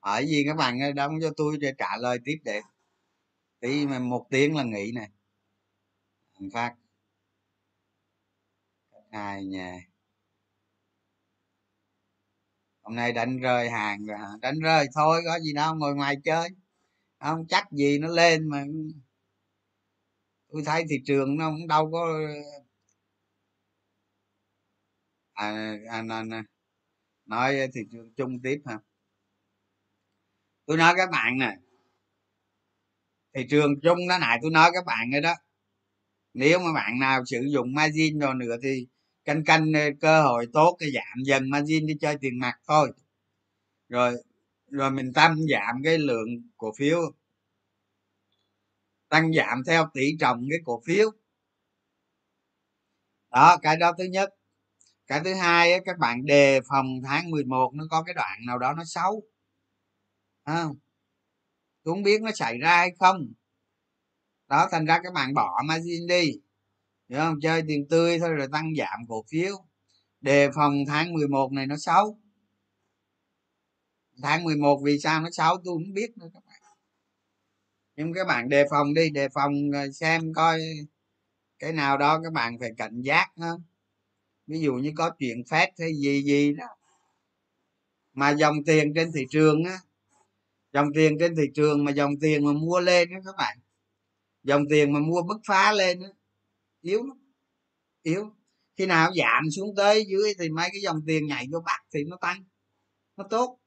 hỏi 0.00 0.26
gì 0.26 0.44
các 0.46 0.56
bạn 0.56 0.94
đóng 0.94 1.12
cho 1.22 1.30
tôi 1.36 1.58
để 1.60 1.74
trả 1.78 1.96
lời 2.00 2.18
tiếp 2.24 2.38
để. 2.44 2.60
Tí 3.60 3.86
mà 3.86 3.98
một 3.98 4.26
tiếng 4.30 4.56
là 4.56 4.62
nghỉ 4.64 4.92
này 4.92 5.08
phát. 6.52 6.74
Hai 9.12 9.44
nhà 9.44 9.80
hôm 12.88 12.96
nay 12.96 13.12
đánh 13.12 13.38
rơi 13.38 13.70
hàng 13.70 14.06
rồi 14.06 14.18
hả? 14.18 14.28
Đánh 14.40 14.58
rơi 14.60 14.86
thôi 14.94 15.20
có 15.26 15.38
gì 15.40 15.52
đâu 15.52 15.74
ngồi 15.74 15.94
ngoài 15.94 16.16
chơi. 16.24 16.48
Không 17.20 17.46
chắc 17.48 17.72
gì 17.72 17.98
nó 17.98 18.08
lên 18.08 18.48
mà. 18.48 18.64
Tôi 20.52 20.62
thấy 20.66 20.84
thị 20.90 20.96
trường 21.06 21.36
nó 21.36 21.50
cũng 21.50 21.68
đâu 21.68 21.90
có 21.92 22.20
à, 25.32 25.76
anh 25.90 26.08
à, 26.08 26.22
à, 26.30 26.42
nói 27.26 27.56
thị 27.74 27.80
trường 27.92 28.12
chung 28.16 28.40
tiếp 28.42 28.62
hả? 28.66 28.78
Tôi 30.66 30.76
nói 30.76 30.94
các 30.96 31.10
bạn 31.10 31.38
nè. 31.38 31.56
Thị 33.34 33.46
trường 33.50 33.80
chung 33.82 33.98
đó 34.08 34.18
này 34.18 34.38
tôi 34.42 34.50
nói 34.50 34.70
các 34.74 34.84
bạn 34.86 35.10
rồi 35.12 35.20
đó 35.20 35.34
nếu 36.34 36.58
mà 36.58 36.72
bạn 36.72 36.98
nào 36.98 37.24
sử 37.26 37.40
dụng 37.50 37.74
margin 37.74 38.18
rồi 38.18 38.34
nữa 38.34 38.56
thì 38.62 38.86
canh 39.24 39.44
canh 39.44 39.72
ờ, 39.72 39.80
cơ 40.00 40.22
hội 40.22 40.46
tốt 40.52 40.76
cái 40.78 40.90
giảm 40.94 41.24
dần 41.24 41.50
margin 41.50 41.86
đi 41.86 41.94
chơi 42.00 42.16
tiền 42.20 42.38
mặt 42.38 42.54
thôi. 42.68 42.92
Rồi 43.88 44.14
rồi 44.70 44.90
mình 44.90 45.12
tăng 45.12 45.36
giảm 45.52 45.82
cái 45.84 45.98
lượng 45.98 46.28
cổ 46.56 46.72
phiếu. 46.78 47.00
Tăng 49.08 49.32
giảm 49.32 49.62
theo 49.66 49.88
tỷ 49.94 50.16
trọng 50.20 50.46
cái 50.50 50.58
cổ 50.64 50.82
phiếu. 50.86 51.10
Đó 53.30 53.56
cái 53.62 53.76
đó 53.76 53.92
thứ 53.98 54.04
nhất. 54.04 54.30
Cái 55.06 55.20
thứ 55.24 55.34
hai 55.34 55.80
các 55.84 55.98
bạn 55.98 56.26
đề 56.26 56.60
phòng 56.68 56.86
tháng 57.04 57.30
11 57.30 57.72
nó 57.74 57.84
có 57.90 58.02
cái 58.02 58.14
đoạn 58.14 58.38
nào 58.46 58.58
đó 58.58 58.74
nó 58.74 58.84
xấu. 58.86 59.22
Không? 60.44 60.54
À, 60.54 60.64
không 61.84 62.02
biết 62.02 62.22
nó 62.22 62.30
xảy 62.34 62.58
ra 62.58 62.76
hay 62.76 62.90
không 63.00 63.32
đó, 64.48 64.68
thành 64.70 64.84
ra 64.84 65.00
các 65.04 65.12
bạn 65.12 65.34
bỏ 65.34 65.62
margin 65.64 66.06
đi. 66.06 66.32
Hiểu 67.08 67.18
không? 67.18 67.40
Chơi 67.42 67.62
tiền 67.68 67.88
tươi 67.88 68.18
thôi 68.18 68.30
rồi 68.34 68.46
tăng 68.52 68.72
giảm 68.78 69.06
cổ 69.08 69.24
phiếu. 69.30 69.56
Đề 70.20 70.50
phòng 70.54 70.74
tháng 70.88 71.12
11 71.12 71.52
này 71.52 71.66
nó 71.66 71.76
xấu. 71.76 72.18
Tháng 74.22 74.44
11 74.44 74.80
vì 74.84 74.98
sao 74.98 75.20
nó 75.20 75.28
xấu? 75.32 75.56
Tôi 75.64 75.74
không 75.74 75.94
biết 75.94 76.18
nữa 76.18 76.30
các 76.34 76.42
bạn. 76.46 76.62
Nhưng 77.96 78.12
các 78.12 78.26
bạn 78.26 78.48
đề 78.48 78.64
phòng 78.70 78.94
đi, 78.94 79.10
đề 79.10 79.28
phòng 79.28 79.52
ờ, 79.74 79.92
xem 79.92 80.32
coi 80.34 80.60
cái 81.58 81.72
nào 81.72 81.98
đó 81.98 82.20
các 82.24 82.32
bạn 82.32 82.58
phải 82.58 82.70
cảnh 82.76 83.00
giác 83.02 83.26
hơn 83.36 83.62
ví 84.48 84.60
dụ 84.60 84.74
như 84.74 84.92
có 84.96 85.10
chuyện 85.18 85.44
phép 85.50 85.70
hay 85.78 85.94
gì 85.96 86.22
gì 86.22 86.52
đó. 86.52 86.66
Mà 88.12 88.30
dòng 88.30 88.64
tiền 88.66 88.94
trên 88.94 89.12
thị 89.12 89.26
trường 89.30 89.64
á, 89.64 89.78
dòng 90.72 90.88
tiền 90.94 91.16
trên 91.20 91.36
thị 91.36 91.42
trường 91.54 91.84
mà 91.84 91.92
dòng 91.92 92.12
tiền 92.20 92.44
mà 92.44 92.52
mua 92.52 92.80
lên 92.80 93.10
đó 93.10 93.18
các 93.24 93.34
bạn 93.38 93.58
dòng 94.48 94.62
tiền 94.70 94.92
mà 94.92 95.00
mua 95.00 95.22
bứt 95.22 95.38
phá 95.46 95.72
lên 95.72 96.00
đó, 96.00 96.08
yếu 96.80 97.02
lắm 97.06 97.18
yếu. 98.02 98.30
Khi 98.76 98.86
nào 98.86 99.10
giảm 99.16 99.44
xuống 99.56 99.74
tới 99.76 100.06
dưới 100.08 100.34
thì 100.38 100.48
mấy 100.50 100.68
cái 100.72 100.80
dòng 100.82 101.00
tiền 101.06 101.26
nhảy 101.26 101.46
vô 101.52 101.60
bắt 101.66 101.80
thì 101.94 102.04
nó 102.04 102.16
tăng 102.20 102.44
nó 103.16 103.24
tốt. 103.30 103.58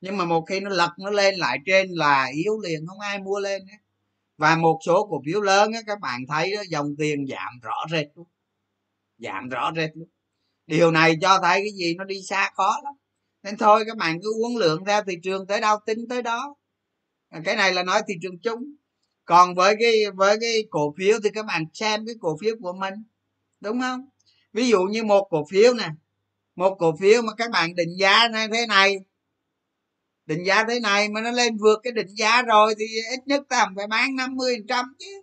Nhưng 0.00 0.16
mà 0.16 0.24
một 0.24 0.44
khi 0.48 0.60
nó 0.60 0.70
lật 0.70 0.90
nó 0.98 1.10
lên 1.10 1.34
lại 1.34 1.58
trên 1.66 1.90
là 1.90 2.28
yếu 2.34 2.60
liền 2.60 2.86
không 2.86 3.00
ai 3.00 3.18
mua 3.18 3.40
lên 3.40 3.62
ấy. 3.62 3.78
và 4.36 4.56
một 4.56 4.78
số 4.86 5.06
cổ 5.10 5.22
phiếu 5.26 5.40
lớn 5.42 5.72
á, 5.72 5.80
các 5.86 6.00
bạn 6.00 6.20
thấy 6.28 6.54
đó, 6.56 6.62
dòng 6.70 6.88
tiền 6.98 7.26
giảm 7.26 7.60
rõ 7.62 7.76
rệt 7.90 8.06
luôn 8.14 8.26
giảm 9.18 9.48
rõ 9.48 9.72
rệt 9.76 9.90
luôn. 9.94 10.08
Điều 10.66 10.90
này 10.90 11.16
cho 11.20 11.38
thấy 11.42 11.60
cái 11.60 11.72
gì? 11.78 11.94
Nó 11.98 12.04
đi 12.04 12.22
xa 12.22 12.50
khó 12.54 12.80
lắm. 12.84 12.94
Nên 13.42 13.56
thôi 13.58 13.84
các 13.86 13.96
bạn 13.96 14.18
cứ 14.22 14.34
uống 14.44 14.56
lượng 14.56 14.84
theo 14.86 15.02
thị 15.04 15.14
trường 15.22 15.46
tới 15.46 15.60
đâu 15.60 15.78
tính 15.86 15.98
tới 16.08 16.22
đó. 16.22 16.54
Cái 17.44 17.56
này 17.56 17.72
là 17.74 17.82
nói 17.82 18.02
thị 18.08 18.14
trường 18.22 18.38
chung 18.42 18.62
còn 19.26 19.54
với 19.54 19.76
cái 19.80 19.92
với 20.14 20.38
cái 20.40 20.64
cổ 20.70 20.94
phiếu 20.98 21.18
thì 21.24 21.30
các 21.34 21.46
bạn 21.46 21.64
xem 21.72 22.06
cái 22.06 22.14
cổ 22.20 22.36
phiếu 22.40 22.54
của 22.62 22.72
mình, 22.72 22.94
đúng 23.60 23.80
không? 23.80 24.08
Ví 24.52 24.68
dụ 24.68 24.82
như 24.82 25.04
một 25.04 25.28
cổ 25.30 25.46
phiếu 25.50 25.74
nè, 25.74 25.88
một 26.56 26.76
cổ 26.78 26.96
phiếu 27.00 27.22
mà 27.22 27.34
các 27.34 27.50
bạn 27.50 27.74
định 27.74 27.96
giá 27.98 28.28
như 28.28 28.48
thế 28.52 28.66
này, 28.66 28.96
định 30.26 30.44
giá 30.46 30.64
thế 30.68 30.80
này 30.80 31.08
mà 31.08 31.20
nó 31.20 31.30
lên 31.30 31.56
vượt 31.56 31.80
cái 31.82 31.92
định 31.92 32.14
giá 32.16 32.42
rồi 32.42 32.74
thì 32.78 32.84
ít 33.10 33.20
nhất 33.26 33.42
ta 33.48 33.66
phải 33.76 33.86
bán 33.86 34.16
50 34.16 34.56
trăm 34.68 34.96
chứ. 34.98 35.22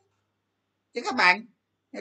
Chứ 0.94 1.02
các 1.02 1.16
bạn, 1.16 1.46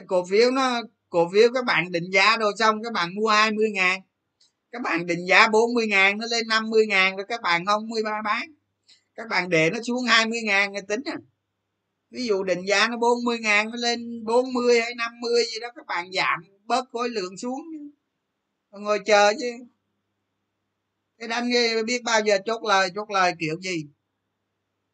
cổ 0.07 0.25
phiếu 0.25 0.51
nó, 0.51 0.81
cổ 1.09 1.29
phiếu 1.33 1.53
các 1.53 1.65
bạn 1.65 1.91
định 1.91 2.11
giá 2.11 2.37
rồi 2.37 2.53
xong 2.59 2.83
các 2.83 2.93
bạn 2.93 3.15
mua 3.15 3.27
20 3.27 3.71
ngàn, 3.71 4.01
các 4.71 4.81
bạn 4.81 5.05
định 5.05 5.25
giá 5.27 5.47
40 5.47 5.87
ngàn, 5.87 6.17
nó 6.17 6.25
lên 6.31 6.47
50 6.47 6.85
ngàn 6.87 7.15
rồi 7.15 7.25
các 7.29 7.41
bạn 7.41 7.65
không 7.65 7.89
13 7.89 8.21
bán. 8.25 8.43
Các 9.15 9.27
bạn 9.29 9.49
để 9.49 9.69
nó 9.69 9.79
xuống 9.83 10.03
20 10.03 10.41
ngàn 10.43 10.71
người 10.73 10.81
tính 10.81 11.01
à 11.05 11.17
ví 12.13 12.25
dụ 12.25 12.43
định 12.43 12.65
giá 12.67 12.87
nó 12.87 12.97
40 12.97 13.39
ngàn 13.39 13.71
nó 13.71 13.75
lên 13.77 14.23
40 14.25 14.81
hay 14.81 14.95
50 14.95 15.43
gì 15.53 15.59
đó, 15.59 15.67
các 15.75 15.85
bạn 15.85 16.11
giảm 16.11 16.43
bớt 16.65 16.89
khối 16.91 17.09
lượng 17.09 17.37
xuống 17.37 17.61
ngồi 18.71 18.99
chờ 19.05 19.33
chứ. 19.39 19.51
Cái 21.17 21.27
đánh 21.27 21.49
biết 21.85 22.03
bao 22.03 22.21
giờ 22.25 22.37
chốt 22.45 22.63
lời 22.63 22.89
chốt 22.95 23.09
lời 23.11 23.33
kiểu 23.39 23.59
gì. 23.61 23.85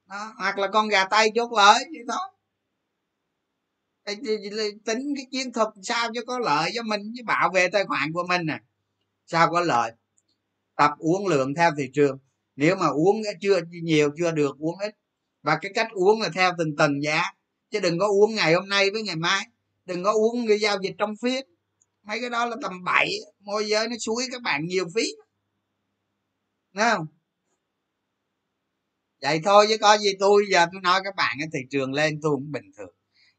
Đó. 0.06 0.34
hoặc 0.38 0.58
là 0.58 0.68
con 0.74 0.88
gà 0.88 1.06
tay 1.06 1.32
chốt 1.36 1.52
lời, 1.52 1.86
vậy 1.92 2.04
thôi. 2.08 2.30
Tính 4.86 5.14
cái 5.16 5.26
chiến 5.32 5.54
thuật 5.54 5.68
sao 5.84 6.10
cho 6.14 6.22
có 6.28 6.40
lợi 6.40 6.72
cho 6.76 6.84
mình, 6.84 7.02
chứ 7.18 7.24
bảo 7.26 7.50
vệ 7.54 7.68
tài 7.68 7.86
khoản 7.86 8.14
của 8.14 8.24
mình 8.28 8.46
nè. 8.46 8.54
À. 8.54 8.64
sao 9.26 9.50
có 9.52 9.62
lợi? 9.62 9.92
Tập 10.76 10.92
uống 10.98 11.28
lượng 11.28 11.54
theo 11.54 11.72
thị 11.78 11.90
trường. 11.94 12.20
Nếu 12.56 12.76
mà 12.76 12.88
uống 12.88 13.22
chưa, 13.42 13.62
nhiều 13.84 14.10
chưa 14.18 14.32
được, 14.32 14.60
uống 14.60 14.80
ít 14.80 14.96
và 15.42 15.58
cái 15.62 15.72
cách 15.76 15.88
uống 15.92 16.22
là 16.22 16.30
theo 16.30 16.52
từng 16.58 16.76
tầng 16.78 17.04
giá. 17.04 17.24
Chứ 17.72 17.80
đừng 17.80 18.00
có 18.00 18.08
uống 18.08 18.36
ngày 18.36 18.54
hôm 18.54 18.70
nay 18.70 18.92
với 18.92 19.04
ngày 19.04 19.16
mai. 19.16 19.46
Đừng 19.86 20.04
có 20.04 20.12
uống 20.12 20.48
cái 20.48 20.60
giao 20.60 20.78
dịch 20.82 20.96
trong 20.98 21.14
phiên 21.22 21.46
mấy 22.04 22.20
cái 22.22 22.30
đó 22.30 22.46
là 22.46 22.56
tầm 22.62 22.84
bảy, 22.84 23.10
môi 23.40 23.68
giới 23.68 23.88
nó 23.88 23.96
suối 24.00 24.24
các 24.32 24.42
bạn 24.42 24.66
nhiều 24.66 24.86
phí. 24.96 25.04
Đúng 26.74 26.84
không? 26.84 27.06
Vậy 29.22 29.42
thôi 29.44 29.66
chứ 29.70 29.78
có 29.82 29.98
gì 29.98 30.10
tôi 30.20 30.44
giờ 30.52 30.66
tôi 30.72 30.82
nói 30.82 31.02
các 31.04 31.16
bạn 31.16 31.36
cái 31.40 31.48
thị 31.54 31.60
trường 31.70 31.94
lên 31.94 32.20
tôi 32.22 32.32
cũng 32.36 32.52
bình 32.52 32.72
thường. 32.78 32.96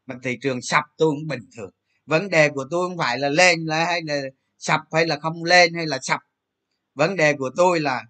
Mà 0.06 0.14
thị 0.22 0.38
trường 0.42 0.62
sập 0.62 0.84
tôi 0.96 1.10
cũng 1.10 1.26
bình 1.28 1.48
thường. 1.56 1.70
Vấn 2.06 2.30
đề 2.30 2.48
của 2.48 2.64
tôi 2.70 2.88
không 2.88 2.98
phải 2.98 3.18
là 3.18 3.28
lên 3.28 3.64
là 3.64 3.84
hay 3.84 4.00
là 4.02 4.20
sập 4.58 4.80
hay 4.92 5.06
là 5.06 5.18
không 5.18 5.44
lên 5.44 5.74
hay 5.74 5.86
là 5.86 5.98
sập. 6.02 6.20
Vấn 6.94 7.16
đề 7.16 7.32
của 7.32 7.50
tôi 7.56 7.80
là 7.80 8.02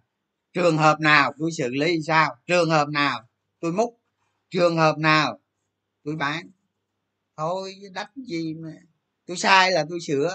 trường 0.53 0.79
hợp 0.79 1.01
nào 1.01 1.33
tôi 1.39 1.51
xử 1.59 1.69
lý 1.69 1.97
sao, 2.07 2.37
trường 2.47 2.71
hợp 2.71 2.89
nào 2.89 3.30
tôi 3.61 3.73
múc 3.73 4.01
trường 4.51 4.77
hợp 4.77 4.99
nào, 4.99 5.39
tôi 6.05 6.17
bán. 6.17 6.51
Thôi 7.37 7.75
đắt 7.93 8.11
gì 8.17 8.55
mà. 8.55 8.73
Tôi 9.27 9.37
sai 9.37 9.73
là 9.73 9.87
tôi 9.91 9.99
sửa. 10.07 10.35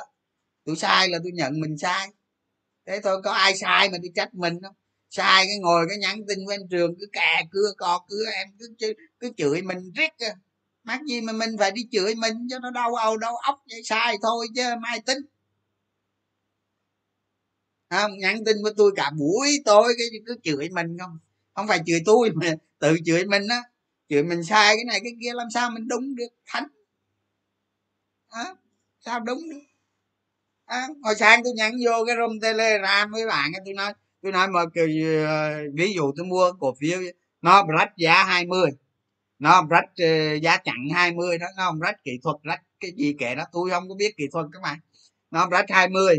Tôi 0.65 0.75
sai 0.75 1.09
là 1.09 1.19
tôi 1.23 1.31
nhận 1.31 1.59
mình 1.61 1.77
sai. 1.77 2.09
Thế 2.87 2.99
thôi, 3.03 3.21
có 3.23 3.31
ai 3.31 3.57
sai 3.57 3.89
mà 3.89 3.97
tôi 4.01 4.11
trách 4.15 4.33
mình 4.33 4.61
không? 4.63 4.75
Sai 5.09 5.45
cái 5.47 5.59
ngồi 5.59 5.85
cái 5.89 5.97
nhắn 5.97 6.21
tin 6.27 6.45
bên 6.45 6.61
trường, 6.69 6.95
cứ 6.99 7.07
cà 7.13 7.43
cưa 7.51 7.73
cò 7.77 8.05
cưa 8.09 8.25
em, 8.35 8.47
cứ 8.79 8.93
cứ 9.19 9.31
chửi 9.37 9.61
mình 9.61 9.91
riết 9.95 10.11
à. 10.19 10.35
mắc 10.83 11.01
gì 11.07 11.21
mà 11.21 11.33
mình 11.33 11.49
phải 11.59 11.71
đi 11.71 11.87
chửi 11.91 12.15
mình 12.15 12.47
cho 12.49 12.59
nó 12.59 12.71
đau 12.71 12.95
âu 12.95 13.17
đau 13.17 13.35
ốc 13.37 13.63
vậy? 13.69 13.81
Sai 13.83 14.17
thôi 14.21 14.47
chứ, 14.55 14.63
mai 14.81 14.99
tính. 15.05 15.17
Không, 17.89 18.17
nhắn 18.17 18.45
tin 18.45 18.57
với 18.63 18.73
tôi 18.77 18.91
cả 18.95 19.11
buổi 19.19 19.61
tối, 19.65 19.93
cái 19.97 20.07
cứ 20.25 20.35
chửi 20.43 20.69
mình 20.69 20.97
không? 20.99 21.19
Không 21.55 21.67
phải 21.67 21.79
chửi 21.85 21.99
tôi 22.05 22.29
mà 22.35 22.47
tự 22.79 22.97
chửi 23.05 23.25
mình 23.25 23.47
á. 23.49 23.61
Chửi 24.09 24.23
mình 24.23 24.43
sai 24.43 24.75
cái 24.75 24.85
này 24.85 24.99
cái 25.03 25.11
kia 25.21 25.33
làm 25.33 25.47
sao 25.53 25.69
mình 25.69 25.87
đúng 25.87 26.15
được? 26.15 26.27
Thánh. 26.45 26.67
À, 28.29 28.55
sao 28.99 29.19
đúng 29.19 29.49
được? 29.49 29.59
À, 30.65 30.87
hồi 31.03 31.15
sáng 31.15 31.43
tôi 31.43 31.53
nhắn 31.53 31.73
vô 31.85 32.05
cái 32.07 32.15
room 32.15 32.39
telegram 32.39 33.11
với 33.11 33.27
bạn 33.27 33.51
tôi 33.65 33.73
nói 33.73 33.93
tôi 34.21 34.31
nói 34.31 34.47
mà 34.47 34.61
ờ, 35.27 35.53
ví 35.73 35.93
dụ 35.93 36.11
tôi 36.17 36.25
mua 36.25 36.51
cổ 36.59 36.75
phiếu 36.79 36.99
nó 37.41 37.65
rách 37.77 37.97
giá 37.97 38.23
20 38.23 38.71
nó 39.39 39.67
rách 39.69 39.85
uh, 39.85 40.41
giá 40.41 40.57
chặn 40.57 40.75
20 40.93 41.37
đó 41.37 41.47
nó 41.57 41.63
không 41.65 41.79
rách 41.79 42.03
kỹ 42.03 42.11
thuật 42.23 42.35
rách 42.43 42.61
cái 42.79 42.91
gì 42.97 43.15
kệ 43.19 43.35
đó 43.35 43.43
tôi 43.51 43.69
không 43.69 43.89
có 43.89 43.95
biết 43.95 44.17
kỹ 44.17 44.23
thuật 44.31 44.45
các 44.53 44.61
bạn. 44.61 44.79
Nó 45.31 45.47
rách 45.51 45.65
20 45.69 46.17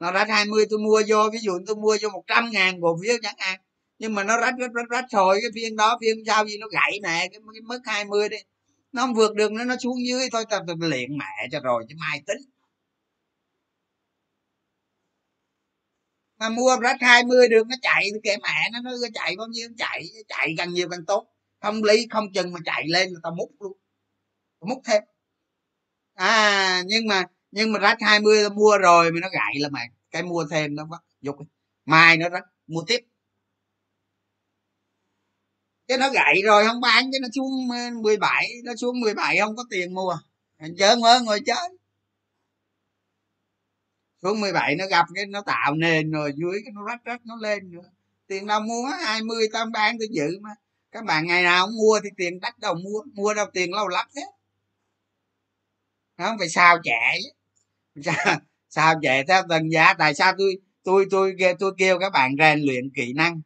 nó 0.00 0.12
rách 0.12 0.28
20 0.28 0.64
tôi 0.70 0.78
mua 0.78 1.02
vô 1.08 1.30
ví 1.32 1.38
dụ 1.38 1.52
tôi 1.66 1.76
mua 1.76 1.96
vô 2.02 2.08
100 2.08 2.50
ngàn 2.50 2.80
cổ 2.82 2.98
phiếu 3.02 3.16
chẳng 3.22 3.34
hạn 3.38 3.60
nhưng 3.98 4.14
mà 4.14 4.24
nó 4.24 4.40
rách 4.40 4.54
rách 4.58 4.70
rách 4.74 4.88
rách. 4.90 5.04
Rồi 5.12 5.38
cái 5.42 5.50
phiên 5.54 5.76
đó 5.76 5.98
phiên 6.00 6.16
sau 6.26 6.46
gì 6.46 6.58
nó 6.58 6.66
gãy 6.68 7.00
nè 7.02 7.28
cái, 7.32 7.40
cái 7.54 7.60
mức 7.62 7.80
20 7.84 8.28
đi. 8.28 8.36
Nó 8.92 9.02
không 9.02 9.14
vượt 9.14 9.34
được 9.34 9.52
nữa 9.52 9.64
nó 9.64 9.76
xuống 9.76 10.06
dưới 10.06 10.28
thôi 10.32 10.44
tao 10.50 10.64
tao 10.66 10.76
luyện 10.80 11.18
mẹ 11.18 11.48
cho 11.52 11.60
rồi 11.60 11.84
chứ 11.88 11.94
mai 11.98 12.22
tính. 12.26 12.38
Mà 16.38 16.48
mua 16.48 16.76
rách 16.82 16.96
20 17.00 17.48
được 17.48 17.66
nó 17.68 17.76
chạy 17.82 18.10
kệ 18.22 18.36
mẹ 18.42 18.70
nó 18.72 18.80
nó 18.80 18.90
chạy 19.14 19.36
bao 19.38 19.46
nhiêu 19.46 19.68
chạy 19.78 20.04
chạy 20.28 20.54
càng 20.58 20.72
nhiều 20.74 20.88
càng 20.90 21.04
tốt. 21.06 21.26
Không 21.60 21.84
lý 21.84 22.06
không 22.10 22.32
chừng 22.32 22.52
mà 22.52 22.60
chạy 22.64 22.84
lên 22.88 23.10
là 23.12 23.20
tao 23.22 23.32
múc 23.34 23.50
luôn. 23.60 23.72
Tao 24.60 24.68
múc 24.68 24.82
thêm. 24.84 25.02
À 26.14 26.82
nhưng 26.86 27.06
mà 27.06 27.24
nhưng 27.50 27.72
mà 27.72 27.78
rách 27.78 27.98
20 28.00 28.42
tao 28.42 28.50
mua 28.50 28.78
rồi 28.78 29.12
mà 29.12 29.20
nó 29.20 29.28
gãy 29.28 29.54
là 29.60 29.68
mày 29.68 29.86
cái 30.10 30.22
mua 30.22 30.44
thêm 30.50 30.74
nó 30.74 30.84
vắt 30.90 31.00
dục 31.20 31.36
mai 31.84 32.16
nó 32.16 32.28
rách 32.28 32.44
mua 32.66 32.82
tiếp 32.86 33.00
cái 35.88 35.98
nó 35.98 36.10
gãy 36.10 36.42
rồi 36.44 36.64
không 36.66 36.80
bán 36.80 37.12
cái 37.12 37.20
nó 37.20 37.28
xuống 37.34 37.70
ờ, 37.70 37.90
17 38.02 38.48
nó 38.64 38.76
xuống 38.76 39.00
17 39.00 39.38
không 39.38 39.56
có 39.56 39.64
tiền 39.70 39.94
mua. 39.94 40.18
Chớ 40.78 40.96
ngớ 40.96 41.20
ngồi 41.24 41.40
chết. 41.46 41.72
Xuống 44.22 44.40
17 44.40 44.76
nó 44.76 44.86
gặp 44.86 45.06
cái 45.14 45.26
nó 45.26 45.40
tạo 45.40 45.74
nền 45.74 46.10
rồi 46.10 46.32
dưới 46.36 46.60
cái 46.64 46.72
nó 46.74 46.84
rách 46.86 47.04
rách 47.04 47.20
nó 47.24 47.36
lên 47.36 47.70
nữa. 47.70 47.90
Tiền 48.26 48.46
đâu 48.46 48.60
mua 48.60 48.84
20 48.84 49.48
tao 49.52 49.66
bán 49.72 49.98
tôi 49.98 50.08
dự 50.10 50.38
mà. 50.40 50.50
Các 50.92 51.04
bạn 51.04 51.26
ngày 51.26 51.42
nào 51.42 51.66
cũng 51.66 51.76
mua 51.76 52.00
thì 52.04 52.10
tiền 52.16 52.40
đắt 52.40 52.58
đâu 52.58 52.74
mua 52.74 53.02
mua 53.14 53.34
đâu 53.34 53.46
tiền 53.52 53.72
lâu 53.72 53.88
lắm 53.88 54.06
thế 54.16 54.22
không 56.18 56.38
phải 56.38 56.48
sao 56.48 56.78
chạy 56.84 57.20
sao, 58.04 58.38
sao 58.68 58.94
chạy 59.02 59.24
theo 59.28 59.42
tầng 59.48 59.72
giá 59.72 59.94
tại 59.94 60.14
sao 60.14 60.32
tôi 60.38 60.58
tôi 60.84 61.06
tôi 61.10 61.36
tôi 61.58 61.72
kêu 61.78 61.98
các 61.98 62.10
bạn 62.12 62.34
rèn 62.38 62.60
luyện 62.60 62.90
kỹ 62.90 63.12
năng? 63.12 63.40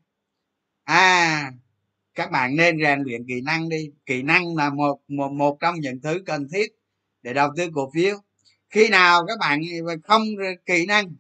À 0.85 1.53
các 2.15 2.31
bạn 2.31 2.57
nên 2.57 2.79
rèn 2.83 3.03
luyện 3.03 3.27
kỹ 3.29 3.41
năng 3.41 3.69
đi. 3.69 3.91
Kỹ 4.07 4.23
năng 4.23 4.57
là 4.57 4.71
một 4.71 5.01
một 5.09 5.33
một 5.33 5.57
trong 5.61 5.81
những 5.81 6.01
thứ 6.03 6.23
cần 6.27 6.49
thiết 6.53 6.73
để 7.23 7.35
đầu 7.35 7.51
tư 7.57 7.69
cổ 7.75 7.91
phiếu. 7.95 8.17
Khi 8.71 8.89
nào 8.89 9.27
các 9.29 9.39
bạn 9.41 9.61
không 10.05 10.23
kỹ 10.67 10.87
năng 10.87 11.17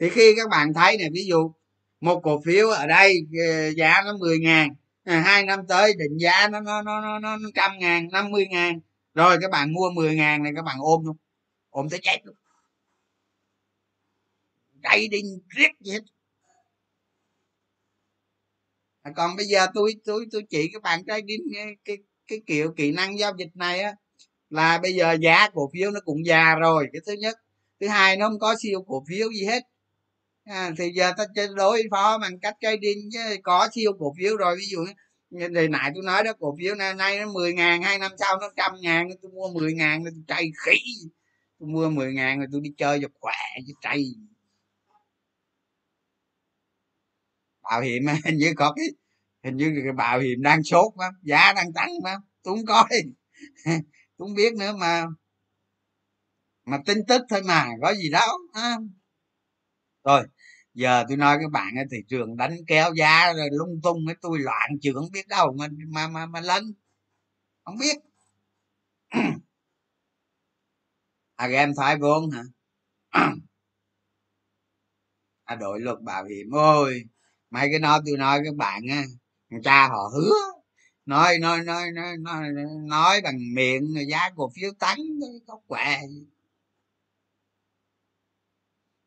thì 0.00 0.10
khi 0.10 0.34
các 0.36 0.48
bạn 0.50 0.74
thấy 0.74 0.96
này 0.98 1.08
ví 1.12 1.24
dụ 1.26 1.52
một 2.00 2.20
cổ 2.22 2.40
phiếu 2.46 2.68
ở 2.68 2.86
đây 2.86 3.26
ờ, 3.46 3.70
giá 3.70 4.02
nó 4.06 4.16
10 4.18 4.38
ngàn 4.38 4.70
ờ, 5.04 5.20
hai 5.20 5.44
năm 5.44 5.60
tới 5.68 5.92
định 5.98 6.18
giá 6.18 6.48
nó 6.48 6.60
nó 6.60 6.82
nó 6.82 7.00
nó, 7.00 7.18
nó 7.20 7.50
trăm 7.54 7.78
ngàn 7.78 8.08
năm 8.12 8.30
mươi 8.30 8.46
ngàn 8.50 8.80
rồi 9.14 9.38
các 9.42 9.50
bạn 9.50 9.72
mua 9.72 9.90
10 9.90 10.14
ngàn 10.16 10.42
này 10.42 10.52
các 10.56 10.62
bạn 10.64 10.76
ôm 10.80 11.04
luôn. 11.04 11.16
Ôm 11.70 11.88
tới 11.90 12.00
chết 12.02 12.18
luôn. 12.24 12.36
Đi 14.92 15.08
riết 15.48 15.70
gì 15.80 15.92
hết 15.92 16.13
à, 19.04 19.12
còn 19.16 19.36
bây 19.36 19.46
giờ 19.46 19.66
tôi 19.74 19.94
tôi 20.04 20.26
tôi 20.32 20.42
chỉ 20.50 20.70
các 20.72 20.82
bạn 20.82 21.04
trading 21.06 21.42
cái, 21.54 21.66
cái 21.84 21.96
cái 22.28 22.40
kiểu 22.46 22.74
kỹ 22.76 22.92
năng 22.92 23.18
giao 23.18 23.32
dịch 23.38 23.56
này 23.56 23.80
á 23.80 23.94
là 24.50 24.78
bây 24.78 24.94
giờ 24.94 25.12
giá 25.22 25.48
cổ 25.54 25.70
phiếu 25.74 25.90
nó 25.90 26.00
cũng 26.04 26.26
già 26.26 26.54
rồi. 26.54 26.88
Cái 26.92 27.02
thứ 27.06 27.12
nhất. 27.12 27.36
Thứ 27.80 27.88
hai 27.88 28.16
nó 28.16 28.28
không 28.28 28.38
có 28.38 28.54
siêu 28.62 28.84
cổ 28.88 29.04
phiếu 29.08 29.28
gì 29.32 29.46
hết. 29.46 29.62
À, 30.44 30.72
thì 30.78 30.90
giờ 30.96 31.12
ta 31.18 31.24
đối 31.56 31.82
phó 31.90 32.18
bằng 32.18 32.40
cách 32.40 32.56
trading 32.60 33.10
chứ 33.12 33.20
có 33.42 33.68
siêu 33.74 33.92
cổ 33.98 34.14
phiếu 34.18 34.36
rồi. 34.36 34.56
Ví 34.58 34.66
dụ 34.66 34.78
như 35.30 35.48
thì 35.56 35.68
nãy 35.68 35.90
tôi 35.94 36.04
nói 36.04 36.24
đó 36.24 36.32
cổ 36.40 36.56
phiếu 36.58 36.74
nay, 36.74 36.94
nay 36.94 37.18
nó 37.18 37.32
10 37.32 37.54
ngàn 37.54 37.82
hai 37.82 37.98
năm 37.98 38.12
sau 38.18 38.38
nó 38.40 38.50
trăm 38.56 38.72
ngàn 38.80 39.08
tôi 39.22 39.32
mua 39.32 39.48
10 39.54 39.72
ngàn 39.74 40.04
tôi 40.04 40.12
chạy 40.28 40.50
khỉ. 40.66 40.78
Tôi 41.60 41.68
mua 41.68 41.90
10 41.90 42.12
ngàn 42.14 42.38
rồi 42.38 42.48
tôi 42.52 42.60
đi 42.64 42.70
chơi 42.78 42.98
cho 43.02 43.08
khỏe 43.20 43.34
chứ 43.66 43.72
chạy 43.80 44.04
bảo 47.74 47.80
hiểm 47.80 48.02
hình 48.24 48.38
như 48.38 48.52
có 48.56 48.72
cái 48.76 48.86
hình 49.44 49.56
như 49.56 49.72
cái 49.84 49.92
bảo 49.92 50.20
hiểm 50.20 50.42
đang 50.42 50.62
sốt 50.62 50.92
mà 50.96 51.04
giá 51.22 51.52
đang 51.52 51.72
tăng 51.72 51.90
mà 52.04 52.16
tôi 52.42 52.56
không 52.56 52.66
coi. 52.66 52.88
Tôi 54.16 54.28
không 54.28 54.34
biết 54.34 54.54
nữa 54.54 54.72
mà 54.78 55.06
mà 56.64 56.78
tin 56.86 56.98
tức 57.08 57.22
thôi 57.30 57.42
mà 57.42 57.66
có 57.82 57.94
gì 57.94 58.10
đâu 58.10 58.28
à. 58.52 58.76
rồi 60.04 60.24
giờ 60.74 61.04
tôi 61.08 61.16
nói 61.16 61.38
các 61.42 61.50
bạn 61.52 61.74
thị 61.90 61.96
trường 62.08 62.36
đánh 62.36 62.56
kéo 62.66 62.94
giá 62.94 63.32
rồi 63.32 63.48
lung 63.52 63.80
tung 63.82 63.98
cái 64.06 64.16
tôi 64.20 64.38
loạn 64.38 64.70
trưởng 64.82 65.08
biết 65.12 65.28
đâu 65.28 65.54
mà 65.58 65.68
mà 65.88 66.08
mà, 66.08 66.26
mà 66.26 66.40
lên. 66.40 66.74
Không 67.64 67.76
biết. 67.80 67.96
À 71.36 71.46
game 71.46 71.72
thoái 71.76 71.96
vốn 71.96 72.30
hả? 72.30 72.42
À 75.44 75.54
đội 75.56 75.80
luật 75.80 75.98
bảo 76.02 76.24
hiểm 76.24 76.50
ôi 76.52 77.04
mấy 77.54 77.68
cái 77.70 77.78
nói 77.80 78.00
tôi 78.06 78.16
nói 78.18 78.40
các 78.44 78.54
bạn 78.56 78.82
á 78.90 79.04
cha 79.64 79.88
họ 79.88 80.10
hứa 80.14 80.34
nói 81.06 81.38
nói 81.38 81.64
nói 81.64 81.90
nói 81.92 82.16
nói, 82.18 82.50
nói 82.88 83.20
bằng 83.24 83.38
miệng 83.54 83.94
giá 84.10 84.30
cổ 84.36 84.50
phiếu 84.56 84.70
tăng 84.80 84.98
có 85.46 85.60
quẹ 85.66 86.00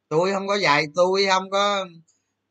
tôi 0.09 0.31
không 0.33 0.47
có 0.47 0.55
dạy 0.55 0.85
tôi 0.95 1.25
không 1.29 1.49
có 1.49 1.85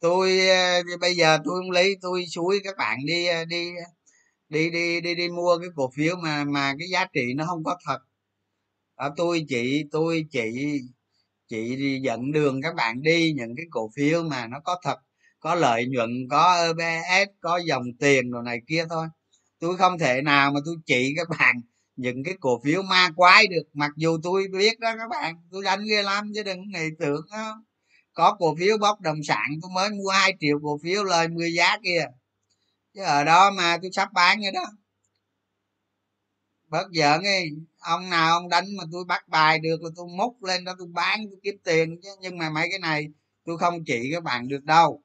tôi 0.01 0.49
ờ, 0.49 0.82
bây 1.01 1.14
giờ 1.16 1.38
tôi 1.44 1.61
không 1.62 1.70
lấy 1.70 1.97
tôi 2.03 2.26
suối 2.26 2.61
các 2.64 2.76
bạn 2.78 2.99
đi 3.07 3.26
ờ, 3.26 3.44
đi 3.44 3.70
đi 4.49 4.70
đi 4.70 5.01
đi 5.01 5.14
đi 5.14 5.28
mua 5.28 5.59
cái 5.59 5.68
cổ 5.76 5.90
phiếu 5.97 6.16
mà 6.16 6.44
mà 6.44 6.74
cái 6.78 6.88
giá 6.92 7.07
trị 7.14 7.34
nó 7.36 7.44
không 7.47 7.64
có 7.64 7.76
thật. 7.86 7.99
Ở 8.94 9.12
tôi 9.16 9.44
chị 9.49 9.84
tôi 9.92 10.26
chị 10.32 10.42
chị 11.49 11.76
dẫn 12.05 12.32
đường 12.32 12.62
các 12.62 12.74
bạn 12.76 13.03
đi 13.03 13.32
những 13.36 13.55
cái 13.57 13.66
cổ 13.70 13.90
phiếu 13.97 14.22
mà 14.22 14.47
nó 14.49 14.61
có 14.64 14.80
thật 14.84 14.97
có 15.47 15.55
lợi 15.55 15.86
nhuận, 15.86 16.11
có 16.30 16.74
EPS 16.78 17.30
có 17.40 17.57
dòng 17.57 17.82
tiền 18.01 18.30
đồ 18.30 18.42
này 18.42 18.59
kia 18.68 18.84
thôi. 18.90 19.07
Tôi 19.61 19.76
không 19.76 19.99
thể 19.99 20.22
nào 20.22 20.53
mà 20.53 20.61
tôi 20.64 20.76
chỉ 20.86 21.14
các 21.16 21.28
bạn 21.38 21.57
những 21.97 22.24
cái 22.24 22.34
cổ 22.40 22.61
phiếu 22.64 22.82
ma 22.82 23.11
quái 23.16 23.47
được. 23.47 23.62
Mặc 23.72 23.90
dù 23.97 24.18
tôi 24.22 24.47
biết 24.53 24.80
đó 24.80 24.94
các 24.99 25.09
bạn, 25.11 25.34
tôi 25.51 25.64
đánh 25.64 25.84
ghê 25.90 26.03
lắm 26.03 26.32
chứ 26.34 26.42
đừng 26.42 26.61
nghĩ 26.68 26.88
tưởng 26.99 27.20
đó. 27.32 27.64
có 28.12 28.36
cổ 28.38 28.57
phiếu 28.59 28.78
bóc 28.78 29.01
đồng 29.01 29.22
sản, 29.22 29.47
tôi 29.62 29.70
mới 29.74 29.90
mua 29.90 30.09
2 30.09 30.32
triệu 30.40 30.59
cổ 30.62 30.78
phiếu 30.82 31.05
lời 31.05 31.28
10 31.28 31.55
giá 31.55 31.78
kia. 31.84 32.07
Chứ 32.94 33.03
ở 33.03 33.24
đó 33.24 33.51
mà 33.51 33.78
tôi 33.82 33.90
sắp 33.94 34.12
bán 34.12 34.42
rồi 34.42 34.53
đó. 34.53 34.64
Bớt 36.68 36.86
giỡn 36.92 37.22
đi. 37.22 37.51
Ông 37.78 38.11
nào 38.11 38.32
ông 38.32 38.49
đánh 38.49 38.64
mà 38.78 38.84
tôi 38.92 39.05
bắt 39.05 39.28
bài 39.28 39.59
được 39.59 39.82
là 39.82 39.90
tôi 39.97 40.07
múc 40.18 40.42
lên 40.42 40.64
đó, 40.64 40.74
tôi 40.78 40.88
bán, 40.92 41.20
tôi 41.30 41.40
kiếm 41.42 41.55
tiền 41.64 42.01
chứ. 42.03 42.09
Nhưng 42.20 42.38
mà 42.38 42.51
mấy 42.51 42.68
cái 42.70 42.78
này 42.78 43.07
tôi 43.44 43.59
không 43.59 43.84
chỉ 43.86 44.11
các 44.12 44.22
bạn 44.22 44.49
được 44.49 44.64
đâu 44.64 45.03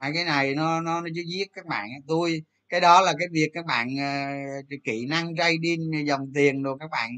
hai 0.00 0.12
cái 0.14 0.24
này 0.24 0.54
nó 0.54 0.80
nó 0.80 1.00
nó 1.00 1.08
chứ 1.14 1.22
giết 1.26 1.48
các 1.52 1.66
bạn 1.66 1.88
tôi 2.08 2.42
cái 2.68 2.80
đó 2.80 3.00
là 3.00 3.14
cái 3.18 3.28
việc 3.32 3.50
các 3.54 3.66
bạn 3.66 3.88
uh, 3.94 4.84
kỹ 4.84 5.06
năng 5.06 5.36
trading 5.36 5.90
ờ, 5.94 5.98
dòng 6.06 6.32
tiền 6.34 6.62
rồi 6.62 6.76
các 6.80 6.90
bạn 6.90 7.10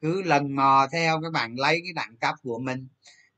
cứ 0.00 0.22
lần 0.22 0.56
mò 0.56 0.86
theo 0.92 1.20
các 1.22 1.32
bạn 1.32 1.54
lấy 1.56 1.80
cái 1.84 1.92
đẳng 1.94 2.16
cấp 2.20 2.34
của 2.42 2.58
mình. 2.58 2.88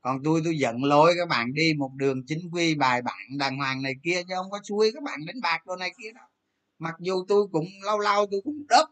Còn 0.01 0.23
tôi 0.23 0.41
tôi 0.43 0.57
dẫn 0.57 0.83
lối 0.83 1.13
các 1.17 1.27
bạn 1.29 1.53
đi 1.53 1.73
một 1.73 1.91
đường 1.95 2.25
chính 2.27 2.49
quy 2.53 2.75
bài 2.75 3.01
bản 3.01 3.37
đàng 3.39 3.57
hoàng 3.57 3.81
này 3.81 3.93
kia 4.03 4.23
chứ 4.27 4.33
không 4.35 4.51
có 4.51 4.59
suối 4.63 4.91
các 4.93 5.03
bạn 5.03 5.25
đánh 5.25 5.41
bạc 5.41 5.65
đồ 5.65 5.75
này 5.75 5.91
kia 6.03 6.11
đâu. 6.11 6.25
Mặc 6.79 6.95
dù 6.99 7.25
tôi 7.27 7.47
cũng 7.51 7.67
lâu 7.85 7.99
lâu 7.99 8.25
tôi 8.31 8.41
cũng 8.43 8.67
đớp 8.69 8.85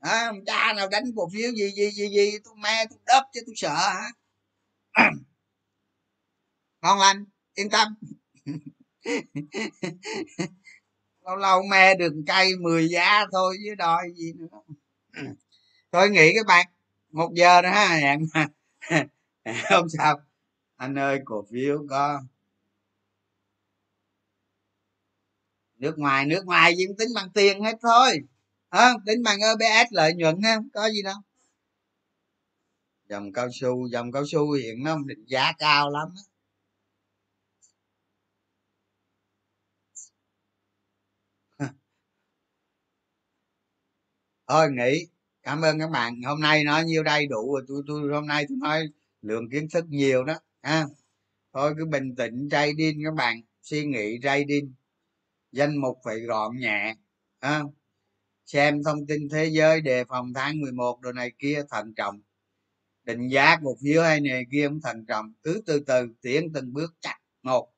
à, 0.00 0.32
cha 0.46 0.72
nào 0.76 0.88
đánh 0.88 1.04
cổ 1.16 1.28
phiếu 1.34 1.50
gì 1.52 1.70
gì 1.70 1.90
gì 1.90 2.08
gì 2.08 2.38
tôi 2.44 2.54
me 2.62 2.84
tôi 2.90 2.98
đớp 3.06 3.22
chứ 3.32 3.40
tôi 3.46 3.54
sợ 3.56 3.74
hả? 3.74 4.10
Ngon 6.82 6.98
lành 6.98 7.24
yên 7.54 7.70
tâm 7.70 7.94
lâu 11.24 11.36
lâu 11.36 11.62
me 11.62 11.94
được 11.94 12.12
cây 12.26 12.56
10 12.56 12.88
giá 12.88 13.26
thôi 13.32 13.56
chứ 13.64 13.74
đòi 13.74 14.08
gì 14.14 14.32
nữa. 14.32 14.58
Tôi 15.90 16.10
nghĩ 16.10 16.32
các 16.34 16.46
bạn 16.46 16.66
một 17.10 17.30
giờ 17.34 17.62
nữa 17.62 17.68
ha 17.68 17.88
hẹn 17.88 18.20
mà. 18.34 18.48
Không 19.68 19.88
sao. 19.88 20.20
Anh 20.76 20.98
ơi 20.98 21.20
cổ 21.24 21.44
phiếu 21.50 21.86
có. 21.90 22.22
Nước 25.76 25.98
ngoài 25.98 26.26
nước 26.26 26.46
ngoài 26.46 26.76
gì 26.76 26.86
cũng 26.86 26.96
tính 26.96 27.08
bằng 27.14 27.30
tiền 27.34 27.62
hết 27.62 27.76
thôi. 27.82 28.18
À, 28.68 28.94
tính 29.06 29.22
bằng 29.22 29.38
obs 29.52 29.92
lợi 29.92 30.14
nhuận 30.14 30.42
ha 30.42 30.58
có 30.74 30.90
gì 30.90 31.02
đâu. 31.02 31.16
Dòng 33.08 33.32
cao 33.32 33.48
su 33.52 33.88
dòng 33.88 34.12
cao 34.12 34.22
su 34.26 34.52
hiện 34.52 34.82
nó 34.82 34.98
định 35.06 35.24
giá 35.26 35.52
cao 35.58 35.90
lắm 35.90 36.08
thôi 44.48 44.68
nghỉ, 44.72 45.06
cảm 45.42 45.60
ơn 45.62 45.78
các 45.78 45.90
bạn. 45.90 46.22
Hôm 46.22 46.40
nay 46.40 46.64
nói 46.64 46.84
nhiêu 46.84 47.02
đây 47.02 47.26
đủ 47.26 47.52
rồi 47.54 47.64
tôi 47.68 47.82
tôi 47.86 48.12
hôm 48.12 48.26
nay 48.26 48.46
tôi 48.48 48.58
nói 48.60 48.88
lượng 49.22 49.50
kiến 49.50 49.68
thức 49.72 49.84
nhiều 49.88 50.24
đó, 50.24 50.34
ha. 50.62 50.86
Thôi 51.52 51.74
cứ 51.78 51.84
bình 51.86 52.16
tĩnh 52.16 52.48
trading 52.50 53.00
các 53.04 53.14
bạn, 53.14 53.42
suy 53.62 53.84
nghĩ 53.86 54.18
trading 54.22 54.74
danh 55.52 55.76
mục 55.76 55.98
phải 56.04 56.20
gọn 56.20 56.58
nhẹ, 56.58 56.94
ha. 57.40 57.62
Xem 58.46 58.82
thông 58.84 59.06
tin 59.06 59.28
thế 59.28 59.46
giới, 59.46 59.80
đề 59.80 60.04
phòng 60.04 60.32
tháng 60.34 60.60
11 60.60 61.00
đồ 61.00 61.12
này 61.12 61.32
kia, 61.38 61.62
thận 61.70 61.94
trọng. 61.96 62.20
Định 63.04 63.28
giá 63.28 63.56
cổ 63.64 63.76
phiếu 63.82 64.02
hay 64.02 64.20
này 64.20 64.44
kia 64.52 64.68
cũng 64.68 64.80
thận 64.80 65.04
trọng. 65.08 65.32
Cứ 65.42 65.62
từ 65.66 65.80
từ, 65.86 66.08
tiến 66.22 66.52
từng 66.54 66.72
bước, 66.72 66.94
chắc 67.00 67.16
một. 67.42 67.72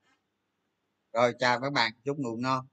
Rồi, 1.13 1.33
chào 1.39 1.61
các 1.61 1.73
bạn, 1.73 1.93
chúc 2.05 2.19
ngủ 2.19 2.37
ngon. 2.37 2.67